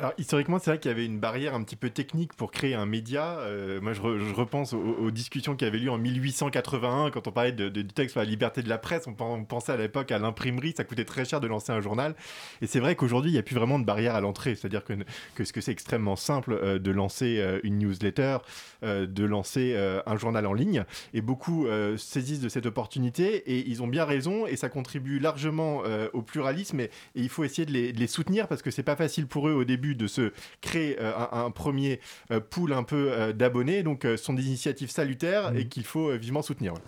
Alors 0.00 0.14
historiquement, 0.16 0.58
c'est 0.58 0.70
vrai 0.70 0.78
qu'il 0.80 0.90
y 0.90 0.94
avait 0.94 1.04
une 1.04 1.20
barrière 1.20 1.54
un 1.54 1.62
petit 1.62 1.76
peu 1.76 1.90
technique 1.90 2.32
pour 2.32 2.50
créer 2.52 2.72
un 2.74 2.86
média. 2.86 3.38
Euh, 3.40 3.82
moi, 3.82 3.92
je, 3.92 4.00
re- 4.00 4.18
je 4.18 4.32
repense 4.32 4.72
aux, 4.72 4.78
aux 4.80 5.10
discussions 5.10 5.56
qui 5.56 5.66
avaient 5.66 5.76
lieu 5.78 5.90
en 5.90 5.98
1881 5.98 7.10
quand 7.10 7.28
on 7.28 7.32
parlait 7.32 7.52
de, 7.52 7.68
du 7.68 7.84
texte 7.86 8.12
sur 8.12 8.20
la 8.20 8.24
liberté 8.24 8.62
de 8.62 8.70
la 8.70 8.78
presse. 8.78 9.06
On, 9.06 9.12
pen- 9.12 9.26
on 9.26 9.44
pensait 9.44 9.72
à 9.72 9.76
l'époque 9.76 10.10
à 10.10 10.18
l'imprimerie, 10.18 10.72
ça 10.74 10.84
coûtait 10.84 11.04
très 11.04 11.26
cher 11.26 11.42
de 11.42 11.46
lancer 11.46 11.72
un 11.72 11.82
journal. 11.82 12.14
Et 12.62 12.66
c'est 12.66 12.80
vrai 12.80 12.96
qu'aujourd'hui, 12.96 13.30
il 13.30 13.34
n'y 13.34 13.38
a 13.38 13.42
plus 13.42 13.54
vraiment 13.56 13.78
de 13.78 13.84
barrière 13.84 14.14
à 14.14 14.22
l'entrée. 14.22 14.54
C'est-à-dire 14.54 14.84
que, 14.84 14.94
que 15.34 15.42
que 15.42 15.60
c'est 15.60 15.72
extrêmement 15.72 16.16
simple 16.16 16.52
euh, 16.54 16.78
de 16.78 16.90
lancer 16.90 17.36
euh, 17.38 17.60
une 17.62 17.76
newsletter, 17.76 18.38
de 18.82 19.24
lancer 19.24 19.76
un 20.06 20.16
journal 20.16 20.46
en 20.46 20.54
ligne. 20.54 20.84
Et 21.12 21.20
beaucoup 21.20 21.66
saisissent 21.98 22.40
de 22.40 22.48
cette 22.48 22.64
opportunité 22.64 23.36
et 23.52 23.68
ils 23.68 23.82
ont 23.82 23.86
bien 23.86 24.06
raison 24.06 24.46
et 24.46 24.56
ça 24.56 24.70
contribue 24.70 25.18
largement 25.18 25.82
au 26.14 26.22
pluralisme 26.22 26.80
et, 26.80 26.84
et 26.84 26.90
il 27.20 27.28
faut 27.28 27.44
essayer 27.44 27.66
de 27.66 27.72
les, 27.72 27.92
de 27.92 27.98
les 27.98 28.06
soutenir 28.06 28.48
parce 28.48 28.62
que 28.62 28.70
c'est 28.70 28.82
pas 28.82 28.96
facile 28.96 29.26
pour 29.26 29.48
eux 29.48 29.52
au 29.52 29.64
début 29.64 29.89
de 29.94 30.06
se 30.06 30.32
créer 30.60 30.96
euh, 31.00 31.12
un, 31.32 31.44
un 31.46 31.50
premier 31.50 32.00
euh, 32.30 32.40
pool 32.40 32.72
un 32.72 32.82
peu 32.82 33.10
euh, 33.12 33.32
d'abonnés. 33.32 33.82
Donc 33.82 34.04
euh, 34.04 34.16
ce 34.16 34.24
sont 34.24 34.34
des 34.34 34.46
initiatives 34.46 34.90
salutaires 34.90 35.52
et 35.56 35.66
qu'il 35.66 35.84
faut 35.84 36.10
euh, 36.10 36.16
vivement 36.16 36.42
soutenir. 36.42 36.74
ouais. 36.74 36.80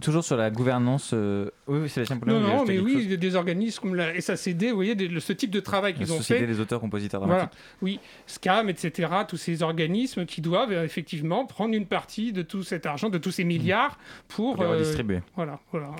Toujours 0.00 0.22
sur 0.22 0.36
la 0.36 0.48
gouvernance. 0.50 1.10
euh, 1.12 1.50
Oui, 1.66 1.80
oui, 1.82 1.88
Sébastien 1.88 2.18
Poulain. 2.18 2.34
Non, 2.38 2.58
non, 2.58 2.64
mais 2.64 2.78
oui, 2.78 3.08
chose 3.08 3.18
des, 3.18 3.34
organismes 3.34 3.80
comme 3.82 3.94
la 3.96 4.20
SACD, 4.20 4.66
vous 4.70 4.76
voyez, 4.76 4.94
des- 4.94 5.08
le- 5.08 5.18
ce 5.18 5.32
type 5.32 5.50
de 5.50 5.58
travail 5.58 5.94
La 5.94 5.98
qu'ils 5.98 6.12
ont 6.12 6.18
Société 6.18 6.42
fait. 6.42 6.46
des 6.46 6.60
auteurs, 6.60 6.78
compositeurs 6.78 7.18
Voilà, 7.20 7.34
dramatiques. 7.46 7.58
oui, 7.82 7.98
SCAM, 8.28 8.68
etc., 8.68 9.10
tous 9.26 9.36
ces 9.38 9.60
organismes 9.64 10.24
qui 10.24 10.40
doivent 10.40 10.70
euh, 10.70 10.84
effectivement 10.84 11.46
prendre 11.46 11.74
une 11.74 11.86
partie 11.86 12.32
de 12.32 12.42
tout 12.42 12.62
cet 12.62 12.86
argent, 12.86 13.08
de 13.10 13.18
tous 13.18 13.32
ces 13.32 13.42
milliards 13.42 13.98
pour. 14.28 14.54
Pour 14.54 14.62
les 14.62 14.70
euh, 14.70 14.72
redistribuer. 14.74 15.18
voilà, 15.34 15.58
voilà. 15.72 15.88
ouais. 15.90 15.96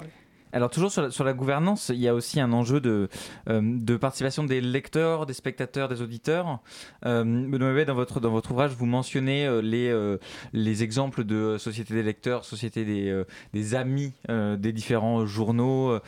Alors 0.53 0.71
toujours 0.71 0.91
sur 0.91 1.25
la, 1.25 1.33
gouvernance, 1.35 1.91
il 1.91 2.01
y 2.01 2.09
a 2.09 2.15
aussi 2.15 2.41
un 2.41 2.53
enjeu 2.53 2.81
de, 2.81 3.09
euh, 3.49 3.61
de 3.63 3.97
participation 3.97 4.45
des 4.45 4.61
lecteurs, 4.61 5.27
des 5.27 5.35
spectateurs, 5.35 5.89
des 5.89 6.01
auditeurs. 6.01 6.61
Euh, 7.05 7.23
Benoît 7.25 7.71
Hubet, 7.73 7.85
dans 7.85 7.95
votre, 7.95 8.19
dans 8.21 8.31
votre 8.31 8.53
ouvrage, 8.53 8.73
vous 8.73 8.87
mentionnez 8.87 9.47
euh, 9.47 9.61
les, 9.61 10.19
les 10.53 10.83
exemples 10.83 11.25
de 11.25 11.59
société 11.59 11.95
des 11.95 12.03
lecteurs, 12.03 12.45
société 12.45 12.85
des, 12.85 13.23
des 13.53 13.75
amis 13.75 14.13
des 14.29 14.73
différents 14.73 15.27
journaux. 15.27 15.99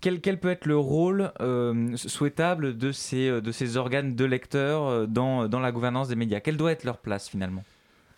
Quel, 0.00 0.40
peut 0.40 0.50
être 0.50 0.66
le 0.66 0.76
rôle 0.76 1.32
souhaitable 1.94 2.76
de 2.76 2.92
ces, 2.92 3.40
de 3.40 3.52
ces 3.52 3.76
organes 3.76 4.14
de 4.14 4.24
lecteurs 4.24 5.06
dans, 5.08 5.48
dans 5.48 5.60
la 5.60 5.72
gouvernance 5.72 6.08
des 6.08 6.16
médias? 6.16 6.40
Quelle 6.40 6.56
doit 6.56 6.72
être 6.72 6.84
leur 6.84 6.98
place 6.98 7.28
finalement? 7.28 7.62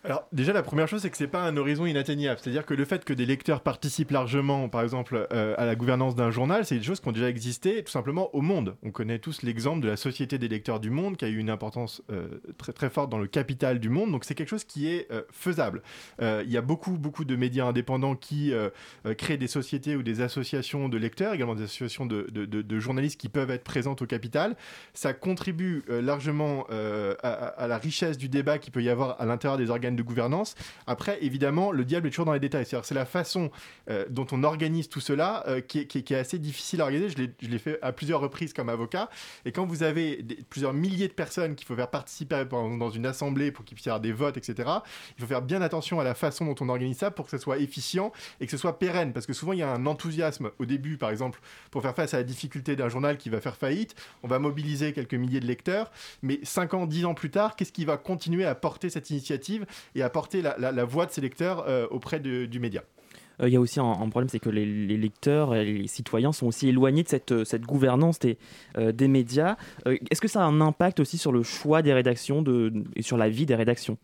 Alors 0.05 0.27
déjà 0.31 0.53
la 0.53 0.63
première 0.63 0.87
chose 0.87 1.01
c'est 1.01 1.09
que 1.09 1.17
c'est 1.17 1.27
pas 1.27 1.43
un 1.43 1.57
horizon 1.57 1.85
inatteignable, 1.85 2.39
c'est-à-dire 2.41 2.65
que 2.65 2.73
le 2.73 2.85
fait 2.85 3.03
que 3.03 3.11
des 3.11 3.25
lecteurs 3.25 3.59
participent 3.59 4.11
largement 4.11 4.69
par 4.69 4.81
exemple 4.81 5.27
euh, 5.33 5.53
à 5.57 5.65
la 5.65 5.75
gouvernance 5.75 6.15
d'un 6.15 6.31
journal, 6.31 6.65
c'est 6.65 6.77
des 6.77 6.83
choses 6.83 7.01
qui 7.01 7.07
ont 7.09 7.11
déjà 7.11 7.27
existé 7.27 7.83
tout 7.83 7.91
simplement 7.91 8.33
au 8.33 8.39
monde. 8.41 8.77
On 8.81 8.91
connaît 8.91 9.19
tous 9.19 9.41
l'exemple 9.41 9.81
de 9.81 9.89
la 9.89 9.97
Société 9.97 10.37
des 10.37 10.47
lecteurs 10.47 10.79
du 10.79 10.89
monde 10.89 11.17
qui 11.17 11.25
a 11.25 11.27
eu 11.27 11.37
une 11.37 11.49
importance 11.49 12.01
euh, 12.11 12.27
très 12.57 12.71
très 12.71 12.89
forte 12.89 13.09
dans 13.09 13.17
le 13.17 13.27
capital 13.27 13.79
du 13.79 13.89
monde, 13.89 14.11
donc 14.11 14.23
c'est 14.23 14.35
quelque 14.35 14.47
chose 14.47 14.63
qui 14.63 14.87
est 14.87 15.11
euh, 15.11 15.23
faisable. 15.31 15.81
Il 16.21 16.49
y 16.49 16.55
a 16.57 16.61
beaucoup 16.61 16.97
beaucoup 16.97 17.25
de 17.25 17.35
médias 17.35 17.65
indépendants 17.65 18.15
qui 18.15 18.53
créent 19.17 19.37
des 19.37 19.47
sociétés 19.47 19.95
ou 19.95 20.03
des 20.03 20.21
associations 20.21 20.87
de 20.87 20.97
lecteurs, 20.97 21.33
également 21.33 21.55
des 21.55 21.63
associations 21.63 22.05
de, 22.05 22.27
de- 22.31 22.45
de- 22.45 22.79
journalistes 22.79 23.19
qui 23.19 23.29
peuvent 23.29 23.51
être 23.51 23.63
présentes 23.63 24.01
au 24.01 24.05
capital. 24.05 24.55
Ça 24.93 25.13
contribue 25.13 25.83
largement 25.89 26.65
à, 27.23 27.67
la 27.67 27.77
richesse 27.77 28.17
du 28.17 28.29
débat 28.29 28.57
qu'il 28.59 28.71
peut 28.71 28.81
y 28.83 28.89
avoir 28.89 29.19
à 29.19 29.25
l'intérieur 29.25 29.57
des 29.57 29.69
de 29.95 30.03
gouvernance. 30.03 30.55
Après, 30.87 31.17
évidemment, 31.21 31.71
le 31.71 31.85
diable 31.85 32.07
est 32.07 32.09
toujours 32.11 32.25
dans 32.25 32.33
les 32.33 32.39
détails. 32.39 32.65
C'est-à-dire, 32.65 32.85
c'est 32.85 32.95
la 32.95 33.05
façon 33.05 33.51
euh, 33.89 34.05
dont 34.09 34.27
on 34.31 34.43
organise 34.43 34.89
tout 34.89 34.99
cela 34.99 35.43
euh, 35.47 35.61
qui, 35.61 35.79
est, 35.79 36.11
assez 36.11 36.39
difficile 36.39 36.81
à 36.81 36.85
organiser. 36.85 37.09
Je 37.09 37.47
l'ai- 37.47 37.59
fait 37.59 37.77
à 37.81 37.91
plusieurs 37.91 38.21
reprises 38.21 38.53
comme 38.53 38.69
avocat. 38.69 39.09
Et 39.45 39.51
quand 39.51 39.65
vous 39.65 39.83
avez 39.83 40.23
plusieurs 40.49 40.73
milliers 40.73 41.07
de 41.07 41.13
personnes 41.13 41.55
qu'il 41.55 41.67
faut 41.67 41.75
faire 41.75 41.89
participer 41.89 42.45
dans 42.45 42.89
une 42.89 43.05
assemblée 43.05 43.51
pour 43.51 43.65
qu'il 43.65 43.75
puisse 43.75 43.85
y 43.85 43.89
avoir 43.89 43.99
des 43.99 44.13
votes, 44.13 44.37
etc., 44.37 44.69
il 45.17 45.21
faut 45.21 45.27
faire 45.27 45.41
bien 45.41 45.61
attention 45.61 45.99
à 45.99 46.03
la 46.03 46.13
façon 46.15 46.45
dont 46.45 46.55
on 46.61 46.69
organise 46.69 46.97
ça 46.97 47.11
pour 47.11 47.25
que 47.25 47.31
ce 47.31 47.37
soit 47.37 47.57
efficient 47.59 48.11
et 48.39 48.45
que 48.45 48.51
ce 48.51 48.57
soit 48.57 48.79
pérenne. 48.79 49.11
Parce 49.13 49.25
que 49.25 49.33
souvent, 49.33 49.53
il 49.53 49.59
y 49.59 49.63
a 49.63 49.71
un 49.71 49.85
enthousiasme 49.85 50.51
au 50.59 50.65
début, 50.65 50.97
par 50.97 51.09
exemple, 51.09 51.41
pour 51.71 51.81
faire 51.81 51.95
face 51.95 52.13
à 52.13 52.17
la 52.17 52.23
difficulté 52.23 52.75
d'un 52.75 52.89
journal 52.89 53.17
qui 53.17 53.29
va 53.29 53.41
faire 53.41 53.55
faillite. 53.55 53.95
On 54.23 54.27
va 54.27 54.39
mobiliser 54.39 54.93
quelques 54.93 55.15
milliers 55.15 55.39
de 55.39 55.47
lecteurs. 55.47 55.91
Mais 56.21 56.39
5 56.43 56.73
ans, 56.73 56.85
10 56.85 57.05
ans 57.05 57.13
plus 57.13 57.31
tard, 57.31 57.55
qu'est-ce 57.55 57.71
qui 57.71 57.85
va 57.85 57.97
continuer 57.97 58.45
à 58.45 58.55
porter 58.55 58.89
cette 58.89 59.09
initiative? 59.09 59.65
Et 59.95 60.01
à 60.01 60.09
porter 60.09 60.41
la, 60.41 60.85
voix 60.85 61.05
de 61.05 61.11
ces 61.11 61.21
lecteurs 61.21 61.65
euh, 61.67 61.87
auprès 61.91 62.19
du 62.19 62.59
média 62.59 62.83
Euh, 63.41 63.47
Il 63.47 63.53
y 63.53 63.57
a 63.57 63.59
aussi 63.59 63.79
un, 63.79 64.09
problème, 64.09 64.29
c'est 64.29 64.39
que 64.39 64.49
les, 64.49 64.65
lecteurs 64.97 65.55
et 65.55 65.65
les 65.65 65.87
citoyens 65.87 66.31
sont 66.31 66.47
aussi 66.47 66.69
éloignés 66.69 67.03
de 67.03 67.07
cette, 67.09 67.31
euh, 67.31 67.57
gouvernance 67.59 68.19
des, 68.19 68.37
médias. 69.07 69.55
Est-ce 69.85 70.21
que 70.21 70.27
ça 70.27 70.41
a 70.41 70.45
un 70.45 70.61
impact 70.61 70.99
aussi 70.99 71.17
sur 71.17 71.31
le 71.31 71.43
choix 71.43 71.81
des 71.81 71.93
rédactions 71.93 72.43
et 72.95 73.01
sur 73.01 73.17
la 73.17 73.29
vie 73.29 73.45
des 73.45 73.55
rédactions? 73.55 73.97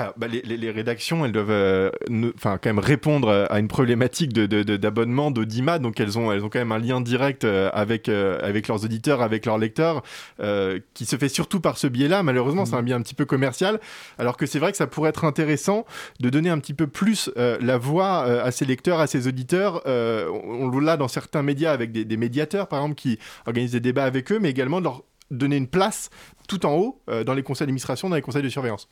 Alors, 0.00 0.14
bah, 0.16 0.28
les, 0.28 0.42
les- 0.42 0.56
les 0.56 0.70
rédactions, 0.70 1.24
elles 1.24 1.32
doivent 1.32 1.50
euh, 1.50 1.90
ne- 2.08 2.30
quand 2.30 2.64
même 2.66 2.78
répondre 2.78 3.26
euh, 3.28 3.46
à 3.50 3.58
une 3.58 3.66
problématique 3.66 4.32
de, 4.32 4.46
de- 4.46 4.62
de- 4.62 4.76
d'abonnement, 4.76 5.32
d'audimat, 5.32 5.80
donc 5.80 5.98
elles 5.98 6.16
ont, 6.16 6.30
elles 6.30 6.44
ont 6.44 6.48
quand 6.48 6.60
même 6.60 6.70
un 6.70 6.78
lien 6.78 7.00
direct 7.00 7.42
euh, 7.42 7.68
avec, 7.72 8.08
euh, 8.08 8.38
avec 8.40 8.68
leurs 8.68 8.84
auditeurs, 8.84 9.22
avec 9.22 9.44
leurs 9.44 9.58
lecteurs, 9.58 10.04
euh, 10.38 10.78
qui 10.94 11.04
se 11.04 11.16
fait 11.16 11.28
surtout 11.28 11.58
par 11.58 11.78
ce 11.78 11.88
biais-là. 11.88 12.22
Malheureusement, 12.22 12.64
c'est 12.64 12.76
un 12.76 12.82
biais 12.84 12.94
un 12.94 13.02
petit 13.02 13.16
peu 13.16 13.24
commercial, 13.24 13.80
alors 14.18 14.36
que 14.36 14.46
c'est 14.46 14.60
vrai 14.60 14.70
que 14.70 14.76
ça 14.78 14.86
pourrait 14.86 15.10
être 15.10 15.24
intéressant 15.24 15.84
de 16.20 16.30
donner 16.30 16.50
un 16.50 16.60
petit 16.60 16.74
peu 16.74 16.86
plus 16.86 17.30
la 17.36 17.76
voix 17.76 18.22
à 18.22 18.50
ces 18.52 18.66
lecteurs, 18.66 19.00
à 19.00 19.08
ces 19.08 19.26
auditeurs. 19.26 19.82
On, 19.86 20.70
on 20.72 20.78
l'a 20.78 20.96
dans 20.96 21.08
certains 21.08 21.42
médias 21.42 21.72
avec 21.72 21.90
des, 21.90 22.04
des 22.04 22.16
médiateurs, 22.16 22.68
par 22.68 22.80
exemple, 22.80 22.94
qui 22.94 23.18
organisent 23.46 23.72
des 23.72 23.80
débats 23.80 24.04
avec 24.04 24.30
eux, 24.30 24.38
mais 24.40 24.50
également 24.50 24.78
de 24.78 24.84
leur 24.84 25.02
donner 25.30 25.56
une 25.56 25.66
place 25.68 26.08
tout 26.48 26.64
en 26.64 26.74
haut 26.76 27.00
euh, 27.10 27.24
dans 27.24 27.34
les 27.34 27.42
conseils 27.42 27.66
d'administration, 27.66 28.08
dans 28.08 28.16
les 28.16 28.22
conseils 28.22 28.42
de 28.42 28.48
surveillance. 28.48 28.88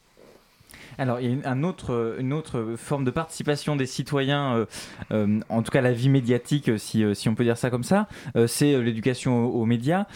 Alors, 0.99 1.21
il 1.21 1.39
y 1.39 1.43
a 1.45 1.57
autre, 1.67 2.17
une 2.19 2.33
autre 2.33 2.75
forme 2.77 3.05
de 3.05 3.11
participation 3.11 3.77
des 3.77 3.87
citoyens, 3.87 4.57
euh, 4.57 4.67
euh, 5.13 5.41
en 5.49 5.63
tout 5.63 5.71
cas 5.71 5.81
la 5.81 5.93
vie 5.93 6.09
médiatique, 6.09 6.69
euh, 6.69 6.79
si, 6.79 7.05
euh, 7.05 7.15
si 7.15 7.29
on 7.29 7.35
peut 7.35 7.45
dire 7.45 7.59
ça 7.59 7.71
comme 7.71 7.83
ça, 7.83 8.09
euh, 8.37 8.47
c'est 8.47 8.75
euh, 8.75 8.81
l'éducation 8.81 9.47
aux, 9.47 9.67
médias. 9.67 10.07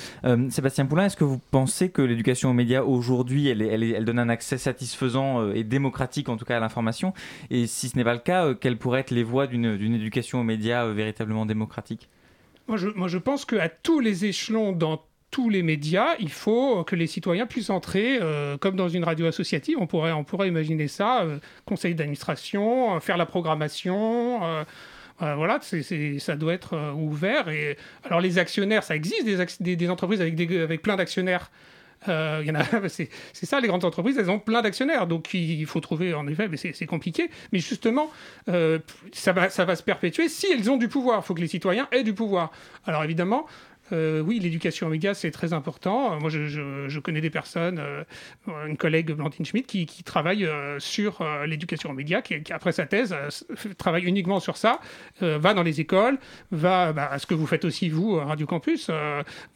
Sébastien 0.50 0.86
Poulain, 0.86 1.06
est-ce 1.06 1.16
que 1.16 1.24
vous 1.24 1.40
pensez 1.50 1.90
que 1.90 2.02
l'éducation 2.02 2.50
aux 2.50 2.54
médias 2.54 2.82
aujourd'hui, 2.82 3.48
elle, 3.48 3.62
elle, 3.62 3.82
elle 3.82 4.04
donne 4.04 4.18
un 4.18 4.28
accès 4.28 4.58
satisfaisant 4.58 5.50
et 5.52 5.64
démocratique 5.64 6.28
en 6.28 6.36
tout 6.36 6.44
cas 6.44 6.56
à 6.56 6.60
l'information? 6.60 7.12
Et 7.50 7.66
si 7.66 7.88
ce 7.88 7.96
n'est 7.96 8.04
pas 8.04 8.12
le 8.12 8.20
cas, 8.20 8.54
quelles 8.54 8.78
pourraient 8.78 9.00
être 9.00 9.10
les 9.10 9.24
voies 9.24 9.48
d'une 9.48 9.94
éducation 9.94 10.40
aux 10.40 10.44
médias 10.44 10.86
véritablement 10.86 11.46
démocratique? 11.46 12.08
Moi 12.68 12.76
je, 12.76 12.88
moi, 12.90 13.08
je 13.08 13.18
pense 13.18 13.44
qu'à 13.44 13.68
tous 13.68 13.98
les 13.98 14.26
échelons, 14.26 14.70
dans 14.70 15.02
tous 15.30 15.48
les 15.48 15.62
médias, 15.62 16.16
il 16.18 16.30
faut 16.30 16.82
que 16.84 16.96
les 16.96 17.06
citoyens 17.06 17.46
puissent 17.46 17.70
entrer, 17.70 18.18
euh, 18.20 18.56
comme 18.58 18.76
dans 18.76 18.88
une 18.88 19.04
radio 19.04 19.26
associative, 19.26 19.76
on 19.80 19.86
pourrait, 19.86 20.12
on 20.12 20.24
pourrait 20.24 20.48
imaginer 20.48 20.88
ça, 20.88 21.22
euh, 21.22 21.38
conseil 21.66 21.94
d'administration, 21.94 22.96
euh, 22.96 23.00
faire 23.00 23.16
la 23.16 23.26
programmation. 23.26 24.40
voilà, 25.20 25.60
ça 25.60 26.36
doit 26.36 26.54
être 26.54 26.94
ouvert. 26.94 27.48
Et, 27.48 27.76
alors 28.04 28.20
les 28.20 28.38
actionnaires, 28.38 28.82
ça 28.82 28.96
existe, 28.96 29.24
des, 29.60 29.90
entreprises 29.90 30.20
avec, 30.20 30.82
plein 30.82 30.96
d'actionnaires. 30.96 31.50
C'est, 32.88 33.10
ça, 33.34 33.60
les 33.60 33.68
grandes 33.68 33.84
entreprises, 33.84 34.16
elles 34.18 34.30
ont 34.30 34.38
plein 34.38 34.62
d'actionnaires. 34.62 35.06
Donc 35.06 35.34
il 35.34 35.66
faut 35.66 35.80
trouver, 35.80 36.14
en 36.14 36.26
effet, 36.26 36.48
mais 36.48 36.56
c'est, 36.56 36.86
compliqué. 36.86 37.28
Mais 37.52 37.58
justement, 37.58 38.10
ça, 38.46 39.32
va, 39.34 39.50
ça 39.50 39.66
va 39.66 39.76
se 39.76 39.82
perpétuer 39.82 40.30
si 40.30 40.46
elles 40.50 40.70
ont 40.70 40.78
du 40.78 40.88
pouvoir. 40.88 41.20
Il 41.22 41.26
faut 41.26 41.34
que 41.34 41.42
les 41.42 41.48
citoyens 41.48 41.86
aient 41.92 42.02
du 42.02 42.14
pouvoir. 42.14 42.50
Alors 42.86 43.04
évidemment, 43.04 43.46
euh, 43.92 44.20
oui, 44.20 44.38
l'éducation 44.38 44.86
aux 44.86 44.90
médias, 44.90 45.14
c'est 45.14 45.30
très 45.30 45.52
important. 45.52 46.18
Moi, 46.20 46.30
je, 46.30 46.98
connais 47.00 47.20
des 47.20 47.30
personnes, 47.30 47.78
euh, 47.78 48.04
une 48.66 48.76
collègue, 48.76 49.12
Blandine 49.12 49.44
Schmidt, 49.44 49.86
qui, 49.86 50.02
travaille 50.04 50.44
euh, 50.44 50.78
sur 50.78 51.24
l'éducation 51.46 51.90
aux 51.90 51.94
médias, 51.94 52.22
qui, 52.22 52.40
après 52.52 52.72
sa 52.72 52.86
thèse, 52.86 53.14
travaille 53.78 54.04
uniquement 54.04 54.40
sur 54.40 54.56
ça, 54.56 54.80
va 55.20 55.54
dans 55.54 55.62
les 55.62 55.80
écoles, 55.80 56.18
va 56.50 56.92
bah, 56.92 57.08
à 57.10 57.18
ce 57.18 57.26
que 57.26 57.34
vous 57.34 57.46
faites 57.46 57.64
aussi, 57.64 57.88
vous, 57.88 58.16
Radio 58.16 58.46
Campus, 58.46 58.90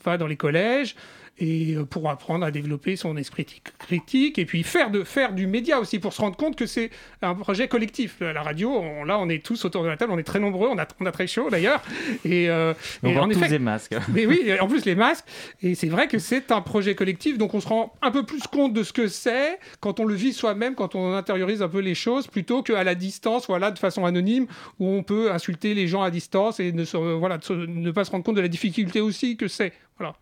va 0.04 0.18
dans 0.18 0.26
les 0.26 0.36
collèges, 0.36 0.96
et 1.38 1.74
euh, 1.74 1.84
pour 1.84 2.08
apprendre 2.08 2.44
à 2.44 2.50
développer 2.50 2.94
son 2.96 3.16
esprit 3.16 3.44
critique 3.78 4.38
et 4.38 4.44
puis 4.46 4.62
faire, 4.62 4.90
de, 4.90 5.02
faire 5.02 5.32
du 5.32 5.46
média 5.46 5.80
aussi 5.80 5.98
pour 5.98 6.12
se 6.12 6.20
rendre 6.20 6.36
compte 6.36 6.54
que 6.56 6.66
c'est 6.66 6.90
un 7.22 7.34
projet 7.34 7.66
collectif. 7.68 8.18
La 8.20 8.42
radio, 8.42 8.70
on- 8.70 9.04
là, 9.04 9.18
on 9.18 9.28
est 9.28 9.44
tous 9.44 9.64
autour 9.64 9.82
de 9.82 9.88
la 9.88 9.96
table, 9.96 10.12
on 10.12 10.18
est 10.18 10.22
très 10.24 10.38
nombreux, 10.40 10.68
on 10.68 10.78
a, 10.78 10.86
on 11.00 11.06
a 11.06 11.12
très 11.12 11.26
chaud 11.26 11.48
d'ailleurs. 11.50 11.82
Et, 12.24 12.48
euh, 12.48 12.72
On 13.02 13.08
et 13.08 13.18
en 13.18 13.24
tous 13.28 13.32
effet, 13.38 13.48
des 13.48 13.58
masques. 13.58 13.94
mais 14.12 14.26
oui, 14.26 14.50
en 14.60 14.68
plus 14.68 14.84
les 14.84 14.94
masques. 14.94 15.24
Et 15.62 15.74
c'est 15.74 15.88
vrai 15.88 16.06
que 16.08 16.18
c'est 16.18 16.52
un 16.52 16.60
projet 16.60 16.94
collectif, 16.94 17.36
donc 17.36 17.54
on 17.54 17.60
se 17.60 17.68
rend 17.68 17.92
un 18.02 18.10
peu 18.12 18.22
plus 18.24 18.42
compte 18.46 18.72
de 18.72 18.82
ce 18.82 18.92
que 18.92 19.08
c'est 19.08 19.58
quand 19.80 19.98
on 20.00 20.04
le 20.04 20.14
vit 20.14 20.32
soi-même, 20.32 20.74
quand 20.76 20.94
on 20.94 21.14
intériorise 21.14 21.62
un 21.62 21.68
peu 21.68 21.80
les 21.80 21.94
choses, 21.96 22.26
plutôt 22.28 22.62
qu'à 22.62 22.84
la 22.84 22.94
distance, 22.94 23.46
voilà, 23.48 23.70
de 23.72 23.78
façon 23.78 24.04
anonyme, 24.04 24.46
où 24.78 24.86
on 24.88 25.02
peut 25.02 25.32
insulter 25.32 25.74
les 25.74 25.88
gens 25.88 26.02
à 26.02 26.10
distance 26.10 26.60
et 26.60 26.70
ne, 26.72 26.84
se- 26.84 26.96
voilà, 26.96 27.38
ne 27.50 27.90
pas 27.90 28.04
se 28.04 28.10
rendre 28.12 28.24
compte 28.24 28.36
de 28.36 28.40
la 28.40 28.48
difficulté 28.48 29.00
aussi 29.00 29.36
que 29.36 29.48
c'est. 29.48 29.72
Voilà. 29.98 30.14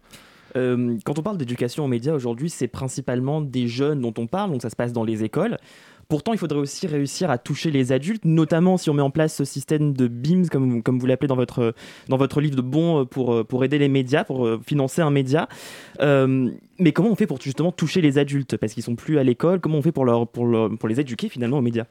Euh, 0.57 0.97
quand 1.05 1.19
on 1.19 1.23
parle 1.23 1.39
d'éducation 1.39 1.85
aux 1.85 1.89
médias 1.89 2.15
aujourd'hui, 2.15 2.51
c'est 2.51 2.69
principalement 2.69 3.41
des 3.41 3.69
jeunes 3.69 4.01
dont 4.01 4.15
on 4.19 4.27
parle, 4.27 4.51
donc 4.51 4.63
ça 4.63 4.71
se 4.71 4.77
passe 4.77 4.93
dans 4.93 5.05
les 5.05 5.25
écoles. 5.25 5.59
Pourtant, 6.09 6.33
il 6.33 6.39
faudrait 6.39 6.59
aussi 6.59 6.87
réussir 6.87 7.31
à 7.31 7.39
toucher 7.39 7.71
les 7.71 7.91
adultes, 7.91 8.25
notamment 8.25 8.77
si 8.77 8.91
on 8.91 8.95
met 8.95 9.03
en 9.03 9.11
place 9.11 9.35
ce 9.35 9.45
système 9.45 9.95
de 9.95 10.09
BIMS, 10.09 10.49
comme, 10.51 10.83
comme 10.83 10.99
vous 10.99 11.07
l'appelez 11.07 11.29
dans 11.29 11.37
votre, 11.37 11.75
dans 12.09 12.19
votre 12.19 12.41
livre 12.41 12.57
de 12.57 12.61
bons 12.61 13.07
pour, 13.07 13.47
pour 13.47 13.65
aider 13.65 13.79
les 13.79 13.89
médias, 13.89 14.25
pour 14.25 14.47
euh, 14.47 14.61
financer 14.67 15.01
un 15.01 15.11
média. 15.11 15.49
Euh, 16.01 16.51
mais 16.79 16.93
comment 16.93 17.11
on 17.11 17.17
fait 17.17 17.27
pour 17.27 17.41
justement 17.41 17.73
toucher 17.73 18.03
les 18.03 18.19
adultes? 18.19 18.57
Parce 18.59 18.75
qu'ils 18.75 18.83
sont 18.83 18.97
plus 18.97 19.19
à 19.19 19.25
l'école, 19.25 19.61
comment 19.61 19.79
on 19.79 19.83
fait 19.83 19.93
pour, 19.93 20.05
leur, 20.05 20.29
pour, 20.29 20.47
pour 20.79 20.89
les 20.89 21.01
éduquer 21.01 21.29
finalement 21.29 21.59
aux 21.59 21.63
médias? 21.63 21.87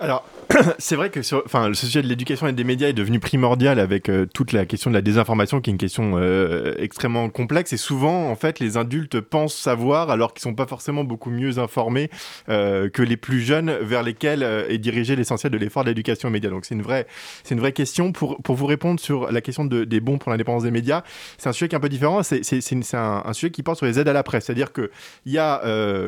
Alors, 0.00 0.24
c'est 0.78 0.96
vrai 0.96 1.10
que 1.10 1.22
sur, 1.22 1.42
enfin, 1.46 1.68
le 1.68 1.74
sujet 1.74 2.02
de 2.02 2.08
l'éducation 2.08 2.46
et 2.46 2.52
des 2.52 2.64
médias 2.64 2.88
est 2.88 2.94
devenu 2.94 3.20
primordial 3.20 3.78
avec 3.78 4.08
euh, 4.08 4.26
toute 4.26 4.52
la 4.52 4.66
question 4.66 4.90
de 4.90 4.94
la 4.94 5.02
désinformation, 5.02 5.60
qui 5.60 5.70
est 5.70 5.72
une 5.72 5.78
question 5.78 6.12
euh, 6.16 6.74
extrêmement 6.78 7.28
complexe. 7.30 7.72
Et 7.72 7.76
souvent, 7.76 8.28
en 8.28 8.36
fait, 8.36 8.60
les 8.60 8.76
adultes 8.76 9.20
pensent 9.20 9.54
savoir, 9.54 10.10
alors 10.10 10.34
qu'ils 10.34 10.42
sont 10.42 10.54
pas 10.54 10.66
forcément 10.66 11.04
beaucoup 11.04 11.30
mieux 11.30 11.58
informés 11.58 12.10
euh, 12.48 12.88
que 12.88 13.02
les 13.02 13.16
plus 13.16 13.40
jeunes, 13.40 13.70
vers 13.82 14.02
lesquels 14.02 14.42
est 14.42 14.78
dirigé 14.78 15.16
l'essentiel 15.16 15.52
de 15.52 15.58
l'effort 15.58 15.84
de 15.84 15.90
l'éducation 15.90 16.28
aux 16.28 16.32
médias. 16.32 16.50
Donc, 16.50 16.64
c'est 16.64 16.74
une 16.74 16.82
vraie, 16.82 17.06
c'est 17.44 17.54
une 17.54 17.60
vraie 17.60 17.72
question. 17.72 18.12
Pour 18.12 18.42
pour 18.42 18.56
vous 18.56 18.66
répondre 18.66 19.00
sur 19.00 19.30
la 19.30 19.40
question 19.40 19.64
de, 19.64 19.84
des 19.84 20.00
bons 20.00 20.18
pour 20.18 20.30
l'indépendance 20.30 20.64
des 20.64 20.70
médias, 20.70 21.02
c'est 21.38 21.48
un 21.48 21.52
sujet 21.52 21.68
qui 21.68 21.74
est 21.74 21.78
un 21.78 21.80
peu 21.80 21.88
différent. 21.88 22.22
C'est 22.22 22.44
c'est 22.44 22.60
c'est 22.60 22.96
un, 22.96 23.22
un 23.24 23.32
sujet 23.32 23.50
qui 23.50 23.62
porte 23.62 23.78
sur 23.78 23.86
les 23.86 23.98
aides 23.98 24.08
à 24.08 24.12
la 24.12 24.22
presse, 24.22 24.46
c'est-à-dire 24.46 24.72
que 24.72 24.90
il 25.24 25.32
y 25.32 25.38
a 25.38 25.62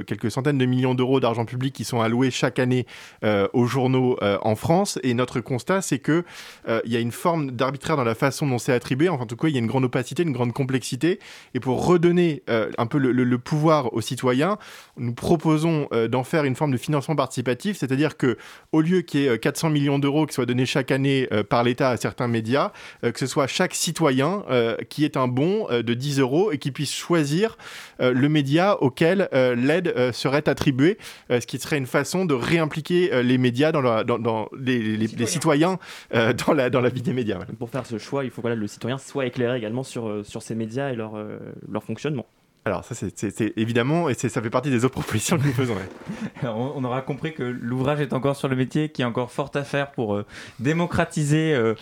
quelques 0.06 0.30
centaines 0.30 0.58
de 0.58 0.66
millions 0.66 0.94
d'euros 0.94 1.20
d'argent 1.20 1.44
public 1.44 1.74
qui 1.74 1.84
sont 1.84 2.00
alloués 2.00 2.30
chaque 2.30 2.58
année 2.58 2.86
aux 3.22 3.66
journaux 3.76 4.16
euh, 4.22 4.38
en 4.40 4.56
France. 4.56 4.98
Et 5.02 5.12
notre 5.12 5.40
constat, 5.40 5.82
c'est 5.82 5.98
que 5.98 6.24
euh, 6.68 6.80
il 6.86 6.92
y 6.92 6.96
a 6.96 7.00
une 7.00 7.12
forme 7.12 7.50
d'arbitraire 7.50 7.96
dans 7.96 8.04
la 8.04 8.14
façon 8.14 8.46
dont 8.46 8.58
c'est 8.58 8.72
attribué. 8.72 9.08
Enfin, 9.08 9.24
en 9.24 9.26
tout 9.26 9.36
cas, 9.36 9.48
il 9.48 9.54
y 9.54 9.56
a 9.56 9.60
une 9.60 9.66
grande 9.66 9.84
opacité, 9.84 10.22
une 10.22 10.32
grande 10.32 10.54
complexité. 10.54 11.18
Et 11.54 11.60
pour 11.60 11.86
redonner 11.86 12.42
euh, 12.48 12.70
un 12.78 12.86
peu 12.86 12.98
le, 12.98 13.38
pouvoir 13.38 13.92
aux 13.92 14.00
citoyens, 14.00 14.56
nous 14.96 15.12
proposons 15.12 15.88
d'en 16.10 16.24
faire 16.24 16.44
une 16.44 16.56
forme 16.56 16.72
de 16.72 16.78
financement 16.78 17.14
participatif, 17.14 17.76
c'est-à-dire 17.76 18.16
que 18.16 18.38
au 18.72 18.80
lieu 18.80 19.02
qu'il 19.02 19.20
y 19.20 19.24
ait 19.26 19.28
euh, 19.28 19.36
400 19.36 19.70
millions 19.70 19.98
d'euros 19.98 20.24
qui 20.24 20.34
soient 20.34 20.46
donnés 20.46 20.64
chaque 20.64 20.90
année 20.90 21.28
par 21.50 21.62
l'État 21.62 21.90
à 21.90 21.96
certains 21.96 22.28
médias, 22.28 22.72
que 23.02 23.18
ce 23.18 23.26
soit 23.26 23.46
chaque 23.46 23.74
citoyen 23.74 24.44
qui 24.88 25.04
ait 25.04 25.16
un 25.16 25.28
bon 25.28 25.66
de 25.70 25.94
10 25.94 26.20
euros 26.20 26.50
et 26.52 26.58
qui 26.58 26.70
puisse 26.70 26.94
choisir 26.94 27.58
le 27.98 28.28
média 28.28 28.80
auquel 28.82 29.28
l'aide 29.32 30.12
serait 30.12 30.48
attribuée, 30.48 30.98
ce 31.28 31.46
qui 31.46 31.58
serait 31.58 31.78
une 31.78 31.86
façon 31.86 32.24
de 32.24 32.34
réimpliquer 32.34 33.22
les 33.22 33.38
médias 33.38 33.65
dans, 33.72 33.80
la- 33.82 34.04
dans, 34.04 34.18
dans 34.18 34.48
les, 34.58 34.78
les- 34.78 34.96
les 34.96 35.06
Citoyens. 35.08 35.26
citoyens 35.26 35.78
euh, 36.14 36.32
dans, 36.46 36.52
la, 36.52 36.70
dans 36.70 36.80
la 36.80 36.88
vie 36.88 37.02
des 37.02 37.12
médias. 37.12 37.36
voilà. 37.36 37.52
Pour 37.58 37.70
faire 37.70 37.86
ce 37.86 37.98
choix, 37.98 38.24
il 38.24 38.30
faut 38.30 38.36
que 38.36 38.42
voilà, 38.42 38.56
le 38.56 38.66
citoyen 38.66 38.98
soit 38.98 39.26
éclairé 39.26 39.56
également 39.58 39.82
sur, 39.82 40.08
euh, 40.08 40.22
sur 40.24 40.42
ces 40.42 40.54
médias 40.54 40.90
et 40.90 40.96
leur, 40.96 41.16
euh, 41.16 41.38
leur 41.70 41.82
fonctionnement. 41.84 42.26
Alors 42.66 42.82
ça, 42.82 42.96
c'est- 42.96 43.52
évidemment, 43.56 44.08
et 44.08 44.14
ça 44.14 44.42
fait 44.42 44.50
partie 44.50 44.70
des 44.70 44.84
autres 44.84 44.94
propositions 45.00 45.38
que 45.38 45.44
nous 45.44 45.52
faisons. 45.52 45.76
on 46.42 46.82
aura 46.82 47.00
compris 47.00 47.32
que 47.32 47.44
l'ouvrage 47.44 48.00
est 48.00 48.12
encore 48.12 48.34
sur 48.34 48.48
le 48.48 48.56
métier, 48.56 48.88
qu'il 48.88 49.04
y 49.04 49.04
a 49.04 49.08
encore 49.08 49.30
fort 49.30 49.52
à 49.54 49.62
faire 49.62 49.92
pour 49.92 50.16
euh, 50.16 50.26
démocratiser 50.58 51.54
euh, 51.54 51.74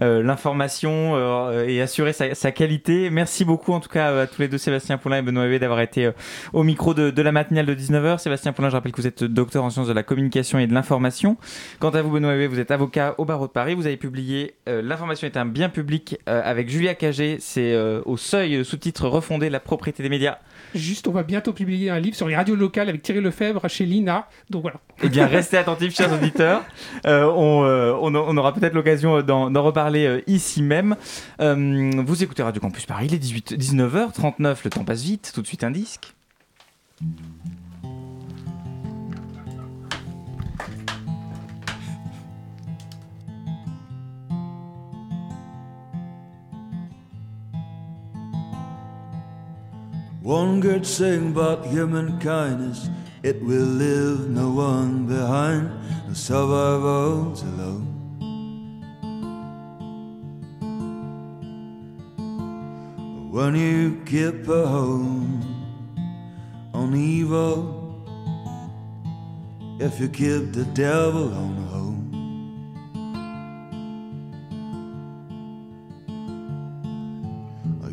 euh, 0.00 0.22
l'information 0.22 1.14
et 1.66 1.82
assurer 1.82 2.14
sa, 2.14 2.52
qualité. 2.52 3.10
Merci 3.10 3.44
beaucoup 3.44 3.74
en 3.74 3.80
tout 3.80 3.90
cas 3.90 4.22
à 4.22 4.26
tous 4.26 4.40
les 4.40 4.48
deux, 4.48 4.56
Sébastien 4.56 4.96
Poulain 4.96 5.18
et 5.18 5.22
Benoît 5.22 5.44
Hébé, 5.44 5.58
d'avoir 5.58 5.80
été 5.82 6.10
au 6.54 6.62
micro 6.62 6.94
de, 6.94 7.20
la 7.20 7.32
matinale 7.32 7.66
de 7.66 7.74
19h. 7.74 8.16
Sébastien 8.16 8.54
Poulain, 8.54 8.70
je 8.70 8.76
rappelle 8.76 8.92
que 8.92 9.00
vous 9.02 9.06
êtes 9.06 9.22
docteur 9.22 9.62
en 9.62 9.68
sciences 9.68 9.88
de 9.88 9.92
la 9.92 10.02
communication 10.02 10.58
et 10.58 10.66
de 10.66 10.72
l'information. 10.72 11.36
Quant 11.80 11.90
à 11.90 12.00
vous, 12.00 12.10
Benoît 12.10 12.34
Hébé, 12.34 12.46
vous 12.46 12.60
êtes 12.60 12.70
avocat 12.70 13.14
au 13.18 13.26
barreau 13.26 13.46
de 13.46 13.52
Paris. 13.52 13.74
Vous 13.74 13.86
avez 13.86 13.98
publié 13.98 14.54
L'information 14.66 15.26
est 15.26 15.36
un 15.36 15.44
bien 15.44 15.68
public 15.68 16.18
avec 16.26 16.70
Julia 16.70 16.94
Cagé. 16.94 17.36
C'est 17.40 17.76
au 18.06 18.16
seuil, 18.16 18.64
sous-titre 18.64 19.06
refondé 19.06 19.50
la 19.50 19.60
propriété 19.60 20.02
des 20.02 20.08
médias. 20.08 20.29
Juste, 20.74 21.08
on 21.08 21.12
va 21.12 21.22
bientôt 21.22 21.52
publier 21.52 21.90
un 21.90 21.98
livre 22.00 22.16
sur 22.16 22.28
les 22.28 22.36
radios 22.36 22.56
locales 22.56 22.88
avec 22.88 23.02
Thierry 23.02 23.20
Lefebvre 23.20 23.68
chez 23.68 23.84
l'INA. 23.86 24.26
Donc 24.50 24.62
voilà. 24.62 24.78
Eh 25.02 25.08
bien, 25.08 25.26
restez 25.26 25.56
attentifs, 25.56 25.94
chers 25.96 26.12
auditeurs. 26.20 26.62
Euh, 27.06 27.24
on, 27.24 27.64
euh, 27.64 27.92
on, 28.00 28.14
on 28.14 28.36
aura 28.36 28.54
peut-être 28.54 28.74
l'occasion 28.74 29.22
d'en 29.22 29.50
d'en 29.50 29.62
reparler 29.62 30.06
euh, 30.06 30.22
ici 30.26 30.62
même. 30.62 30.96
Euh, 31.40 31.90
vous 32.04 32.22
écoutez 32.22 32.42
Radio 32.42 32.60
Campus 32.60 32.86
Paris, 32.86 33.06
il 33.06 33.14
est 33.14 33.18
18, 33.18 33.52
19h39, 33.58 34.56
le 34.64 34.70
temps 34.70 34.84
passe 34.84 35.02
vite. 35.02 35.32
Tout 35.34 35.42
de 35.42 35.46
suite, 35.46 35.64
un 35.64 35.70
disque. 35.70 36.14
One 50.22 50.60
good 50.60 50.84
thing 50.84 51.30
about 51.30 51.64
human 51.66 52.20
kindness, 52.20 52.90
it 53.22 53.42
will 53.42 53.64
leave 53.64 54.28
no 54.28 54.50
one 54.50 55.06
behind, 55.06 55.70
no 56.06 56.12
survivors 56.12 57.40
alone. 57.42 57.86
When 63.30 63.54
you 63.54 64.02
keep 64.04 64.46
a 64.46 64.66
hold 64.66 65.42
on 66.74 66.94
evil, 66.94 68.04
if 69.78 69.98
you 69.98 70.08
keep 70.08 70.52
the 70.52 70.66
devil 70.74 71.32
on 71.32 71.56
hold. 71.70 71.99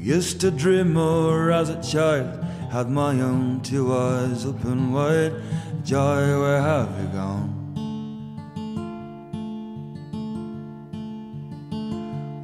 Used 0.08 0.39
to 0.39 0.49
dream 0.49 0.93
more 0.93 1.51
as 1.51 1.68
a 1.70 1.84
child, 1.84 2.41
had 2.72 2.89
my 2.89 3.20
own 3.20 3.60
two 3.60 3.93
eyes 3.93 4.45
open 4.45 4.93
wide. 4.93 5.34
Joy, 5.84 6.39
where 6.39 6.62
have 6.62 6.89
you 6.97 7.08
gone? 7.08 7.53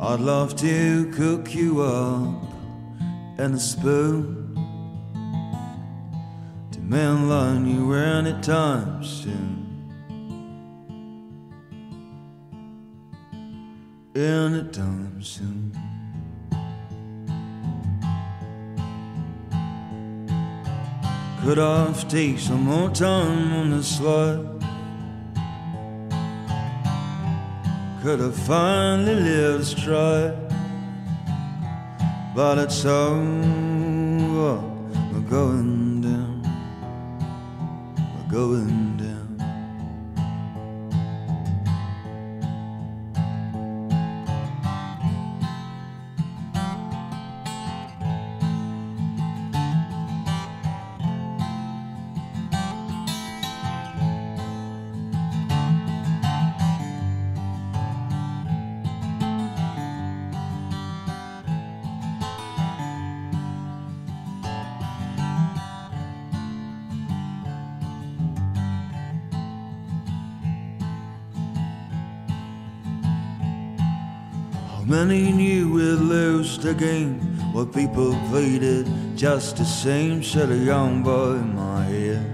I'd 0.01 0.19
love 0.19 0.57
to 0.57 1.09
cook 1.13 1.55
you 1.55 1.81
up 1.83 2.43
in 3.39 3.53
a 3.53 3.59
spoon 3.59 4.53
to 6.73 6.79
mainline 6.79 7.65
you 7.73 7.93
anytime 7.93 9.01
soon. 9.05 9.63
Anytime 14.13 15.23
soon. 15.23 15.62
Could 21.43 21.59
I 21.59 21.91
take 22.07 22.39
some 22.39 22.63
more 22.63 22.89
time 22.89 23.51
on 23.51 23.71
the 23.71 23.83
slide? 23.83 24.47
Could 28.01 28.21
I 28.21 28.31
finally 28.31 29.15
live 29.15 29.59
a 29.59 29.65
stride? 29.65 30.37
But 32.33 32.59
it's 32.59 32.85
over. 32.85 34.61
We're 35.11 35.29
going 35.29 36.01
down. 36.01 36.41
We're 37.97 38.31
going 38.31 38.92
game 76.73 77.19
where 77.53 77.65
people 77.65 78.17
played 78.29 78.63
it 78.63 78.87
just 79.15 79.57
the 79.57 79.65
same, 79.65 80.23
said 80.23 80.49
a 80.51 80.57
young 80.57 81.03
boy 81.03 81.33
in 81.33 81.55
my 81.55 81.89
ear. 81.89 82.25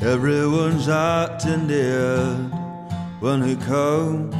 Everyone's 0.00 0.88
out 0.88 1.44
in 1.46 1.66
the 1.66 2.34
when 3.20 3.42
he 3.42 3.56
comes, 3.56 4.34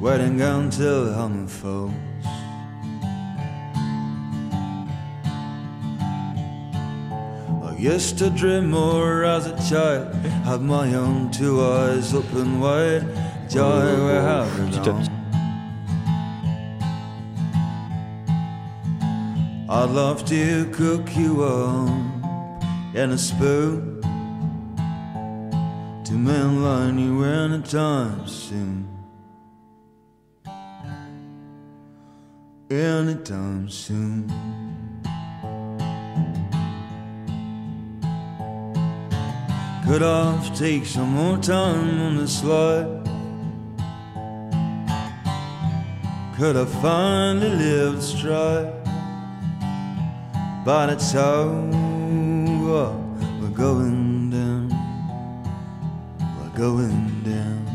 waiting 0.00 0.40
until 0.40 1.14
I'm 1.14 1.46
phone. 1.46 2.07
Used 7.78 8.18
to 8.18 8.28
dream 8.30 8.70
more 8.70 9.24
as 9.24 9.46
a 9.46 9.56
child. 9.68 10.12
Have 10.44 10.62
my 10.62 10.94
own 10.94 11.30
two 11.30 11.62
eyes 11.62 12.12
open 12.12 12.60
wide. 12.60 13.06
Joy 13.48 13.62
Petit 14.66 14.88
à 14.88 14.92
petit. 14.92 15.10
I'd 19.70 19.90
love 19.90 20.24
to 20.24 20.64
cook 20.72 21.14
you 21.16 21.44
up 21.44 21.88
in 22.94 23.10
a 23.12 23.18
spoon 23.18 24.00
to 26.04 26.12
mainline 26.14 26.98
you 26.98 27.22
anytime 27.22 28.26
soon. 28.26 28.88
Anytime 32.70 33.68
soon. 33.68 34.67
Could 39.88 40.02
I 40.02 40.38
take 40.54 40.84
some 40.84 41.12
more 41.14 41.38
time 41.38 41.98
on 41.98 42.18
the 42.18 42.28
slide? 42.28 43.08
Could 46.36 46.58
I 46.58 46.66
finally 46.82 47.48
live 47.48 48.02
stride? 48.02 48.70
But 50.62 50.90
it's 50.90 51.14
over. 51.14 52.92
We're 53.40 53.56
going 53.56 54.28
down. 54.28 54.68
We're 56.38 56.58
going 56.58 57.22
down. 57.24 57.67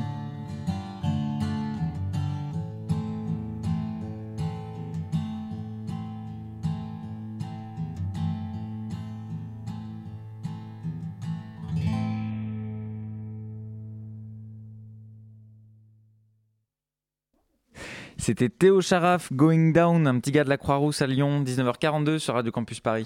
C'était 18.23 18.47
Théo 18.47 18.79
Charaf, 18.79 19.33
Going 19.33 19.71
Down, 19.71 20.07
un 20.07 20.17
petit 20.17 20.31
gars 20.31 20.45
de 20.45 20.49
la 20.49 20.55
Croix-Rousse 20.55 21.01
à 21.01 21.07
Lyon, 21.07 21.43
19h42 21.43 22.19
sur 22.19 22.35
Radio 22.35 22.53
Campus 22.53 22.79
Paris. 22.79 23.05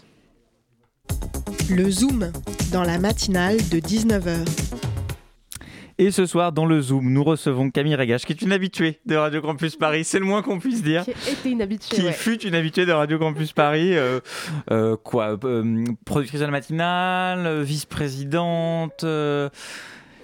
Le 1.71 1.89
Zoom, 1.89 2.31
dans 2.71 2.83
la 2.83 2.99
matinale 2.99 3.57
de 3.57 3.79
19h. 3.79 4.45
Et 5.97 6.11
ce 6.11 6.27
soir, 6.27 6.51
dans 6.51 6.67
le 6.67 6.79
Zoom, 6.79 7.11
nous 7.11 7.23
recevons 7.23 7.71
Camille 7.71 7.95
Régache, 7.95 8.25
qui 8.25 8.33
est 8.33 8.43
une 8.43 8.51
habituée 8.51 8.99
de 9.07 9.15
Radio 9.15 9.41
Campus 9.41 9.75
Paris, 9.75 10.03
c'est 10.03 10.19
le 10.19 10.25
moins 10.25 10.43
qu'on 10.43 10.59
puisse 10.59 10.83
dire. 10.83 11.03
Qui 11.03 11.31
était 11.31 11.49
une 11.49 11.63
habituée. 11.63 11.95
Qui 11.95 12.03
ouais. 12.03 12.11
fut 12.11 12.39
une 12.45 12.53
habituée 12.53 12.85
de 12.85 12.91
Radio 12.91 13.17
Campus 13.17 13.53
Paris, 13.53 13.97
euh, 13.97 14.19
euh, 14.69 14.97
quoi, 15.03 15.35
euh, 15.43 15.83
productrice 16.05 16.41
de 16.41 16.45
la 16.45 16.51
matinale, 16.51 17.47
euh, 17.47 17.63
vice-présidente, 17.63 19.03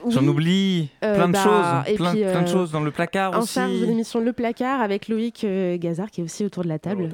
j'en 0.09 0.27
oublie, 0.27 0.89
Euh, 1.03 1.15
plein 1.15 1.27
de 1.27 1.33
bah, 1.33 1.43
choses, 1.43 1.93
et 1.93 1.95
plein, 1.95 2.11
puis, 2.11 2.21
plein 2.21 2.41
de 2.41 2.47
euh, 2.47 2.51
choses 2.51 2.71
dans 2.71 2.81
le 2.81 2.91
placard 2.91 3.33
En 3.33 3.41
aussi. 3.41 3.53
charge 3.53 3.79
de 3.79 3.85
l'émission 3.85 4.19
Le 4.19 4.33
Placard 4.33 4.81
avec 4.81 5.07
Loïc 5.07 5.43
euh, 5.43 5.77
Gazard 5.77 6.09
qui 6.11 6.21
est 6.21 6.23
aussi 6.23 6.45
autour 6.45 6.63
de 6.63 6.69
la 6.69 6.79
table. 6.79 7.09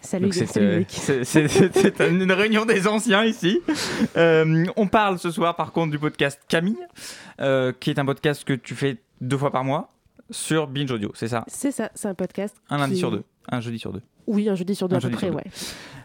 Salut, 0.00 0.32
c'est, 0.32 0.56
euh, 0.56 0.82
une 2.10 2.32
réunion 2.32 2.64
des 2.64 2.88
anciens 2.88 3.24
ici. 3.24 3.60
Euh, 4.16 4.64
on 4.76 4.88
parle 4.88 5.18
ce 5.20 5.30
soir 5.30 5.54
par 5.54 5.70
contre 5.72 5.92
du 5.92 5.98
podcast 5.98 6.40
Camille, 6.48 6.76
euh, 7.40 7.72
qui 7.78 7.90
est 7.90 7.98
un 8.00 8.04
podcast 8.04 8.42
que 8.44 8.52
tu 8.54 8.74
fais 8.74 8.96
deux 9.20 9.38
fois 9.38 9.52
par 9.52 9.62
mois 9.62 9.92
sur 10.30 10.66
Binge 10.66 10.90
Audio, 10.90 11.12
c'est 11.14 11.28
ça? 11.28 11.44
C'est 11.46 11.70
ça, 11.70 11.90
c'est 11.94 12.08
un 12.08 12.14
podcast. 12.14 12.56
Un 12.68 12.78
lundi 12.78 12.96
sur 12.96 13.10
deux, 13.12 13.22
un 13.50 13.60
jeudi 13.60 13.78
sur 13.78 13.92
deux. 13.92 14.02
Oui, 14.26 14.48
un 14.48 14.54
jeudi 14.54 14.74
sur 14.74 14.88
deux 14.88 14.96
Un 14.96 14.98
à 14.98 15.02
peu 15.02 15.10
près, 15.10 15.30
ouais. 15.30 15.44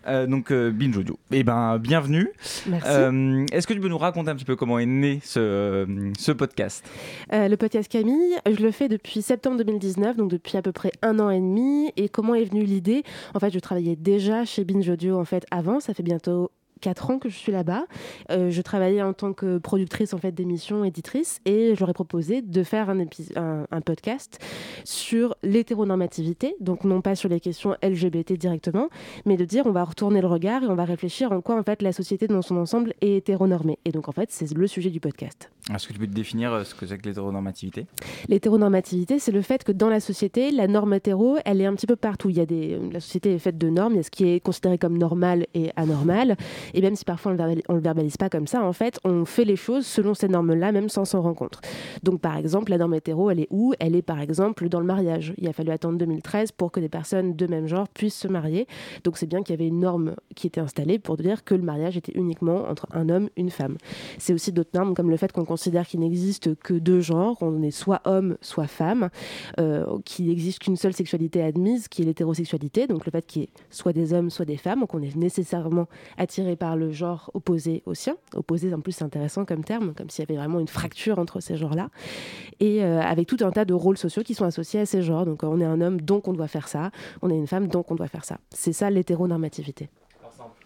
Euh, 0.07 0.25
donc 0.25 0.51
euh, 0.51 0.71
Binge 0.71 0.97
Audio. 0.97 1.19
Eh 1.31 1.43
ben 1.43 1.77
bienvenue. 1.79 2.29
Merci. 2.67 2.87
Euh, 2.89 3.45
est-ce 3.51 3.67
que 3.67 3.73
tu 3.73 3.79
peux 3.79 3.89
nous 3.89 3.97
raconter 3.97 4.29
un 4.29 4.35
petit 4.35 4.45
peu 4.45 4.55
comment 4.55 4.79
est 4.79 4.85
né 4.85 5.19
ce, 5.23 5.39
euh, 5.39 6.11
ce 6.17 6.31
podcast? 6.31 6.89
Le 7.31 7.55
podcast 7.55 7.91
Camille, 7.91 8.35
je 8.45 8.61
le 8.63 8.71
fais 8.71 8.87
depuis 8.87 9.21
septembre 9.21 9.57
2019, 9.57 10.15
donc 10.15 10.31
depuis 10.31 10.57
à 10.57 10.61
peu 10.61 10.71
près 10.71 10.91
un 11.01 11.19
an 11.19 11.29
et 11.29 11.39
demi. 11.39 11.91
Et 11.97 12.07
comment 12.09 12.35
est 12.35 12.45
venue 12.45 12.63
l'idée? 12.63 13.03
En 13.33 13.39
fait, 13.39 13.51
je 13.51 13.59
travaillais 13.59 13.95
déjà 13.97 14.45
chez 14.45 14.63
Binge 14.63 14.87
Audio 14.89 15.19
en 15.19 15.25
fait 15.25 15.45
avant. 15.51 15.79
Ça 15.79 15.93
fait 15.93 16.03
bientôt 16.03 16.51
4 16.81 17.11
ans 17.11 17.19
que 17.19 17.29
je 17.29 17.35
suis 17.37 17.51
là-bas. 17.51 17.85
Euh, 18.31 18.49
je 18.51 18.61
travaillais 18.61 19.01
en 19.01 19.13
tant 19.13 19.33
que 19.33 19.57
productrice 19.57 20.13
en 20.13 20.17
fait 20.17 20.31
d'émissions, 20.31 20.83
éditrice, 20.83 21.39
et 21.45 21.73
je 21.75 21.79
leur 21.79 21.89
ai 21.89 21.93
proposé 21.93 22.41
de 22.41 22.63
faire 22.63 22.89
un, 22.89 22.99
épi- 22.99 23.31
un, 23.37 23.65
un 23.71 23.81
podcast 23.81 24.39
sur 24.83 25.35
l'hétéronormativité, 25.43 26.55
donc 26.59 26.83
non 26.83 27.01
pas 27.01 27.15
sur 27.15 27.29
les 27.29 27.39
questions 27.39 27.75
LGBT 27.83 28.33
directement, 28.33 28.89
mais 29.25 29.37
de 29.37 29.45
dire 29.45 29.65
on 29.65 29.71
va 29.71 29.83
retourner 29.83 30.21
le 30.21 30.27
regard 30.27 30.63
et 30.63 30.67
on 30.67 30.75
va 30.75 30.85
réfléchir 30.85 31.31
en 31.31 31.41
quoi 31.41 31.57
en 31.59 31.63
fait 31.63 31.81
la 31.81 31.91
société 31.91 32.27
dans 32.27 32.41
son 32.41 32.57
ensemble 32.57 32.93
est 33.01 33.17
hétéronormée. 33.17 33.79
Et 33.85 33.91
donc 33.91 34.07
en 34.07 34.11
fait 34.11 34.29
c'est 34.31 34.51
le 34.53 34.67
sujet 34.67 34.89
du 34.89 34.99
podcast. 34.99 35.49
Est-ce 35.73 35.87
que 35.87 35.93
tu 35.93 35.99
peux 35.99 36.07
te 36.07 36.13
définir 36.13 36.53
euh, 36.53 36.63
ce 36.63 36.73
que 36.73 36.85
c'est 36.85 36.97
que 36.97 37.07
l'hétéronormativité? 37.07 37.87
L'hétéronormativité, 38.29 39.19
c'est 39.19 39.33
le 39.33 39.41
fait 39.41 39.63
que 39.65 39.71
dans 39.73 39.89
la 39.89 39.99
société, 39.99 40.51
la 40.51 40.67
norme 40.67 40.93
hétéro, 40.93 41.37
elle 41.43 41.59
est 41.59 41.65
un 41.65 41.73
petit 41.75 41.87
peu 41.87 41.95
partout. 41.97 42.29
Il 42.29 42.37
y 42.37 42.39
a 42.39 42.45
des, 42.45 42.79
la 42.91 42.99
société 43.01 43.33
est 43.33 43.39
faite 43.39 43.57
de 43.57 43.69
normes, 43.69 43.93
il 43.93 43.97
y 43.97 43.99
a 43.99 44.03
ce 44.03 44.11
qui 44.11 44.29
est 44.29 44.39
considéré 44.39 44.77
comme 44.77 44.97
normal 44.97 45.45
et 45.53 45.71
anormal. 45.75 46.37
Et 46.73 46.81
même 46.81 46.95
si 46.95 47.05
parfois 47.05 47.31
on 47.31 47.35
ne 47.35 47.55
le, 47.55 47.79
verbalise 47.79 48.17
pas 48.17 48.29
comme 48.29 48.47
ça, 48.47 48.63
en 48.63 48.73
fait, 48.73 48.99
on 49.03 49.25
fait 49.25 49.45
les 49.45 49.55
choses 49.55 49.85
selon 49.85 50.13
ces 50.13 50.27
normes-là, 50.27 50.71
même 50.71 50.89
sans 50.89 51.05
s'en 51.05 51.21
rendre 51.21 51.35
compte. 51.35 51.59
Donc 52.03 52.21
par 52.21 52.37
exemple, 52.37 52.71
la 52.71 52.77
norme 52.77 52.95
hétéro, 52.95 53.29
elle 53.29 53.39
est 53.39 53.47
où? 53.49 53.73
Elle 53.79 53.95
est 53.95 54.01
par 54.01 54.19
exemple 54.19 54.69
dans 54.69 54.79
le 54.79 54.85
mariage. 54.85 55.33
Il 55.37 55.47
a 55.47 55.53
fallu 55.53 55.71
attendre 55.71 55.97
2013 55.97 56.51
pour 56.51 56.71
que 56.71 56.79
des 56.79 56.89
personnes 56.89 57.35
de 57.35 57.47
même 57.47 57.67
genre 57.67 57.87
puissent 57.87 58.17
se 58.17 58.27
marier. 58.27 58.67
Donc 59.03 59.17
c'est 59.17 59.25
bien 59.25 59.43
qu'il 59.43 59.53
y 59.53 59.57
avait 59.57 59.67
une 59.67 59.79
norme 59.79 60.15
qui 60.35 60.47
était 60.47 60.61
installée 60.61 60.99
pour 60.99 61.17
dire 61.17 61.43
que 61.43 61.55
le 61.55 61.63
mariage 61.63 61.97
était 61.97 62.13
uniquement 62.13 62.67
entre 62.69 62.87
un 62.91 63.09
homme, 63.09 63.29
une 63.37 63.49
femme. 63.49 63.77
C'est 64.17 64.33
aussi 64.33 64.51
d'autres 64.51 64.71
normes 64.73 64.93
comme 64.93 65.09
le 65.09 65.17
fait 65.17 65.31
qu'on 65.31 65.45
considère 65.45 65.87
qu'il 65.87 65.99
n'existe 65.99 66.55
que 66.55 66.73
deux 66.73 66.99
genres, 66.99 67.37
on 67.41 67.61
est 67.61 67.71
soit 67.71 68.01
homme, 68.05 68.37
soit 68.41 68.67
femme, 68.67 69.09
euh, 69.59 69.85
qu'il 70.05 70.27
n'existe 70.27 70.59
qu'une 70.59 70.75
seule 70.75 70.93
sexualité 70.93 71.41
admise, 71.41 71.87
qui 71.87 72.01
est 72.01 72.05
l'hétérosexualité, 72.05 72.87
donc 72.87 73.05
le 73.05 73.11
fait 73.11 73.25
qu'il 73.25 73.41
y 73.43 73.45
ait 73.45 73.49
soit 73.69 73.93
des 73.93 74.13
hommes, 74.13 74.29
soit 74.29 74.45
des 74.45 74.57
femmes, 74.57 74.85
qu'on 74.87 75.01
est 75.01 75.15
nécessairement 75.15 75.87
attiré 76.17 76.55
par 76.57 76.75
le 76.75 76.91
genre 76.91 77.31
opposé 77.33 77.83
au 77.85 77.93
sien. 77.93 78.17
Opposé, 78.35 78.73
en 78.73 78.81
plus, 78.81 78.91
c'est 78.91 79.03
intéressant 79.03 79.45
comme 79.45 79.63
terme, 79.63 79.93
comme 79.93 80.09
s'il 80.09 80.23
y 80.23 80.27
avait 80.31 80.37
vraiment 80.37 80.59
une 80.59 80.67
fracture 80.67 81.19
entre 81.19 81.39
ces 81.39 81.55
genres-là. 81.55 81.89
Et 82.59 82.83
euh, 82.83 82.99
avec 83.01 83.27
tout 83.27 83.37
un 83.41 83.51
tas 83.51 83.65
de 83.65 83.73
rôles 83.73 83.97
sociaux 83.97 84.23
qui 84.23 84.33
sont 84.33 84.45
associés 84.45 84.79
à 84.79 84.85
ces 84.85 85.01
genres. 85.01 85.25
Donc 85.25 85.43
on 85.43 85.61
est 85.61 85.65
un 85.65 85.81
homme, 85.81 86.01
donc 86.01 86.27
on 86.27 86.33
doit 86.33 86.47
faire 86.47 86.67
ça. 86.67 86.91
On 87.21 87.29
est 87.29 87.37
une 87.37 87.47
femme, 87.47 87.67
donc 87.67 87.91
on 87.91 87.95
doit 87.95 88.07
faire 88.07 88.25
ça. 88.25 88.37
C'est 88.49 88.73
ça 88.73 88.89
l'hétéronormativité. 88.89 89.89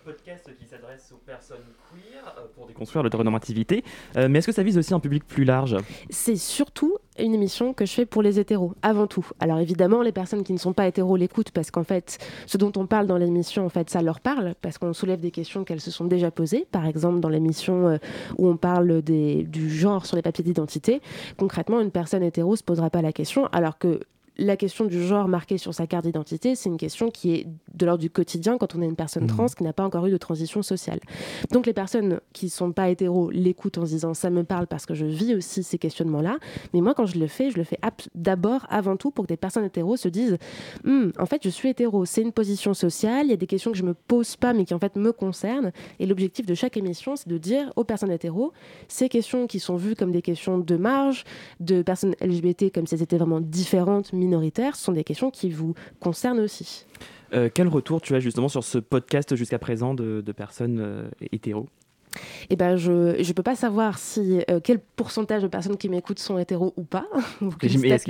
Podcast 0.03 0.49
qui 0.59 0.65
s'adresse 0.65 1.11
aux 1.13 1.21
personnes 1.25 1.63
queer 1.89 2.35
euh, 2.37 2.47
pour 2.55 2.67
déconstruire 2.67 3.03
l'hétéronormativité. 3.03 3.83
Euh, 4.17 4.27
mais 4.29 4.39
est-ce 4.39 4.47
que 4.47 4.53
ça 4.53 4.63
vise 4.63 4.77
aussi 4.77 4.93
un 4.93 4.99
public 4.99 5.25
plus 5.25 5.43
large? 5.43 5.77
C'est 6.09 6.35
surtout 6.35 6.97
une 7.19 7.33
émission 7.33 7.73
que 7.73 7.85
je 7.85 7.93
fais 7.93 8.05
pour 8.05 8.21
les 8.21 8.39
hétéros, 8.39 8.73
avant 8.81 9.07
tout. 9.07 9.25
Alors 9.39 9.59
évidemment, 9.59 10.01
les 10.01 10.11
personnes 10.11 10.43
qui 10.43 10.53
ne 10.53 10.57
sont 10.57 10.73
pas 10.73 10.87
hétéros 10.87 11.17
l'écoutent 11.17 11.51
parce 11.51 11.71
qu'en 11.71 11.83
fait, 11.83 12.17
ce 12.47 12.57
dont 12.57 12.71
on 12.77 12.87
parle 12.87 13.07
dans 13.07 13.17
l'émission, 13.17 13.65
en 13.65 13.69
fait, 13.69 13.89
ça 13.89 14.01
leur 14.01 14.19
parle, 14.19 14.55
parce 14.61 14.77
qu'on 14.77 14.93
soulève 14.93 15.19
des 15.19 15.31
questions 15.31 15.63
qu'elles 15.63 15.81
se 15.81 15.91
sont 15.91 16.05
déjà 16.05 16.31
posées. 16.31 16.65
Par 16.71 16.85
exemple, 16.85 17.19
dans 17.19 17.29
l'émission 17.29 17.87
euh, 17.87 17.97
où 18.37 18.47
on 18.47 18.57
parle 18.57 19.01
du 19.01 19.69
genre 19.69 20.05
sur 20.05 20.15
les 20.15 20.21
papiers 20.21 20.43
d'identité, 20.43 21.01
concrètement, 21.37 21.79
une 21.79 21.91
personne 21.91 22.23
hétéro 22.23 22.55
se 22.55 22.63
posera 22.63 22.89
pas 22.89 23.01
la 23.01 23.13
question, 23.13 23.47
alors 23.47 23.77
que 23.77 23.99
la 24.41 24.57
question 24.57 24.85
du 24.85 25.03
genre 25.05 25.27
marqué 25.27 25.57
sur 25.57 25.73
sa 25.73 25.85
carte 25.85 26.05
d'identité, 26.05 26.55
c'est 26.55 26.67
une 26.67 26.77
question 26.77 27.09
qui 27.11 27.35
est 27.35 27.47
de 27.75 27.85
l'ordre 27.85 28.01
du 28.01 28.09
quotidien 28.09 28.57
quand 28.57 28.75
on 28.75 28.81
est 28.81 28.85
une 28.85 28.95
personne 28.95 29.27
trans 29.27 29.45
qui 29.45 29.63
n'a 29.63 29.71
pas 29.71 29.83
encore 29.83 30.07
eu 30.07 30.11
de 30.11 30.17
transition 30.17 30.63
sociale. 30.63 30.99
Donc 31.51 31.67
les 31.67 31.73
personnes 31.73 32.19
qui 32.33 32.49
sont 32.49 32.71
pas 32.71 32.89
hétéros 32.89 33.29
l'écoutent 33.29 33.77
en 33.77 33.85
se 33.85 33.91
disant 33.91 34.13
ça 34.15 34.31
me 34.31 34.43
parle 34.43 34.65
parce 34.65 34.87
que 34.87 34.95
je 34.95 35.05
vis 35.05 35.35
aussi 35.35 35.61
ces 35.61 35.77
questionnements-là. 35.77 36.39
Mais 36.73 36.81
moi, 36.81 36.95
quand 36.95 37.05
je 37.05 37.19
le 37.19 37.27
fais, 37.27 37.51
je 37.51 37.57
le 37.57 37.63
fais 37.63 37.77
d'abord, 38.15 38.65
avant 38.69 38.97
tout, 38.97 39.11
pour 39.11 39.25
que 39.25 39.29
des 39.29 39.37
personnes 39.37 39.63
hétéros 39.63 39.95
se 39.95 40.07
disent 40.07 40.37
Hum, 40.85 41.11
en 41.19 41.25
fait, 41.27 41.41
je 41.43 41.49
suis 41.49 41.69
hétéro, 41.69 42.05
c'est 42.05 42.21
une 42.21 42.31
position 42.31 42.73
sociale, 42.73 43.27
il 43.27 43.29
y 43.29 43.33
a 43.33 43.37
des 43.37 43.47
questions 43.47 43.71
que 43.71 43.77
je 43.77 43.83
me 43.83 43.93
pose 43.93 44.35
pas, 44.37 44.53
mais 44.53 44.65
qui 44.65 44.73
en 44.73 44.79
fait 44.79 44.95
me 44.95 45.11
concernent. 45.11 45.71
Et 45.99 46.07
l'objectif 46.07 46.47
de 46.47 46.55
chaque 46.55 46.77
émission, 46.77 47.15
c'est 47.15 47.27
de 47.27 47.37
dire 47.37 47.71
aux 47.75 47.83
personnes 47.83 48.11
hétéros 48.11 48.53
ces 48.87 49.07
questions 49.07 49.45
qui 49.45 49.59
sont 49.59 49.75
vues 49.75 49.95
comme 49.95 50.11
des 50.11 50.23
questions 50.23 50.57
de 50.57 50.77
marge, 50.77 51.25
de 51.59 51.83
personnes 51.83 52.15
LGBT 52.21 52.71
comme 52.73 52.87
si 52.87 52.95
elles 52.95 53.03
étaient 53.03 53.17
vraiment 53.17 53.39
différentes, 53.39 54.13
minoritaires, 54.31 54.75
sont 54.75 54.93
des 54.93 55.03
questions 55.03 55.29
qui 55.29 55.49
vous 55.49 55.75
concernent 55.99 56.39
aussi. 56.39 56.85
Euh, 57.33 57.49
Quel 57.53 57.67
retour 57.67 58.01
tu 58.01 58.15
as 58.15 58.19
justement 58.19 58.47
sur 58.47 58.63
ce 58.63 58.77
podcast 58.77 59.35
jusqu'à 59.35 59.59
présent 59.59 59.93
de, 59.93 60.21
de 60.25 60.31
personnes 60.31 60.79
euh, 60.79 61.09
hétéros? 61.31 61.67
Eh 62.49 62.55
ben 62.55 62.75
je 62.75 63.15
je 63.21 63.33
peux 63.33 63.43
pas 63.43 63.55
savoir 63.55 63.97
si 63.97 64.41
euh, 64.49 64.59
quel 64.63 64.79
pourcentage 64.79 65.41
de 65.43 65.47
personnes 65.47 65.77
qui 65.77 65.89
m'écoutent 65.89 66.19
sont 66.19 66.37
hétéros 66.37 66.73
ou 66.77 66.83
pas. 66.83 67.07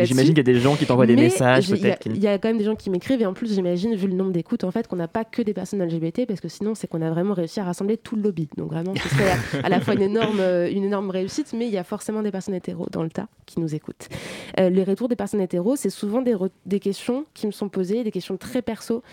J'imagine 0.08 0.34
qu'il 0.34 0.38
y 0.38 0.49
a 0.49 0.54
des 0.54 0.60
gens 0.60 0.76
qui 0.76 0.86
t'envoient 0.86 1.06
des 1.06 1.16
messages, 1.16 1.70
il 1.70 1.78
y 1.78 1.80
a- 1.80 1.82
peut-être. 1.82 1.99
qui- 1.99 2.10
Il 2.10 2.24
y, 2.24 2.28
a 2.28 2.38
quand 2.38 2.49
même 2.49 2.58
des 2.58 2.64
gens 2.64 2.76
qui 2.76 2.89
m'écrivent 2.89 3.22
et 3.22 3.26
en 3.26 3.34
plus 3.34 3.54
j'imagine 3.54 3.95
vu 3.95 4.08
le 4.08 4.14
nombre 4.14 4.32
d'écoutes 4.32 4.64
en 4.64 4.72
fait 4.72 4.88
qu'on 4.88 4.95
n'a 4.95 5.08
pas 5.08 5.24
que 5.26 5.41
des 5.41 5.54
personnes 5.54 5.82
LGBT 5.84 6.26
parce 6.28 6.39
que 6.39 6.47
sinon 6.47 6.76
c'est 6.76 6.88
qu'on 6.88 7.02
a 7.02 7.10
vraiment 7.10 7.34
réussi 7.34 7.60
à 7.60 7.64
rassembler 7.64 7.97
tout 7.97 8.16
le 8.16 8.22
lobby. 8.24 8.49
Donc 8.58 8.70
vraiment 8.72 8.93
ce 8.95 9.10
serait 9.10 9.32
à, 9.62 9.66
à 9.66 9.70
la 9.70 9.80
fois 9.80 9.93
une 9.95 10.02
énorme 10.02 10.39
euh, 10.39 10.70
une 10.72 10.84
énorme 10.84 11.10
réussite 11.10 11.54
mais 11.58 11.68
il 11.68 11.74
y 11.74 11.78
a 11.78 11.84
forcément 11.84 12.22
des 12.22 12.32
personnes 12.32 12.56
hétéros 12.56 12.88
dans 12.91 13.04
le 13.04 13.10
tas 13.10 13.28
qui 13.45 13.60
nous 13.60 13.74
écoutent. 13.76 14.08
Euh, 14.60 14.70
les 14.70 14.84
retours 14.84 15.08
des 15.08 15.16
personnes 15.16 15.41
hétéros 15.41 15.76
c'est 15.76 15.89
souvent 15.89 16.22
des, 16.22 16.36
des 16.66 16.80
questions 16.80 17.26
qui 17.34 17.47
me 17.47 17.52
sont 17.52 17.70
posées, 17.70 18.04
des 18.04 18.12
questions 18.12 18.38
très 18.38 18.62
perso, 18.62 19.04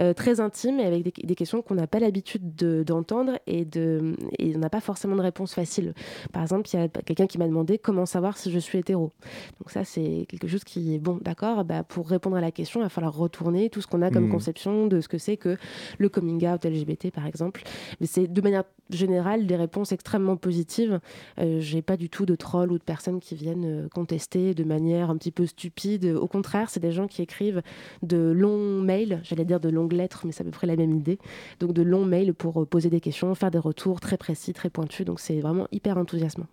euh, 0.00 0.12
très 0.12 0.40
intimes 0.40 0.80
et 0.80 0.84
avec 0.84 1.02
des, 1.02 1.12
des 1.26 1.34
questions 1.34 1.62
qu'on 1.62 1.74
n'a 1.74 1.86
pas 1.86 1.98
l'habitude 1.98 2.54
de- 2.56 2.82
d'entendre 2.82 3.38
et 3.46 3.64
de 3.64 4.14
et 4.38 4.54
on 4.56 4.58
n'a 4.58 4.70
pas 4.70 4.80
forcément 4.80 5.16
de 5.16 5.22
réponse 5.22 5.54
facile. 5.54 5.94
Par 6.32 6.42
exemple, 6.42 6.68
il 6.72 6.76
y 6.76 6.82
a 6.82 6.88
quelqu'un 6.88 7.26
qui 7.26 7.38
m'a 7.38 7.46
demandé 7.46 7.78
comment 7.78 8.06
savoir 8.06 8.36
si 8.36 8.50
je 8.50 8.58
suis 8.58 8.78
hétéro. 8.78 9.12
Donc 9.60 9.70
ça, 9.70 9.84
c'est 9.84 10.26
quelque 10.28 10.48
chose 10.48 10.64
qui 10.64 10.94
est 10.94 10.98
bon, 10.98 11.18
d'accord? 11.22 11.64
Bah, 11.64 11.82
pour 11.82 12.08
répondre 12.08 12.36
à 12.36 12.40
la 12.40 12.50
question, 12.50 12.80
il 12.80 12.84
va 12.84 12.88
falloir 12.88 13.14
retourner 13.16 13.70
tout 13.70 13.80
ce 13.80 13.86
qu'on 13.86 14.02
a 14.02 14.10
comme 14.10 14.24
Mhm. 14.24 14.30
conception 14.32 14.86
de 14.86 15.00
ce 15.00 15.08
que 15.08 15.18
c'est 15.18 15.36
que 15.36 15.56
le 15.98 16.08
coming 16.08 16.46
out 16.46 16.64
LGBT, 16.64 17.10
par 17.10 17.26
exemple. 17.26 17.62
Mais 18.00 18.06
c'est 18.06 18.26
de 18.26 18.40
manière 18.40 18.64
générale 18.90 19.46
des 19.46 19.56
réponses 19.56 19.92
extrêmement 19.92 20.36
positives. 20.36 21.00
Euh, 21.40 21.58
J'ai 21.60 21.82
pas 21.82 21.96
du 21.96 22.08
tout 22.08 22.26
de 22.26 22.34
trolls 22.36 22.70
ou 22.70 22.78
de 22.78 22.82
personnes 22.84 23.18
qui 23.20 23.34
viennent 23.34 23.64
euh, 23.64 23.88
contester 23.88 24.54
de 24.54 24.62
manière 24.64 25.10
un 25.10 25.16
petit 25.16 25.30
peu 25.32 25.46
stupide. 25.46 26.04
Au 26.06 26.26
contraire, 26.28 26.70
c'est 26.70 26.80
des 26.80 26.92
gens 26.92 27.06
qui 27.08 27.22
écrivent 27.22 27.62
de 28.02 28.16
longs 28.16 28.80
mails, 28.82 29.20
j'allais 29.24 29.44
dire 29.44 29.58
de 29.60 29.68
longues 29.68 29.92
lettres, 29.92 30.22
mais 30.24 30.32
c'est 30.32 30.42
à 30.42 30.44
peu 30.44 30.50
près 30.50 30.66
la 30.66 30.76
même 30.76 30.94
idée. 30.94 31.18
Donc 31.60 31.72
de 31.72 31.82
longs 31.82 32.04
mails 32.04 32.32
pour 32.34 32.62
euh, 32.62 32.66
poser 32.66 32.90
des 32.90 33.00
questions, 33.00 33.34
faire 33.34 33.50
des 33.50 33.58
retours 33.58 34.00
très 34.00 34.16
précis, 34.16 34.25
très 34.34 34.70
pointus. 34.70 35.06
Donc 35.06 35.20
c'est 35.20 35.40
vraiment 35.40 35.66
hyper 35.72 35.98
enthousiasmant. 35.98 36.46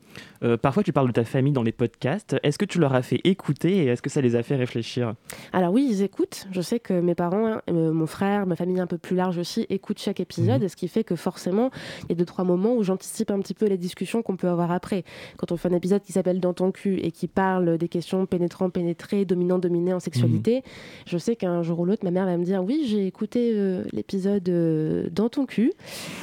Euh, 0.43 0.57
parfois, 0.57 0.83
tu 0.83 0.93
parles 0.93 1.07
de 1.07 1.13
ta 1.13 1.23
famille 1.23 1.53
dans 1.53 1.63
les 1.63 1.71
podcasts. 1.71 2.35
Est-ce 2.43 2.57
que 2.57 2.65
tu 2.65 2.79
leur 2.79 2.93
as 2.93 3.01
fait 3.01 3.19
écouter 3.23 3.77
et 3.77 3.85
est-ce 3.85 4.01
que 4.01 4.09
ça 4.09 4.21
les 4.21 4.35
a 4.35 4.43
fait 4.43 4.55
réfléchir? 4.55 5.13
Alors 5.51 5.73
oui, 5.73 5.87
ils 5.89 6.01
écoutent. 6.01 6.47
Je 6.51 6.61
sais 6.61 6.79
que 6.79 6.93
mes 6.93 7.15
parents, 7.15 7.57
euh, 7.69 7.91
mon 7.91 8.07
frère, 8.07 8.45
ma 8.45 8.55
famille 8.55 8.79
un 8.79 8.87
peu 8.87 8.97
plus 8.97 9.15
large 9.15 9.37
aussi, 9.37 9.65
écoutent 9.69 9.99
chaque 9.99 10.19
épisode, 10.19 10.67
ce 10.67 10.75
qui 10.75 10.87
fait 10.87 11.03
que 11.03 11.15
forcément, 11.15 11.71
il 12.03 12.09
y 12.09 12.11
a 12.13 12.15
deux, 12.15 12.25
trois 12.25 12.43
moments 12.43 12.75
où 12.75 12.83
j'anticipe 12.83 13.31
un 13.31 13.39
petit 13.39 13.53
peu 13.53 13.65
les 13.65 13.77
discussions 13.77 14.21
qu'on 14.21 14.35
peut 14.35 14.49
avoir 14.49 14.71
après. 14.71 15.03
Quand 15.37 15.51
on 15.51 15.57
fait 15.57 15.69
un 15.69 15.75
épisode 15.75 16.01
qui 16.01 16.11
s'appelle 16.11 16.39
Dans 16.39 16.53
ton 16.53 16.71
cul 16.71 16.99
et 16.99 17.11
qui 17.11 17.27
parle 17.27 17.77
des 17.77 17.87
questions 17.87 18.25
pénétrant, 18.25 18.69
pénétré, 18.69 19.25
dominant, 19.25 19.59
dominé 19.59 19.93
en 19.93 19.99
sexualité, 19.99 20.63
je 21.05 21.17
sais 21.17 21.35
qu'un 21.35 21.63
jour 21.63 21.79
ou 21.79 21.85
l'autre, 21.85 22.03
ma 22.03 22.11
mère 22.11 22.25
va 22.25 22.37
me 22.37 22.43
dire 22.43 22.63
Oui, 22.63 22.85
j'ai 22.87 23.07
écouté 23.07 23.51
euh, 23.53 23.83
l'épisode 23.91 24.43
Dans 25.11 25.29
ton 25.29 25.45
cul. 25.45 25.73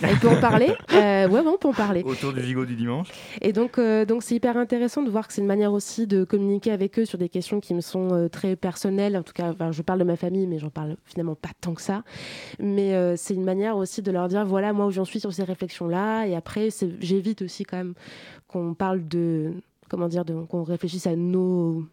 Elle 0.03 0.18
peut 0.18 0.28
en 0.28 0.40
parler 0.40 0.68
Ouais, 0.90 1.39
ouais, 1.43 1.53
on 1.53 1.59
peut 1.59 1.68
en 1.68 1.72
parler. 1.72 2.03
Autour 2.05 2.32
du 2.32 2.43
gigot 2.43 2.64
du 2.64 2.74
dimanche. 2.74 3.09
Et 3.41 3.53
donc, 3.53 3.78
euh, 3.78 4.05
donc 4.05 4.22
c'est 4.22 4.34
hyper 4.34 4.57
intéressant 4.57 5.03
de 5.03 5.11
voir 5.11 5.26
que 5.26 5.34
c'est 5.34 5.41
une 5.41 5.47
manière 5.47 5.72
aussi 5.72 6.07
de 6.07 6.24
communiquer 6.24 6.72
avec 6.72 6.99
eux 6.99 7.05
sur 7.05 7.18
des 7.18 7.28
questions 7.28 7.61
qui 7.61 7.74
me 7.74 7.80
sont 7.80 8.12
euh, 8.12 8.28
très 8.28 8.57
personnelles. 8.57 9.16
En 9.16 9.22
tout 9.22 9.32
cas, 9.32 9.51
enfin, 9.51 9.72
je 9.72 9.82
parle 9.82 9.99
de 9.99 10.05
ma 10.05 10.16
famille, 10.16 10.47
mais 10.47 10.59
j'en 10.59 10.70
parle 10.70 10.97
finalement 11.05 11.34
pas 11.34 11.51
tant 11.61 11.74
que 11.74 11.82
ça. 11.82 12.03
Mais 12.59 12.95
euh, 12.95 13.14
c'est 13.16 13.34
une 13.34 13.45
manière 13.45 13.76
aussi 13.76 14.03
de 14.03 14.11
leur 14.11 14.28
dire 14.28 14.45
voilà, 14.45 14.72
moi 14.72 14.86
où 14.86 14.91
j'en 14.91 15.05
suis 15.05 15.20
sur 15.20 15.32
ces 15.32 15.45
réflexions-là. 15.45 16.26
Et 16.26 16.34
après, 16.34 16.68
j'évite 17.01 17.43
aussi 17.43 17.64
quand 17.64 17.76
même 17.76 17.95
qu'on 18.49 18.74
parle 18.74 19.07
de. 19.07 19.53
Comment 19.88 20.09
dire 20.09 20.24
Qu'on 20.49 20.62
réfléchisse 20.62 21.07
à 21.07 21.16
nos. 21.16 21.84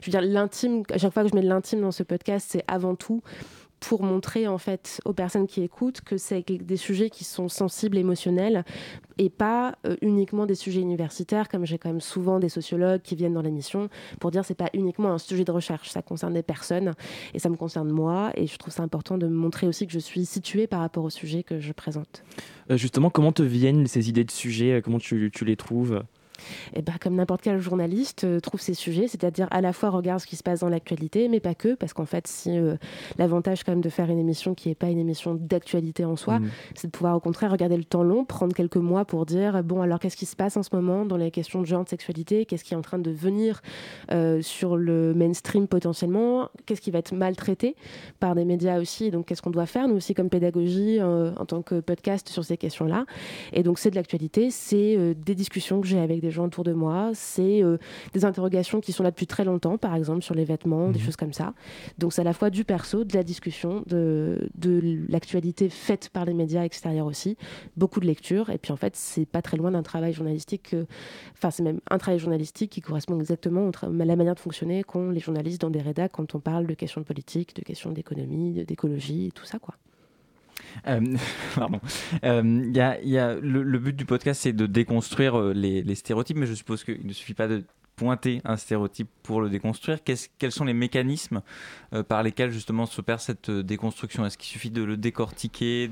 Je 0.00 0.06
veux 0.06 0.10
dire, 0.10 0.22
l'intime, 0.22 0.84
à 0.90 0.98
chaque 0.98 1.12
fois 1.12 1.22
que 1.22 1.28
je 1.28 1.34
mets 1.34 1.42
de 1.42 1.48
l'intime 1.48 1.80
dans 1.80 1.90
ce 1.90 2.02
podcast, 2.02 2.46
c'est 2.50 2.64
avant 2.66 2.94
tout 2.94 3.22
pour 3.80 4.02
montrer 4.02 4.46
en 4.48 4.58
fait 4.58 5.00
aux 5.04 5.12
personnes 5.12 5.46
qui 5.46 5.62
écoutent 5.62 6.00
que 6.00 6.16
c'est 6.16 6.44
des 6.48 6.76
sujets 6.76 7.10
qui 7.10 7.24
sont 7.24 7.48
sensibles, 7.48 7.98
émotionnels, 7.98 8.64
et 9.18 9.30
pas 9.30 9.76
euh, 9.86 9.96
uniquement 10.02 10.46
des 10.46 10.54
sujets 10.54 10.80
universitaires, 10.80 11.48
comme 11.48 11.64
j'ai 11.64 11.78
quand 11.78 11.88
même 11.88 12.00
souvent 12.00 12.38
des 12.38 12.48
sociologues 12.48 13.02
qui 13.02 13.16
viennent 13.16 13.34
dans 13.34 13.42
l'émission 13.42 13.88
pour 14.20 14.30
dire 14.30 14.44
c'est 14.44 14.54
pas 14.54 14.70
uniquement 14.74 15.12
un 15.12 15.18
sujet 15.18 15.44
de 15.44 15.52
recherche, 15.52 15.90
ça 15.90 16.02
concerne 16.02 16.34
des 16.34 16.42
personnes 16.42 16.92
et 17.34 17.38
ça 17.38 17.48
me 17.48 17.56
concerne 17.56 17.90
moi, 17.90 18.32
et 18.34 18.46
je 18.46 18.56
trouve 18.56 18.72
ça 18.72 18.82
important 18.82 19.18
de 19.18 19.26
montrer 19.26 19.66
aussi 19.66 19.86
que 19.86 19.92
je 19.92 19.98
suis 19.98 20.26
située 20.26 20.66
par 20.66 20.80
rapport 20.80 21.04
au 21.04 21.10
sujet 21.10 21.42
que 21.42 21.60
je 21.60 21.72
présente. 21.72 22.24
Euh, 22.70 22.76
Justement, 22.76 23.10
comment 23.10 23.32
te 23.32 23.42
viennent 23.42 23.86
ces 23.86 24.08
idées 24.08 24.24
de 24.24 24.30
sujets? 24.30 24.80
Comment 24.82 24.98
tu 24.98 25.30
les 25.44 25.56
trouves? 25.56 26.02
Et 26.74 26.82
ben, 26.82 26.94
comme 27.00 27.14
n'importe 27.16 27.42
quel 27.42 27.58
journaliste 27.58 28.24
euh, 28.24 28.40
trouve 28.40 28.60
ses 28.60 28.74
sujets, 28.74 29.08
c'est-à-dire 29.08 29.48
à 29.50 29.60
la 29.60 29.72
fois 29.72 29.90
regarde 29.90 30.20
ce 30.20 30.26
qui 30.26 30.36
se 30.36 30.42
passe 30.42 30.60
dans 30.60 30.68
l'actualité, 30.68 31.28
mais 31.28 31.40
pas 31.40 31.54
que, 31.54 31.74
parce 31.74 31.92
qu'en 31.92 32.06
fait, 32.06 32.26
si 32.26 32.58
euh, 32.58 32.76
l'avantage 33.18 33.64
quand 33.64 33.72
même 33.72 33.80
de 33.80 33.88
faire 33.88 34.10
une 34.10 34.18
émission 34.18 34.54
qui 34.54 34.68
n'est 34.68 34.74
pas 34.74 34.88
une 34.88 34.98
émission 34.98 35.34
d'actualité 35.34 36.04
en 36.04 36.16
soi, 36.16 36.36
Mm. 36.40 36.50
c'est 36.74 36.86
de 36.88 36.92
pouvoir 36.92 37.16
au 37.16 37.20
contraire 37.20 37.50
regarder 37.50 37.76
le 37.76 37.84
temps 37.84 38.02
long, 38.02 38.24
prendre 38.24 38.54
quelques 38.54 38.76
mois 38.76 39.04
pour 39.04 39.26
dire 39.26 39.62
bon 39.62 39.80
alors 39.80 39.98
qu'est-ce 39.98 40.16
qui 40.16 40.26
se 40.26 40.36
passe 40.36 40.56
en 40.56 40.62
ce 40.62 40.70
moment 40.72 41.04
dans 41.04 41.16
les 41.16 41.30
questions 41.30 41.60
de 41.60 41.66
genre, 41.66 41.84
de 41.84 41.88
sexualité, 41.88 42.46
qu'est-ce 42.46 42.64
qui 42.64 42.74
est 42.74 42.76
en 42.76 42.82
train 42.82 42.98
de 42.98 43.10
venir 43.10 43.62
euh, 44.12 44.40
sur 44.42 44.76
le 44.76 45.14
mainstream 45.14 45.68
potentiellement, 45.68 46.48
qu'est-ce 46.66 46.80
qui 46.80 46.90
va 46.90 46.98
être 46.98 47.14
maltraité 47.14 47.76
par 48.20 48.34
des 48.34 48.44
médias 48.44 48.80
aussi, 48.80 49.10
donc 49.10 49.26
qu'est-ce 49.26 49.42
qu'on 49.42 49.50
doit 49.50 49.66
faire 49.66 49.88
nous 49.88 49.96
aussi 49.96 50.14
comme 50.14 50.28
pédagogie 50.28 50.98
euh, 51.00 51.32
en 51.36 51.46
tant 51.46 51.62
que 51.62 51.80
podcast 51.80 52.28
sur 52.28 52.44
ces 52.44 52.56
questions-là. 52.56 53.06
Et 53.52 53.62
donc 53.62 53.78
c'est 53.78 53.90
de 53.90 53.96
l'actualité, 53.96 54.50
c'est 54.50 54.96
euh, 54.96 55.14
des 55.14 55.34
discussions 55.34 55.80
que 55.80 55.86
j'ai 55.86 55.98
avec 55.98 56.20
des 56.20 56.25
gens 56.30 56.46
autour 56.46 56.64
de 56.64 56.72
moi, 56.72 57.10
c'est 57.14 57.62
euh, 57.62 57.78
des 58.12 58.24
interrogations 58.24 58.80
qui 58.80 58.92
sont 58.92 59.02
là 59.02 59.10
depuis 59.10 59.26
très 59.26 59.44
longtemps, 59.44 59.78
par 59.78 59.94
exemple 59.94 60.22
sur 60.22 60.34
les 60.34 60.44
vêtements, 60.44 60.90
des 60.90 60.98
choses 60.98 61.16
comme 61.16 61.32
ça. 61.32 61.54
Donc 61.98 62.12
c'est 62.12 62.20
à 62.20 62.24
la 62.24 62.32
fois 62.32 62.50
du 62.50 62.64
perso, 62.64 63.04
de 63.04 63.14
la 63.14 63.22
discussion, 63.22 63.82
de, 63.86 64.48
de 64.56 65.00
l'actualité 65.08 65.68
faite 65.68 66.10
par 66.12 66.24
les 66.24 66.34
médias 66.34 66.64
extérieurs 66.64 67.06
aussi, 67.06 67.36
beaucoup 67.76 68.00
de 68.00 68.06
lectures, 68.06 68.50
et 68.50 68.58
puis 68.58 68.72
en 68.72 68.76
fait 68.76 68.96
c'est 68.96 69.26
pas 69.26 69.42
très 69.42 69.56
loin 69.56 69.70
d'un 69.70 69.82
travail 69.82 70.12
journalistique, 70.12 70.74
euh, 70.74 70.84
enfin 71.34 71.50
c'est 71.50 71.62
même 71.62 71.80
un 71.90 71.98
travail 71.98 72.18
journalistique 72.18 72.70
qui 72.70 72.80
correspond 72.80 73.18
exactement 73.18 73.70
à 73.82 73.88
la 73.90 74.16
manière 74.16 74.34
de 74.34 74.40
fonctionner 74.40 74.84
qu'ont 74.84 75.10
les 75.10 75.20
journalistes 75.20 75.60
dans 75.60 75.70
des 75.70 75.80
rédacs 75.80 76.12
quand 76.12 76.34
on 76.34 76.40
parle 76.40 76.66
de 76.66 76.74
questions 76.74 77.00
de 77.00 77.06
politique, 77.06 77.54
de 77.56 77.62
questions 77.62 77.92
d'économie, 77.92 78.64
d'écologie, 78.64 79.32
tout 79.34 79.44
ça 79.44 79.58
quoi. 79.58 79.74
Euh, 80.86 81.00
pardon. 81.54 81.80
Euh, 82.24 82.42
y 82.42 83.04
il 83.04 83.10
y 83.10 83.18
a- 83.18 83.34
le, 83.34 83.78
but 83.78 83.94
du 83.96 84.04
podcast, 84.04 84.42
c'est 84.42 84.52
de 84.52 84.66
déconstruire 84.66 85.38
euh, 85.38 85.52
les, 85.52 85.94
stéréotypes, 85.94 86.36
mais 86.36 86.46
je 86.46 86.54
suppose 86.54 86.84
qu'il 86.84 87.06
ne 87.06 87.12
suffit 87.12 87.34
pas 87.34 87.48
de 87.48 87.64
pointer 87.96 88.42
un 88.44 88.58
stéréotype 88.58 89.08
pour 89.22 89.40
le 89.40 89.48
déconstruire. 89.48 90.04
Qu'est-ce- 90.04 90.28
quels 90.38 90.52
sont 90.52 90.64
les 90.66 90.74
mécanismes 90.74 91.40
euh, 91.94 92.02
par 92.02 92.22
lesquels 92.22 92.50
justement 92.50 92.84
s'opère 92.84 93.20
cette 93.20 93.48
euh, 93.48 93.62
déconstruction? 93.62 94.26
Est-ce 94.26 94.36
qu'il 94.36 94.48
suffit 94.48 94.70
de 94.70 94.82
le 94.82 94.96
décortiquer 94.98 95.88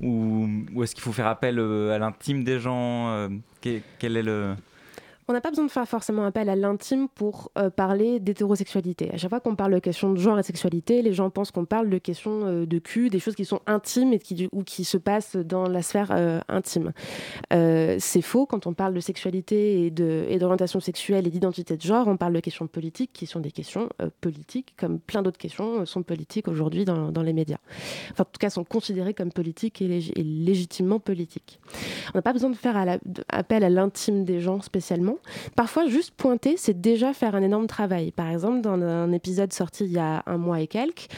ou, 0.00 0.48
est-ce 0.82 0.94
qu'il 0.94 1.02
faut 1.02 1.12
faire 1.12 1.26
appel 1.26 1.58
euh, 1.58 1.92
à 1.94 1.98
l'intime 1.98 2.44
des 2.44 2.60
gens 2.60 3.08
euh, 3.08 3.28
quel 3.60 4.16
est 4.16 4.22
le... 4.22 4.54
On 5.26 5.32
n'a 5.32 5.40
pas 5.40 5.48
besoin 5.48 5.64
de 5.64 5.70
faire 5.70 5.88
forcément 5.88 6.26
appel 6.26 6.50
à 6.50 6.56
l'intime 6.56 7.08
pour 7.08 7.50
euh, 7.56 7.70
parler 7.70 8.20
d'hétérosexualité. 8.20 9.10
À 9.10 9.16
chaque 9.16 9.30
fois 9.30 9.40
qu'on 9.40 9.56
parle 9.56 9.72
de 9.72 9.78
questions 9.78 10.12
de 10.12 10.18
genre 10.18 10.38
et 10.38 10.42
de 10.42 10.46
sexualité, 10.46 11.00
les 11.00 11.14
gens 11.14 11.30
pensent 11.30 11.50
qu'on 11.50 11.64
parle 11.64 11.88
de 11.88 11.96
questions 11.96 12.44
euh, 12.44 12.66
de 12.66 12.78
cul, 12.78 13.08
des 13.08 13.20
choses 13.20 13.34
qui 13.34 13.46
sont 13.46 13.60
intimes 13.66 14.12
et 14.12 14.18
qui, 14.18 14.50
ou 14.52 14.62
qui 14.62 14.84
se 14.84 14.98
passent 14.98 15.36
dans 15.36 15.66
la 15.66 15.80
sphère 15.80 16.10
euh, 16.10 16.40
intime. 16.48 16.92
C'est 17.50 18.22
faux. 18.22 18.44
Quand 18.44 18.66
on 18.66 18.74
parle 18.74 18.92
de 18.92 19.00
sexualité 19.00 19.86
et 19.86 19.90
d'orientation 19.90 20.80
sexuelle 20.80 21.26
et 21.26 21.30
d'identité 21.30 21.76
de 21.76 21.82
genre, 21.82 22.06
on 22.06 22.16
parle 22.16 22.34
de 22.34 22.40
questions 22.40 22.66
politiques 22.66 23.12
qui 23.12 23.26
sont 23.26 23.40
des 23.40 23.50
questions 23.50 23.88
politiques, 24.20 24.74
comme 24.76 24.98
plein 24.98 25.22
d'autres 25.22 25.38
questions 25.38 25.86
sont 25.86 26.02
politiques 26.02 26.48
aujourd'hui 26.48 26.84
dans, 26.84 27.22
les 27.22 27.32
médias. 27.32 27.58
En 28.18 28.24
tout 28.24 28.38
cas, 28.38 28.50
sont 28.50 28.64
considérées 28.64 29.14
comme 29.14 29.32
politiques 29.32 29.80
et, 29.80 29.88
lég- 29.88 30.12
et 30.16 30.22
légitimement 30.22 30.98
politiques. 31.00 31.60
On 32.12 32.18
n'a 32.18 32.22
pas 32.22 32.32
besoin 32.32 32.50
de 32.50 32.56
faire 32.56 32.98
appel 33.28 33.64
à 33.64 33.70
l'intime 33.70 34.24
des 34.24 34.40
gens 34.40 34.60
spécialement. 34.60 35.13
Parfois, 35.56 35.86
juste 35.86 36.12
pointer, 36.16 36.56
c'est 36.56 36.80
déjà 36.80 37.12
faire 37.12 37.34
un 37.34 37.42
énorme 37.42 37.66
travail. 37.66 38.10
Par 38.10 38.28
exemple, 38.30 38.60
dans 38.60 38.80
un 38.80 39.12
épisode 39.12 39.52
sorti 39.52 39.84
il 39.84 39.92
y 39.92 39.98
a 39.98 40.22
un 40.26 40.36
mois 40.36 40.60
et 40.60 40.66
quelques, 40.66 41.08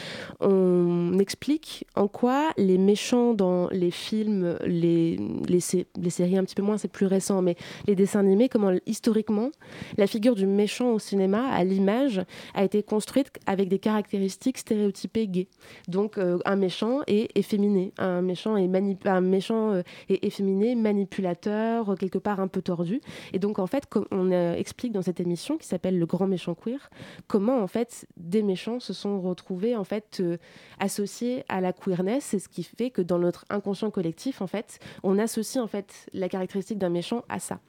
on 0.40 1.18
explique 1.18 1.86
en 1.94 2.09
quoi 2.09 2.51
les 2.57 2.78
méchants 2.78 3.34
dans 3.34 3.68
les 3.70 3.90
films, 3.90 4.59
les, 4.66 5.18
les, 5.49 5.61
sé- 5.61 5.86
les 6.01 6.11
séries 6.11 6.36
un 6.36 6.44
petit 6.44 6.55
peu 6.55 6.62
moins, 6.62 6.78
c'est 6.78 6.88
plus 6.90 7.07
récent, 7.07 7.42
mais 7.42 7.57
les 7.86 7.94
dessins 7.94 8.20
animés, 8.20 8.49
comment 8.49 8.72
historiquement, 8.86 9.51
la 9.97 10.07
figure 10.07 10.34
du 10.34 10.47
méchant 10.47 10.92
au 10.92 10.99
cinéma, 10.99 11.47
à 11.49 11.64
l'image, 11.64 12.20
a 12.55 12.64
été 12.64 12.82
construite 12.82 13.30
avec 13.47 13.68
des 13.68 13.78
caractéristiques 13.78 14.59
stéréotypées 14.59 15.28
gays. 15.28 15.49
Donc, 15.88 16.18
euh, 16.18 16.38
un 16.44 16.57
méchant 16.57 17.01
est 17.07 17.30
efféminé, 17.36 17.92
un 17.99 18.22
méchant 18.22 18.57
est, 18.57 18.68
un 19.07 19.20
méchant, 19.20 19.72
euh, 19.72 19.82
est 20.09 20.24
efféminé, 20.24 20.74
manipulateur, 20.74 21.92
euh, 21.92 21.94
quelque 21.97 22.18
part 22.18 22.40
un 22.40 22.49
peu 22.49 22.62
tordu. 22.62 23.01
Et 23.32 23.38
donc, 23.38 23.59
en 23.59 23.66
fait, 23.66 23.86
on 24.11 24.30
euh, 24.32 24.55
explique 24.55 24.93
dans 24.93 25.03
cette 25.03 25.20
émission 25.20 25.57
qui 25.57 25.66
s'appelle 25.66 25.99
Le 25.99 26.07
Grand 26.07 26.26
Méchant 26.26 26.55
Queer, 26.55 26.91
comment, 27.26 27.59
en 27.59 27.66
fait, 27.66 28.07
des 28.16 28.43
méchants 28.43 28.80
se 28.80 28.93
sont 28.93 29.20
retrouvés, 29.20 29.76
en 29.76 29.84
fait, 29.84 30.18
euh, 30.20 30.37
associés 30.78 31.45
à 31.49 31.61
la 31.61 31.72
queerness. 31.72 32.24
C'est 32.24 32.39
ce 32.39 32.49
qui 32.49 32.62
fait 32.62 32.91
que 32.91 33.03
dans 33.03 33.18
notre 33.18 33.45
inconscient 33.51 33.91
collectif, 33.91 34.41
en 34.43 34.47
fait, 34.47 34.78
on 35.03 35.18
associe, 35.18 35.62
en 35.62 35.66
fait, 35.68 36.07
la 36.12 36.28
caractéristique 36.28 36.78
d'un 36.78 36.91
méchant 36.91 37.24
à 37.28 37.39
ça. 37.39 37.61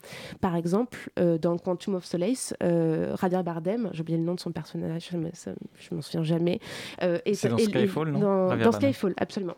Par 0.41 0.55
exemple, 0.55 1.09
euh, 1.19 1.37
dans 1.37 1.57
Quantum 1.57 1.95
of 1.95 2.05
Solace, 2.05 2.53
euh, 2.63 3.15
Javier 3.21 3.43
Bardem, 3.43 3.89
j'ai 3.93 4.01
oublié 4.01 4.17
le 4.17 4.23
nom 4.25 4.35
de 4.35 4.39
son 4.39 4.51
personnage, 4.51 5.09
ça- 5.33 5.51
je 5.77 5.95
m'en 5.95 6.01
souviens 6.01 6.23
jamais. 6.23 6.59
C'est 7.33 7.49
dans 7.49 7.57
Skyfall, 7.57 8.11
non? 8.11 8.19
Dans, 8.19 8.47
dans. 8.57 8.71
Skyfall, 8.71 9.13
absolument. 9.17 9.55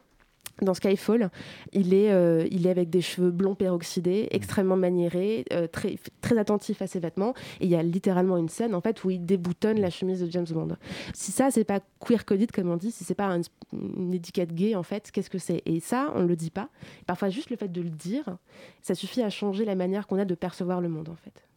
Dans 0.61 0.73
Skyfall, 0.73 1.29
il 1.73 1.93
est, 1.93 2.11
euh, 2.11 2.47
il 2.51 2.67
est 2.67 2.69
avec 2.69 2.89
des 2.89 3.01
cheveux 3.01 3.31
blonds 3.31 3.55
peroxydés, 3.55 4.27
extrêmement 4.31 4.75
maniéré, 4.75 5.45
euh, 5.53 5.67
très, 5.67 5.95
très 6.21 6.37
attentif 6.37 6.81
à 6.81 6.87
ses 6.87 6.99
vêtements. 6.99 7.33
Et 7.59 7.65
il 7.65 7.69
y 7.69 7.75
a 7.75 7.83
littéralement 7.83 8.37
une 8.37 8.49
scène 8.49 8.75
en 8.75 8.81
fait 8.81 9.03
où 9.03 9.09
il 9.09 9.25
déboutonne 9.25 9.79
la 9.79 9.89
chemise 9.89 10.21
de 10.21 10.31
James 10.31 10.47
Bond. 10.49 10.75
Si 11.13 11.31
ça, 11.31 11.51
c'est 11.51 11.63
pas 11.63 11.79
queer 11.99 12.25
coded 12.25 12.51
comme 12.51 12.69
on 12.69 12.77
dit, 12.77 12.91
si 12.91 13.03
c'est 13.03 13.15
pas 13.15 13.27
une, 13.27 13.43
une 13.73 14.13
étiquette 14.13 14.53
gay 14.53 14.75
en 14.75 14.83
fait, 14.83 15.11
qu'est-ce 15.11 15.29
que 15.29 15.37
c'est? 15.37 15.61
Et 15.65 15.79
ça, 15.79 16.11
on 16.15 16.23
le 16.23 16.35
dit 16.35 16.51
pas. 16.51 16.69
Parfois, 17.05 17.29
juste 17.29 17.49
le 17.49 17.57
fait 17.57 17.71
de 17.71 17.81
le 17.81 17.89
dire, 17.89 18.37
ça 18.81 18.95
suffit 18.95 19.21
à 19.21 19.29
changer 19.29 19.65
la 19.65 19.75
manière 19.75 20.07
qu'on 20.07 20.19
a 20.19 20.25
de 20.25 20.35
percevoir 20.35 20.81
le 20.81 20.89
monde 20.89 21.09
en 21.09 21.15
fait. 21.15 21.48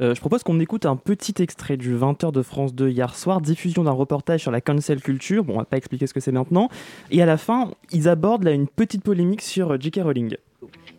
Euh, 0.00 0.14
je 0.14 0.20
propose 0.20 0.42
qu'on 0.42 0.60
écoute 0.60 0.86
un 0.86 0.96
petit 0.96 1.34
extrait 1.42 1.76
du 1.76 1.94
20h 1.94 2.32
de 2.32 2.42
France 2.42 2.74
2 2.74 2.88
hier 2.88 3.14
soir, 3.16 3.40
diffusion 3.40 3.84
d'un 3.84 3.92
reportage 3.92 4.40
sur 4.40 4.50
la 4.50 4.60
cancel 4.60 5.00
culture. 5.00 5.44
Bon, 5.44 5.54
on 5.54 5.58
va 5.58 5.64
pas 5.64 5.76
expliquer 5.76 6.06
ce 6.06 6.14
que 6.14 6.20
c'est 6.20 6.32
maintenant. 6.32 6.68
Et 7.10 7.22
à 7.22 7.26
la 7.26 7.36
fin, 7.36 7.70
ils 7.92 8.08
abordent 8.08 8.44
là 8.44 8.52
une 8.52 8.68
petite 8.68 9.02
polémique 9.02 9.42
sur 9.42 9.72
euh, 9.72 9.76
J.K. 9.78 10.00
Rowling. 10.02 10.36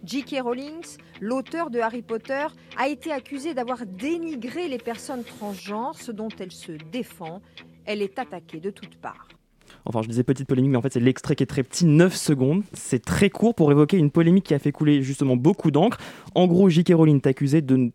J.K. 0.04 0.42
Rowling, 0.42 0.82
l'auteur 1.20 1.70
de 1.70 1.80
Harry 1.80 2.02
Potter, 2.02 2.46
a 2.78 2.88
été 2.88 3.12
accusé 3.12 3.54
d'avoir 3.54 3.86
dénigré 3.86 4.68
les 4.68 4.80
personnes 4.80 5.24
transgenres, 5.24 5.96
ce 5.96 6.12
dont 6.12 6.30
elle 6.40 6.52
se 6.52 6.72
défend. 6.92 7.42
Elle 7.86 8.02
est 8.02 8.18
attaquée 8.20 8.60
de 8.60 8.70
toutes 8.70 8.98
parts. 8.98 9.28
Enfin, 9.86 10.02
je 10.02 10.08
disais 10.08 10.24
petite 10.24 10.48
polémique, 10.48 10.72
mais 10.72 10.78
en 10.78 10.82
fait, 10.82 10.94
c'est 10.94 11.00
l'extrait 11.00 11.36
qui 11.36 11.44
est 11.44 11.48
très 11.48 11.64
petit, 11.64 11.86
9 11.86 12.16
secondes. 12.16 12.64
C'est 12.74 13.04
très 13.04 13.30
court 13.30 13.56
pour 13.56 13.72
évoquer 13.72 13.98
une 13.98 14.12
polémique 14.12 14.46
qui 14.46 14.54
a 14.54 14.60
fait 14.60 14.72
couler 14.72 15.02
justement 15.02 15.36
beaucoup 15.36 15.72
d'encre. 15.72 15.98
En 16.36 16.48
gros, 16.48 16.70
J.K. 16.70 16.94
Rowling 16.94 17.22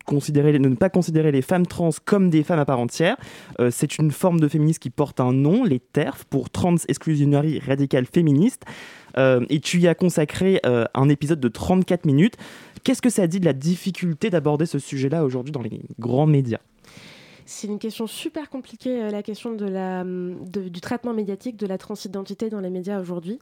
considérer, 0.05 0.53
de 0.53 0.69
ne 0.69 0.75
pas 0.75 0.89
considérer 0.89 1.31
les 1.31 1.41
femmes 1.41 1.65
trans 1.65 1.89
comme 2.05 2.29
des 2.29 2.43
femmes 2.43 2.59
à 2.59 2.65
part 2.65 2.79
entière. 2.79 3.17
Euh, 3.59 3.69
c'est 3.71 3.97
une 3.97 4.11
forme 4.11 4.39
de 4.39 4.47
féminisme 4.47 4.79
qui 4.79 4.89
porte 4.89 5.19
un 5.19 5.33
nom, 5.33 5.63
les 5.63 5.79
TERF, 5.79 6.25
pour 6.25 6.49
Trans 6.49 6.75
Exclusionary 6.87 7.59
Radical 7.59 8.05
Féministe. 8.05 8.63
Euh, 9.17 9.45
et 9.49 9.59
tu 9.59 9.79
y 9.79 9.87
as 9.87 9.95
consacré 9.95 10.59
euh, 10.65 10.85
un 10.93 11.09
épisode 11.09 11.39
de 11.39 11.47
34 11.47 12.05
minutes. 12.05 12.35
Qu'est-ce 12.83 13.01
que 13.01 13.09
ça 13.09 13.27
dit 13.27 13.39
de 13.39 13.45
la 13.45 13.53
difficulté 13.53 14.29
d'aborder 14.29 14.65
ce 14.65 14.79
sujet-là 14.79 15.23
aujourd'hui 15.23 15.51
dans 15.51 15.61
les 15.61 15.81
grands 15.99 16.27
médias? 16.27 16.59
C'est 17.47 17.67
une 17.67 17.79
question 17.79 18.07
super 18.07 18.49
compliquée, 18.49 19.01
euh, 19.01 19.09
la 19.09 19.23
question 19.23 19.53
de, 19.53 20.67
du 20.67 20.81
traitement 20.81 21.13
médiatique 21.13 21.55
de 21.55 21.65
la 21.65 21.77
transidentité 21.77 22.49
dans 22.49 22.59
les 22.59 22.69
médias 22.69 22.99
aujourd'hui. 22.99 23.39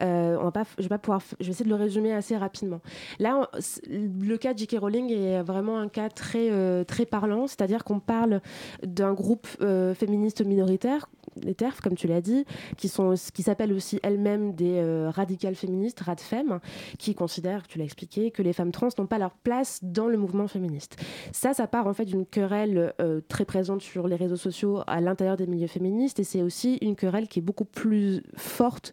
Euh, 0.00 0.36
on 0.40 0.44
va 0.44 0.52
pas, 0.52 0.64
je, 0.78 0.84
vais 0.84 0.88
pas 0.88 0.98
pouvoir, 0.98 1.20
je 1.40 1.46
vais 1.46 1.50
essayer 1.50 1.64
de 1.64 1.70
le 1.70 1.74
résumer 1.76 2.12
assez 2.12 2.36
rapidement. 2.36 2.80
Là, 3.18 3.50
le 3.88 4.36
cas 4.36 4.54
de 4.54 4.58
J.K. 4.58 4.76
Rowling 4.80 5.10
est 5.10 5.42
vraiment 5.42 5.78
un 5.78 5.88
cas 5.88 6.08
très, 6.08 6.50
euh, 6.50 6.84
très 6.84 7.06
parlant, 7.06 7.48
c'est-à-dire 7.48 7.82
qu'on 7.82 7.98
parle 7.98 8.40
d'un 8.84 9.12
groupe 9.12 9.48
féministe 9.94 10.44
minoritaire 10.44 11.08
les 11.42 11.54
TERF, 11.54 11.80
comme 11.80 11.94
tu 11.94 12.08
l'as 12.08 12.20
dit, 12.20 12.44
qui, 12.76 12.88
sont, 12.88 13.14
qui 13.32 13.42
s'appellent 13.42 13.72
aussi 13.72 14.00
elles-mêmes 14.02 14.52
des 14.54 14.82
radicales 15.14 15.54
féministes, 15.54 16.00
RADFEM, 16.00 16.58
qui 16.98 17.14
considèrent, 17.14 17.66
tu 17.68 17.78
l'as 17.78 17.84
expliqué, 17.84 18.30
que 18.30 18.42
les 18.42 18.52
femmes 18.52 18.72
trans 18.72 18.88
n'ont 18.98 19.06
pas 19.06 19.18
leur 19.18 19.30
place 19.30 19.78
dans 19.82 20.08
le 20.08 20.18
mouvement 20.18 20.48
féministe. 20.48 20.96
Ça, 21.32 21.54
ça 21.54 21.66
part 21.66 21.86
en 21.86 21.94
fait 21.94 22.04
d'une 22.04 22.26
querelle 22.26 22.92
euh, 23.00 23.20
présente 23.44 23.82
sur 23.82 24.08
les 24.08 24.16
réseaux 24.16 24.36
sociaux 24.36 24.80
à 24.86 25.00
l'intérieur 25.00 25.36
des 25.36 25.46
milieux 25.46 25.66
féministes, 25.66 26.20
et 26.20 26.24
c'est 26.24 26.42
aussi 26.42 26.78
une 26.82 26.96
querelle 26.96 27.28
qui 27.28 27.38
est 27.38 27.42
beaucoup 27.42 27.64
plus 27.64 28.22
forte 28.36 28.92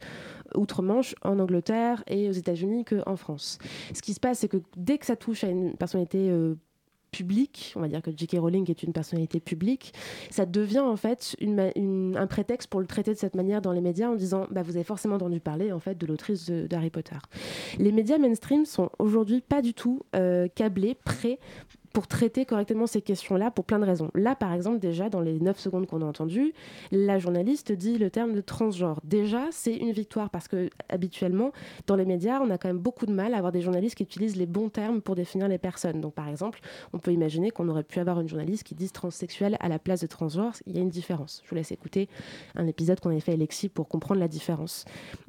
outre-Manche, 0.56 1.16
en 1.24 1.40
Angleterre 1.40 2.04
et 2.08 2.30
aux 2.30 2.34
États-Unis 2.34 2.86
qu'en 2.86 3.16
France. 3.16 3.58
Ce 3.94 4.02
qui 4.02 4.14
se 4.14 4.20
passe, 4.20 4.40
c'est 4.40 4.48
que 4.48 4.58
dès 4.76 4.98
que 4.98 5.06
ça 5.06 5.16
touche 5.16 5.44
à 5.44 5.50
une 5.50 5.76
personnalité 5.76 6.30
euh, 6.30 6.56
public, 7.12 7.74
on 7.76 7.82
va 7.82 7.88
dire 7.88 8.02
que 8.02 8.12
J.K. 8.16 8.38
Rowling 8.40 8.70
est 8.70 8.84
une 8.84 8.94
personnalité 8.94 9.40
publique, 9.40 9.94
ça 10.30 10.46
devient 10.46 10.80
en 10.80 10.96
fait 10.98 11.36
un 11.42 12.28
prétexte 12.28 12.70
pour 12.70 12.80
le 12.80 12.86
traiter 12.86 13.14
de 13.14 13.18
cette 13.18 13.36
manière 13.36 13.62
dans 13.62 13.72
les 13.72 13.82
médias 13.82 14.10
en 14.10 14.16
disant 14.16 14.46
bah, 14.52 14.62
vous 14.62 14.76
avez 14.76 14.84
forcément 14.84 15.16
entendu 15.16 15.40
parler 15.40 15.72
en 15.72 15.80
fait 15.80 15.98
de 15.98 16.06
l'autrice 16.06 16.50
d'Harry 16.50 16.90
Potter. 16.90 17.18
Les 17.80 17.92
médias 17.92 18.18
mainstream 18.18 18.66
sont 18.66 18.90
aujourd'hui 19.00 19.42
pas 19.42 19.62
du 19.62 19.74
tout 19.74 20.02
euh, 20.16 20.48
câblés, 20.54 20.96
prêts 20.96 21.40
pour 21.94 22.08
traiter 22.08 22.46
correctement 22.46 22.88
ces 22.88 23.02
questions-là 23.02 23.52
pour 23.52 23.66
plein 23.66 23.80
de 23.80 23.86
raisons. 23.86 24.12
Là, 24.14 24.36
par 24.36 24.54
exemple, 24.54 24.80
déjà, 24.80 25.10
dans 25.10 25.22
les 25.22 25.40
9 25.40 25.60
secondes 25.60 25.88
qu'on 25.88 26.02
a 26.02 26.06
entendues, 26.06 26.54
la 26.92 27.20
journaliste 27.20 27.72
dit 27.72 27.98
le 27.98 28.10
terme 28.10 28.34
de 28.34 28.42
transgenre. 28.42 29.00
Déjà, 29.04 29.46
c'est 29.52 29.76
une 29.76 29.92
victoire 29.92 30.30
parce 30.30 30.48
que 30.48 30.70
habituellement, 30.90 31.52
dans 31.88 31.96
les 31.96 32.06
médias, 32.06 32.40
on 32.42 32.50
a 32.50 32.58
quand 32.58 32.68
même 32.68 32.78
beaucoup 32.78 33.06
de 33.06 33.14
mal 33.14 33.34
à 33.34 33.38
avoir 33.38 33.52
des 33.52 33.62
journalistes 33.62 33.96
qui 33.96 34.04
utilisent 34.04 34.36
les 34.36 34.46
bons 34.46 34.70
termes 34.70 35.02
pour 35.02 35.16
définir 35.16 35.48
les 35.48 35.58
personnes. 35.58 36.02
Donc, 36.02 36.14
par 36.14 36.28
exemple, 36.28 36.60
on 36.94 37.00
peut 37.00 37.12
imaginer 37.12 37.52
qu'on 37.52 37.68
aurait 37.70 37.84
pu 37.84 38.00
avoir 38.00 38.20
une 38.20 38.28
journaliste 38.28 38.64
qui 38.64 38.76
dise 38.76 38.92
transsexuel 38.92 39.58
à 39.60 39.70
la 39.70 39.80
place 39.80 40.02
de 40.02 40.08
transgenre. 40.08 40.54
Il 40.66 40.76
y 40.76 40.80
a 40.80 40.82
une 40.82 40.90
différence. 40.90 41.42
Je 41.44 41.50
vous 41.50 41.56
laisse 41.56 41.72
écouter 41.72 42.10
un 42.56 42.68
épisode 42.68 43.00
qu'on 43.00 43.10
avait 43.10 43.20
fait 43.20 43.32
avec 43.32 43.42
Lexi 43.42 43.70
pour 43.70 43.88
comprendre 43.88 44.20
la 44.20 44.28
différence 44.28 44.86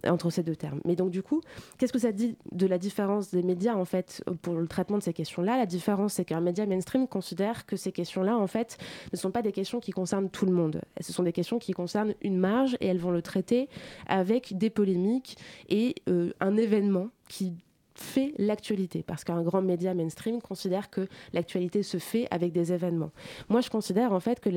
entre 0.06 0.30
ces 0.30 0.42
deux 0.42 0.56
termes. 0.56 0.80
Mais 0.84 0.96
donc, 0.96 1.10
du 1.10 1.22
coup, 1.22 1.40
qu'est-ce 1.78 1.92
que 1.92 1.98
ça 1.98 2.12
dit 2.12 2.36
de 2.52 2.66
la 2.66 2.78
différence 2.78 3.30
des 3.30 3.42
médias, 3.42 3.74
en 3.74 3.84
fait, 3.84 4.22
pour 4.42 4.54
le 4.54 4.66
traitement 4.66 4.98
de 4.98 5.02
ces 5.02 5.12
questions-là? 5.12 5.56
La 5.56 5.66
différence, 5.66 6.14
c'est 6.14 6.24
qu'un 6.24 6.40
média 6.40 6.57
mainstream 6.66 7.06
considèrent 7.06 7.66
que 7.66 7.76
ces 7.76 7.92
questions-là, 7.92 8.36
en 8.36 8.46
fait, 8.46 8.78
ne 9.12 9.16
sont 9.16 9.30
pas 9.30 9.42
des 9.42 9.52
questions 9.52 9.80
qui 9.80 9.92
concernent 9.92 10.30
tout 10.30 10.46
le 10.46 10.52
monde. 10.52 10.80
Ce 11.00 11.12
sont 11.12 11.22
des 11.22 11.32
questions 11.32 11.58
qui 11.58 11.72
concernent 11.72 12.14
une 12.22 12.38
marge 12.38 12.76
et 12.80 12.86
elles 12.86 12.98
vont 12.98 13.10
le 13.10 13.22
traiter 13.22 13.68
avec 14.06 14.56
des 14.56 14.70
polémiques 14.70 15.36
et 15.68 15.94
euh, 16.08 16.32
un 16.40 16.56
événement 16.56 17.08
qui 17.28 17.54
fait 18.00 18.32
l'actualité, 18.38 19.02
parce 19.02 19.24
qu'un 19.24 19.42
grand 19.42 19.62
média 19.62 19.92
mainstream 19.94 20.40
considère 20.40 20.90
que 20.90 21.08
l'actualité 21.32 21.82
se 21.82 21.98
fait 21.98 22.26
avec 22.30 22.52
des 22.52 22.72
événements. 22.72 23.10
Moi, 23.48 23.60
je 23.60 23.70
considère 23.70 24.12
en 24.12 24.20
fait 24.20 24.40
que 24.40 24.48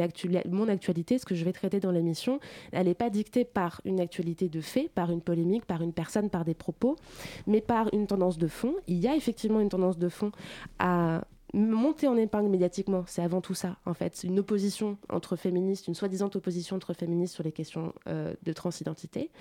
mon 0.48 0.68
actualité, 0.68 1.18
ce 1.18 1.26
que 1.26 1.36
je 1.36 1.44
vais 1.44 1.54
traiter 1.54 1.80
dans 1.80 1.92
l'émission, 1.92 2.40
elle 2.72 2.88
n'est 2.88 2.94
pas 2.94 3.10
dictée 3.10 3.46
par 3.46 3.82
une 3.86 4.00
actualité 4.00 4.48
de 4.50 4.62
fait, 4.62 4.90
par 4.90 5.12
une 5.12 5.22
polémique, 5.22 5.66
par 5.66 5.82
une 5.82 5.94
personne, 5.94 6.30
par 6.30 6.46
des 6.46 6.54
propos, 6.54 6.96
mais 7.48 7.62
par 7.62 7.94
une 7.94 8.08
tendance 8.08 8.38
de 8.38 8.48
fond. 8.48 8.76
Il 8.88 9.00
y 9.00 9.08
a 9.08 9.16
effectivement 9.16 9.60
une 9.60 9.70
tendance 9.70 9.98
de 9.98 10.10
fond 10.10 10.32
à 10.80 11.24
monter 11.54 12.08
en 12.08 12.18
épingle 12.18 12.50
médiatiquement, 12.50 13.04
c'est 13.08 13.22
avant 13.22 13.42
tout 13.42 13.54
ça, 13.54 13.78
en 13.86 13.94
fait. 13.94 14.24
Une 14.24 14.40
opposition 14.40 14.98
entre 15.10 15.36
féministes, 15.36 15.88
une 15.88 15.96
soi-disant 15.96 16.30
opposition 16.34 16.76
entre 16.76 16.94
féministes 16.94 17.34
sur 17.34 17.44
les 17.44 17.52
questions 17.52 17.94
euh, 18.08 18.34
de 18.44 18.54
transidentité. 18.54 19.32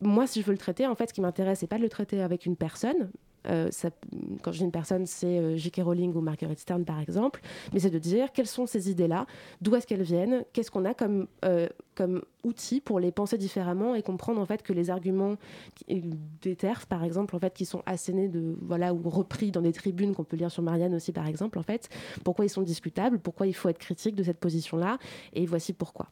Moi, 0.00 0.26
si 0.26 0.40
je 0.40 0.46
veux 0.46 0.52
le 0.52 0.58
traiter, 0.58 0.86
en 0.86 0.94
fait, 0.94 1.08
ce 1.08 1.14
qui 1.14 1.20
m'intéresse, 1.20 1.60
c'est 1.60 1.66
pas 1.66 1.78
de 1.78 1.82
le 1.82 1.88
traiter 1.88 2.22
avec 2.22 2.46
une 2.46 2.56
personne, 2.56 3.10
euh, 3.46 3.70
quand 4.42 4.52
je 4.52 4.58
dis 4.58 4.64
une 4.64 4.72
personne, 4.72 5.06
c'est 5.06 5.38
euh, 5.38 5.56
J.K. 5.56 5.82
Rowling 5.84 6.14
ou 6.14 6.20
Margaret 6.20 6.56
Stern 6.56 6.84
par 6.84 7.00
exemple, 7.00 7.40
mais 7.72 7.80
c'est 7.80 7.90
de 7.90 7.98
dire 7.98 8.32
quelles 8.32 8.46
sont 8.46 8.66
ces 8.66 8.90
idées-là, 8.90 9.26
d'où 9.60 9.74
est-ce 9.74 9.86
qu'elles 9.86 10.02
viennent, 10.02 10.44
qu'est-ce 10.52 10.70
qu'on 10.70 10.84
a 10.84 10.94
comme, 10.94 11.26
euh, 11.44 11.68
comme 11.94 12.22
outil 12.44 12.80
pour 12.80 13.00
les 13.00 13.12
penser 13.12 13.38
différemment 13.38 13.94
et 13.94 14.02
comprendre 14.02 14.40
en 14.40 14.46
fait 14.46 14.62
que 14.62 14.72
les 14.72 14.90
arguments 14.90 15.36
des 15.88 16.56
TERF 16.56 16.86
par 16.86 17.04
exemple, 17.04 17.36
en 17.36 17.38
fait, 17.38 17.54
qui 17.54 17.64
sont 17.64 17.82
assénés 17.86 18.28
de, 18.28 18.56
voilà, 18.62 18.92
ou 18.94 19.08
repris 19.08 19.50
dans 19.50 19.62
des 19.62 19.72
tribunes 19.72 20.14
qu'on 20.14 20.24
peut 20.24 20.36
lire 20.36 20.50
sur 20.50 20.62
Marianne 20.62 20.94
aussi 20.94 21.12
par 21.12 21.26
exemple, 21.26 21.58
en 21.58 21.62
fait, 21.62 21.88
pourquoi 22.24 22.44
ils 22.44 22.50
sont 22.50 22.62
discutables, 22.62 23.18
pourquoi 23.18 23.46
il 23.46 23.54
faut 23.54 23.68
être 23.68 23.78
critique 23.78 24.14
de 24.14 24.22
cette 24.22 24.38
position-là, 24.38 24.98
et 25.32 25.46
voici 25.46 25.72
pourquoi. 25.72 26.08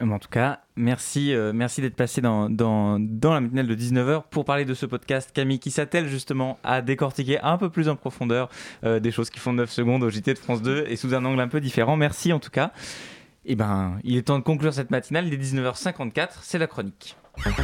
En 0.00 0.18
tout 0.18 0.28
cas, 0.28 0.60
merci, 0.76 1.32
euh, 1.32 1.52
d'être 1.52 1.96
passé 1.96 2.20
dans, 2.20 2.48
la 2.48 3.40
matinale 3.40 3.66
de 3.66 3.74
19h 3.74 4.24
pour 4.30 4.44
parler 4.44 4.64
de 4.64 4.74
ce 4.74 4.86
podcast, 4.86 5.30
Camille, 5.32 5.58
qui 5.58 5.70
s'attelle 5.70 6.08
justement 6.08 6.58
à 6.64 6.82
décortiquer 6.82 7.40
un 7.40 7.58
peu 7.58 7.70
plus 7.70 7.88
en 7.88 7.96
profondeur 7.96 8.48
euh, 8.84 8.98
des 8.98 9.10
choses 9.10 9.30
qui 9.30 9.38
font 9.38 9.52
9 9.52 9.70
secondes 9.70 10.02
au 10.02 10.10
JT 10.10 10.34
de 10.34 10.38
France 10.38 10.62
2 10.62 10.86
et 10.88 10.96
sous 10.96 11.14
un 11.14 11.24
angle 11.24 11.40
un 11.40 11.48
peu 11.48 11.60
différent. 11.60 11.96
Merci 11.96 12.32
en 12.32 12.40
tout 12.40 12.50
cas. 12.50 12.72
Et 13.46 13.52
eh 13.52 13.56
ben, 13.56 13.98
il 14.04 14.16
est 14.16 14.22
temps 14.22 14.38
de 14.38 14.44
conclure 14.44 14.72
cette 14.72 14.90
matinale. 14.90 15.26
Il 15.26 15.34
est 15.34 15.36
19h54, 15.36 16.28
c'est 16.40 16.58
la 16.58 16.66
chronique. 16.66 17.16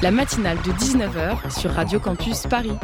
La 0.03 0.11
matinale 0.11 0.59
de 0.59 0.73
19h 0.73 1.59
sur 1.59 1.71
Radio 1.71 1.99
Campus 2.01 2.47
Paris. 2.47 2.77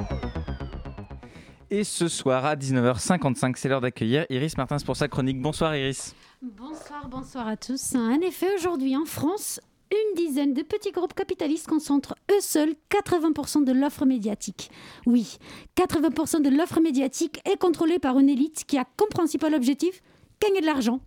Et 1.68 1.82
ce 1.82 2.06
soir 2.06 2.44
à 2.44 2.54
19h55, 2.54 3.54
c'est 3.56 3.68
l'heure 3.68 3.80
d'accueillir 3.80 4.24
Iris 4.30 4.56
Martins 4.56 4.76
pour 4.86 4.96
sa 4.96 5.08
chronique. 5.08 5.42
Bonsoir 5.42 5.74
Iris. 5.74 6.14
Bonsoir, 6.40 7.08
bonsoir 7.08 7.48
à 7.48 7.56
tous. 7.56 7.96
En 7.96 8.20
effet, 8.20 8.46
aujourd'hui 8.54 8.96
en 8.96 9.04
France, 9.04 9.60
une 9.90 10.14
dizaine 10.14 10.54
de 10.54 10.62
petits 10.62 10.92
groupes 10.92 11.14
capitalistes 11.14 11.66
concentrent 11.66 12.14
eux 12.30 12.40
seuls 12.40 12.74
80% 12.90 13.64
de 13.64 13.72
l'offre 13.72 14.06
médiatique. 14.06 14.70
Oui, 15.06 15.38
80% 15.76 16.40
de 16.40 16.56
l'offre 16.56 16.78
médiatique 16.78 17.40
est 17.44 17.56
contrôlée 17.56 17.98
par 17.98 18.16
une 18.20 18.28
élite 18.28 18.62
qui 18.64 18.78
a 18.78 18.84
comme 18.96 19.08
principal 19.08 19.52
objectif 19.52 20.02
gagner 20.40 20.60
de 20.60 20.66
l'argent, 20.66 21.00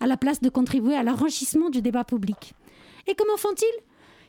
à 0.00 0.06
la 0.06 0.18
place 0.18 0.42
de 0.42 0.50
contribuer 0.50 0.94
à 0.94 1.02
l'enrichissement 1.02 1.70
du 1.70 1.80
débat 1.80 2.04
public. 2.04 2.52
Et 3.06 3.14
comment 3.14 3.38
font-ils? 3.38 3.82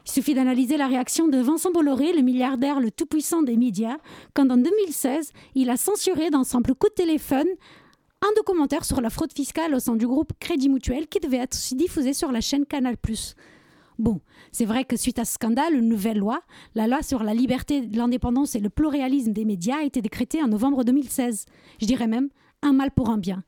Il 0.05 0.11
suffit 0.11 0.33
d'analyser 0.33 0.77
la 0.77 0.87
réaction 0.87 1.27
de 1.27 1.37
Vincent 1.37 1.71
Bolloré, 1.71 2.13
le 2.13 2.21
milliardaire 2.21 2.79
le 2.79 2.91
tout-puissant 2.91 3.41
des 3.41 3.55
médias, 3.55 3.97
quand 4.33 4.49
en 4.49 4.57
2016, 4.57 5.31
il 5.55 5.69
a 5.69 5.77
censuré 5.77 6.29
d'un 6.29 6.43
simple 6.43 6.73
coup 6.75 6.89
de 6.89 6.93
téléphone 6.93 7.47
un 8.21 8.31
documentaire 8.37 8.85
sur 8.85 9.01
la 9.01 9.09
fraude 9.09 9.33
fiscale 9.33 9.75
au 9.75 9.79
sein 9.79 9.95
du 9.95 10.07
groupe 10.07 10.31
Crédit 10.39 10.69
Mutuel 10.69 11.07
qui 11.07 11.19
devait 11.19 11.37
être 11.37 11.57
diffusé 11.75 12.13
sur 12.13 12.31
la 12.31 12.39
chaîne 12.39 12.65
Canal+. 12.65 12.95
Bon, 13.99 14.21
c'est 14.51 14.65
vrai 14.65 14.85
que 14.85 14.95
suite 14.95 15.19
à 15.19 15.25
ce 15.25 15.33
scandale, 15.33 15.75
une 15.75 15.89
nouvelle 15.89 16.17
loi, 16.17 16.41
la 16.73 16.87
loi 16.87 17.03
sur 17.03 17.21
la 17.21 17.33
liberté, 17.33 17.81
l'indépendance 17.93 18.55
et 18.55 18.59
le 18.59 18.69
pluralisme 18.69 19.33
des 19.33 19.45
médias 19.45 19.77
a 19.79 19.83
été 19.83 20.01
décrétée 20.01 20.41
en 20.41 20.47
novembre 20.47 20.83
2016. 20.83 21.45
Je 21.81 21.85
dirais 21.85 22.07
même 22.07 22.29
un 22.61 22.73
mal 22.73 22.91
pour 22.91 23.09
un 23.09 23.17
bien. 23.17 23.43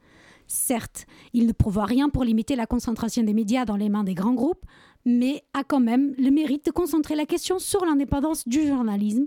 Certes, 0.48 1.08
il 1.34 1.48
ne 1.48 1.54
prouve 1.54 1.80
rien 1.80 2.10
pour 2.10 2.24
limiter 2.24 2.56
la 2.56 2.68
concentration 2.68 3.24
des 3.24 3.34
médias 3.34 3.66
dans 3.66 3.78
les 3.78 3.90
mains 3.90 4.04
des 4.04 4.14
grands 4.14 4.34
groupes, 4.34 4.66
mais 5.06 5.44
a 5.54 5.64
quand 5.64 5.80
même 5.80 6.14
le 6.18 6.32
mérite 6.32 6.66
de 6.66 6.72
concentrer 6.72 7.16
la 7.16 7.26
question 7.26 7.60
sur 7.60 7.86
l'indépendance 7.86 8.48
du 8.48 8.66
journalisme, 8.68 9.26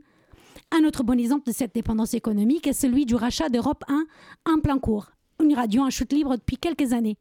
Un 0.70 0.84
autre 0.84 1.02
bon 1.02 1.18
exemple 1.18 1.46
de 1.46 1.52
cette 1.52 1.74
dépendance 1.74 2.12
économique 2.14 2.66
est 2.66 2.72
celui 2.74 3.06
du 3.06 3.14
rachat 3.14 3.48
d'Europe 3.48 3.84
1 3.88 4.04
en 4.52 4.58
plein 4.60 4.78
cours, 4.78 5.06
une 5.42 5.54
radio 5.54 5.82
en 5.82 5.90
chute 5.90 6.12
libre 6.12 6.36
depuis 6.36 6.58
quelques 6.58 6.92
années. 6.92 7.16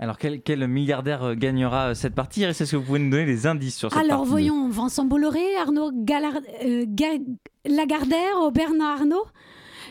Alors, 0.00 0.16
quel, 0.18 0.40
quel 0.42 0.66
milliardaire 0.66 1.22
euh, 1.22 1.34
gagnera 1.34 1.90
euh, 1.90 1.94
cette 1.94 2.14
partie 2.14 2.42
Est-ce 2.42 2.64
que 2.70 2.76
vous 2.76 2.82
pouvez 2.84 2.98
nous 2.98 3.10
donner 3.10 3.26
des 3.26 3.46
indices 3.46 3.76
sur 3.76 3.90
cette 3.92 4.00
Alors 4.00 4.20
partie? 4.20 4.30
voyons, 4.30 4.68
Vincent 4.70 5.04
Bolloré, 5.04 5.56
Arnaud 5.56 5.92
Galard- 5.92 6.40
euh, 6.64 6.86
Ga- 6.88 7.20
Lagardère, 7.66 8.50
Bernard 8.50 9.00
Arnault? 9.00 9.26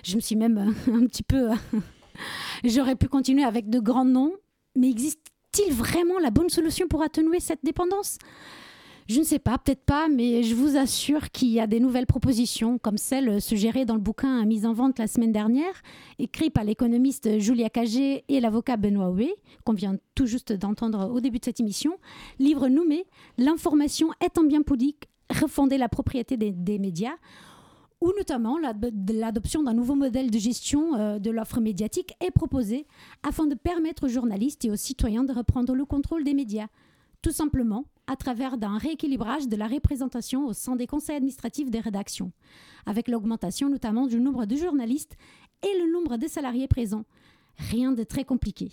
Je 0.04 0.16
me 0.16 0.20
suis 0.22 0.36
même 0.36 0.58
euh, 0.58 0.94
un 0.96 1.06
petit 1.06 1.24
peu... 1.24 1.52
euh, 1.52 1.56
J'aurais 2.64 2.96
pu 2.96 3.08
continuer 3.08 3.44
avec 3.44 3.70
de 3.70 3.80
grands 3.80 4.04
noms, 4.06 4.34
mais 4.76 4.90
existe-t-il 5.50 5.74
vraiment 5.74 6.20
la 6.20 6.32
bonne 6.32 6.50
solution 6.50 6.88
pour 6.88 7.02
atténuer 7.02 7.40
cette 7.40 7.64
dépendance? 7.64 8.18
Je 9.08 9.20
ne 9.20 9.24
sais 9.24 9.40
pas, 9.40 9.58
peut-être 9.58 9.84
pas, 9.86 10.08
mais 10.08 10.44
je 10.44 10.54
vous 10.54 10.78
assure 10.78 11.32
qu'il 11.32 11.48
y 11.48 11.60
a 11.60 11.66
des 11.66 11.80
nouvelles 11.80 12.06
propositions, 12.06 12.78
comme 12.78 13.00
celle 13.00 13.42
suggérée 13.42 13.84
dans 13.84 13.96
le 13.96 14.02
bouquin 14.02 14.46
mise 14.46 14.68
en 14.68 14.74
vente 14.74 15.00
la 15.00 15.08
semaine 15.08 15.32
dernière, 15.32 15.82
écrit 16.20 16.52
par 16.52 16.64
l'économiste 16.64 17.40
Julia 17.40 17.72
Cagé 17.72 18.24
et 18.28 18.40
l'avocat 18.40 18.78
Benoît 18.78 19.10
Hué, 19.10 19.34
qu'on 19.66 19.74
vient 19.74 19.96
tout 20.14 20.28
juste 20.28 20.54
d'entendre 20.54 21.10
au 21.12 21.22
début 21.22 21.40
de 21.40 21.46
cette 21.46 21.60
émission. 21.60 21.98
Livre 22.38 22.68
nommé 22.68 23.08
L'information 23.40 24.10
est 24.24 24.38
un 24.38 24.44
bien 24.44 24.62
public, 24.62 25.10
refonder 25.42 25.80
la 25.80 25.90
propriété 25.90 26.38
des 26.38 26.78
médias 26.78 27.16
où 28.02 28.12
notamment 28.18 28.58
l'ad- 28.58 29.12
l'adoption 29.12 29.64
d'un 29.64 29.74
nouveau 29.74 29.96
modèle 29.96 30.32
de 30.32 30.40
gestion 30.40 30.96
euh, 30.96 31.20
de 31.20 31.32
l'offre 31.32 31.60
médiatique 31.60 32.14
est 32.22 32.32
proposée 32.32 32.88
afin 33.24 33.46
de 33.46 33.56
permettre 33.56 34.06
aux 34.06 34.10
journalistes 34.10 34.64
et 34.66 34.72
aux 34.72 34.76
citoyens 34.78 35.24
de 35.24 35.34
reprendre 35.34 35.76
le 35.76 35.86
contrôle 35.86 36.24
des 36.24 36.34
médias, 36.34 36.68
tout 37.22 37.32
simplement 37.32 37.86
à 38.08 38.16
travers 38.16 38.58
d'un 38.58 38.78
rééquilibrage 38.78 39.48
de 39.48 39.56
la 39.56 39.68
représentation 39.68 40.48
au 40.48 40.54
sein 40.54 40.76
des 40.76 40.88
conseils 40.88 41.18
administratifs 41.18 41.70
des 41.70 41.80
rédactions, 41.82 42.32
avec 42.86 43.08
l'augmentation 43.08 43.70
notamment 43.70 44.08
du 44.08 44.20
nombre 44.20 44.46
de 44.46 44.56
journalistes 44.56 45.18
et 45.62 45.78
le 45.80 45.92
nombre 45.92 46.18
de 46.18 46.28
salariés 46.28 46.68
présents. 46.68 47.04
Rien 47.58 47.92
de 47.92 48.04
très 48.04 48.24
compliqué. 48.24 48.72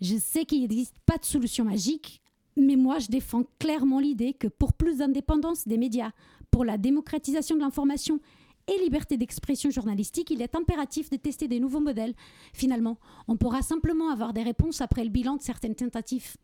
Je 0.00 0.16
sais 0.16 0.44
qu'il 0.44 0.60
n'existe 0.60 0.94
pas 1.04 1.18
de 1.18 1.24
solution 1.24 1.64
magique, 1.64 2.22
mais 2.56 2.76
moi 2.76 3.00
je 3.00 3.08
défends 3.08 3.42
clairement 3.58 3.98
l'idée 3.98 4.32
que 4.34 4.46
pour 4.46 4.72
plus 4.72 4.98
d'indépendance 4.98 5.66
des 5.66 5.76
médias, 5.76 6.12
pour 6.52 6.64
la 6.64 6.78
démocratisation 6.78 7.56
de 7.56 7.60
l'information 7.60 8.20
et 8.68 8.78
liberté 8.82 9.16
d'expression 9.16 9.70
journalistique, 9.70 10.30
il 10.30 10.42
est 10.42 10.54
impératif 10.54 11.10
de 11.10 11.16
tester 11.16 11.48
des 11.48 11.60
nouveaux 11.60 11.80
modèles. 11.80 12.14
Finalement, 12.52 12.98
on 13.28 13.36
pourra 13.36 13.62
simplement 13.62 14.10
avoir 14.10 14.32
des 14.32 14.42
réponses 14.42 14.80
après 14.80 15.04
le 15.04 15.10
bilan 15.10 15.36
de 15.36 15.42
certaines 15.42 15.74
tentatives. 15.74 16.36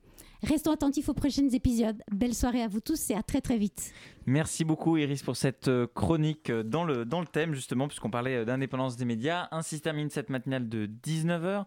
Restons 0.43 0.73
attentifs 0.73 1.09
aux 1.09 1.15
prochains 1.15 1.49
épisodes. 1.49 2.03
Belle 2.11 2.35
soirée 2.35 2.63
à 2.63 2.69
vous 2.69 2.81
tous 2.81 3.11
et 3.11 3.15
à 3.15 3.23
très 3.23 3.41
très 3.41 3.59
vite. 3.59 3.93
Merci 4.29 4.65
beaucoup 4.65 4.97
Iris 4.97 5.23
pour 5.23 5.37
cette 5.37 5.69
euh, 5.69 5.87
chronique 5.95 6.51
euh, 6.51 6.65
dans 6.65 6.83
le, 6.83 7.05
dans 7.05 7.21
le 7.21 7.29
thème 7.29 7.55
justement 7.55 7.87
puisqu'on 7.87 8.11
parlait 8.11 8.39
euh, 8.39 8.45
d'indépendance 8.45 8.97
des 8.97 9.05
médias. 9.05 9.47
Ainsi 9.53 9.81
termine 9.81 10.11
cette 10.11 10.31
matinale 10.31 10.69
de 10.69 10.91
19h. 11.05 11.65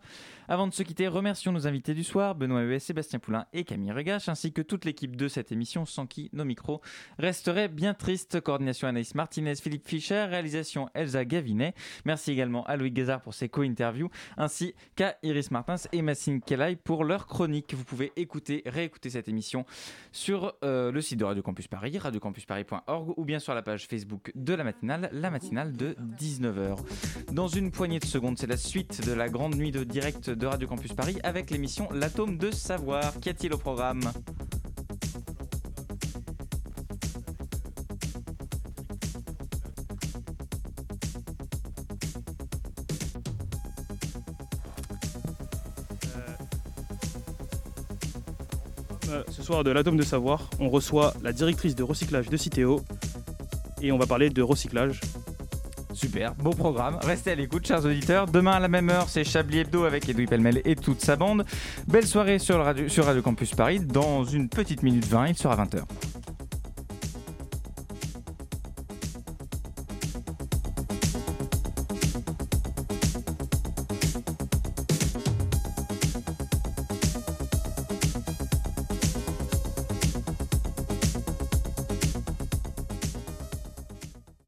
Avant 0.50 0.68
de 0.68 0.74
se 0.74 0.84
quitter, 0.84 1.08
remercions 1.08 1.54
nos 1.54 1.68
invités 1.68 1.94
du 1.94 2.04
soir, 2.04 2.36
Benoît 2.36 2.64
Huet, 2.64 2.80
Sébastien 2.80 3.20
Poulain 3.20 3.46
et 3.54 3.64
Camille 3.64 3.94
Regache, 3.94 4.28
ainsi 4.28 4.52
que 4.52 4.62
toute 4.62 4.84
l'équipe 4.84 5.16
de 5.16 5.30
cette 5.30 5.54
émission 5.54 5.86
sans 5.86 6.06
qui 6.06 6.30
nos 6.34 6.44
micros 6.44 6.82
resteraient 7.18 7.70
bien 7.70 7.94
tristes. 7.94 8.42
Coordination 8.42 8.90
Anaïs 8.90 9.16
Martinez, 9.16 9.56
Philippe 9.56 9.88
Fischer, 9.88 10.26
réalisation 10.26 10.90
Elsa 10.94 11.24
Gavinet. 11.24 11.76
Merci 12.04 12.32
également 12.32 12.66
à 12.66 12.76
Louis 12.76 12.92
Guézard 12.92 13.22
pour 13.22 13.34
ses 13.34 13.48
co-interviews, 13.48 14.10
ainsi 14.36 14.74
qu'à 14.98 15.16
Iris 15.24 15.50
Martins 15.52 15.76
et 15.94 16.02
Massine 16.02 16.42
Kelai 16.42 16.76
pour 16.76 17.06
leur 17.06 17.26
chronique. 17.26 17.74
Vous 17.74 17.86
pouvez 17.86 18.12
écouter, 18.18 18.59
réécouter 18.66 19.10
cette 19.10 19.28
émission 19.28 19.66
sur 20.12 20.54
euh, 20.64 20.92
le 20.92 21.02
site 21.02 21.20
de 21.20 21.26
Radio 21.26 21.42
Campus 21.42 21.68
Paris, 21.68 21.98
radiocampusparis.org 21.98 23.14
ou 23.18 23.26
bien 23.26 23.40
sur 23.40 23.54
la 23.54 23.62
page 23.62 23.88
Facebook 23.88 24.32
de 24.36 24.54
la 24.54 24.64
matinale, 24.64 25.10
la 25.12 25.30
matinale 25.30 25.74
de 25.74 25.96
19h. 26.20 26.78
Dans 27.32 27.48
une 27.48 27.72
poignée 27.72 28.00
de 28.00 28.06
secondes, 28.06 28.38
c'est 28.38 28.48
la 28.48 28.58
suite 28.58 29.06
de 29.06 29.14
la 29.14 29.30
grande 29.30 29.56
nuit 29.56 29.72
de 29.72 29.84
direct 29.84 30.30
de 30.30 30.46
Radio 30.46 30.68
Campus 30.68 30.94
Paris 30.94 31.18
avec 31.24 31.50
l'émission 31.50 31.90
L'atome 31.92 32.38
de 32.38 32.52
savoir. 32.52 33.20
Qu'y 33.20 33.30
a-t-il 33.30 33.54
au 33.54 33.58
programme? 33.58 34.02
Ce 49.40 49.46
soir 49.46 49.64
de 49.64 49.72
l'Atome 49.72 49.96
de 49.96 50.04
Savoir, 50.04 50.50
on 50.60 50.68
reçoit 50.68 51.14
la 51.24 51.32
directrice 51.32 51.74
de 51.74 51.82
recyclage 51.82 52.28
de 52.28 52.36
Citeo 52.36 52.82
et 53.82 53.94
on 53.94 53.98
va 53.98 54.06
parler 54.06 54.30
de 54.30 54.42
recyclage. 54.42 55.00
Super, 55.94 56.36
beau 56.36 56.50
programme. 56.50 57.00
Restez 57.02 57.32
à 57.32 57.36
l'écoute, 57.36 57.66
chers 57.66 57.86
auditeurs. 57.86 58.28
Demain 58.28 58.52
à 58.52 58.60
la 58.60 58.68
même 58.68 58.90
heure, 58.90 59.08
c'est 59.08 59.24
Chablis 59.24 59.60
Hebdo 59.60 59.86
avec 59.86 60.10
Edoui 60.10 60.26
Pellemel 60.26 60.62
et 60.66 60.76
toute 60.76 61.00
sa 61.00 61.16
bande. 61.16 61.46
Belle 61.88 62.06
soirée 62.06 62.38
sur, 62.38 62.62
le 62.62 62.90
sur 62.90 63.06
Radio 63.06 63.22
Campus 63.22 63.56
Paris. 63.56 63.80
Dans 63.80 64.26
une 64.26 64.50
petite 64.50 64.84
minute 64.84 65.06
20, 65.06 65.28
il 65.28 65.38
sera 65.38 65.56
20h. 65.56 65.84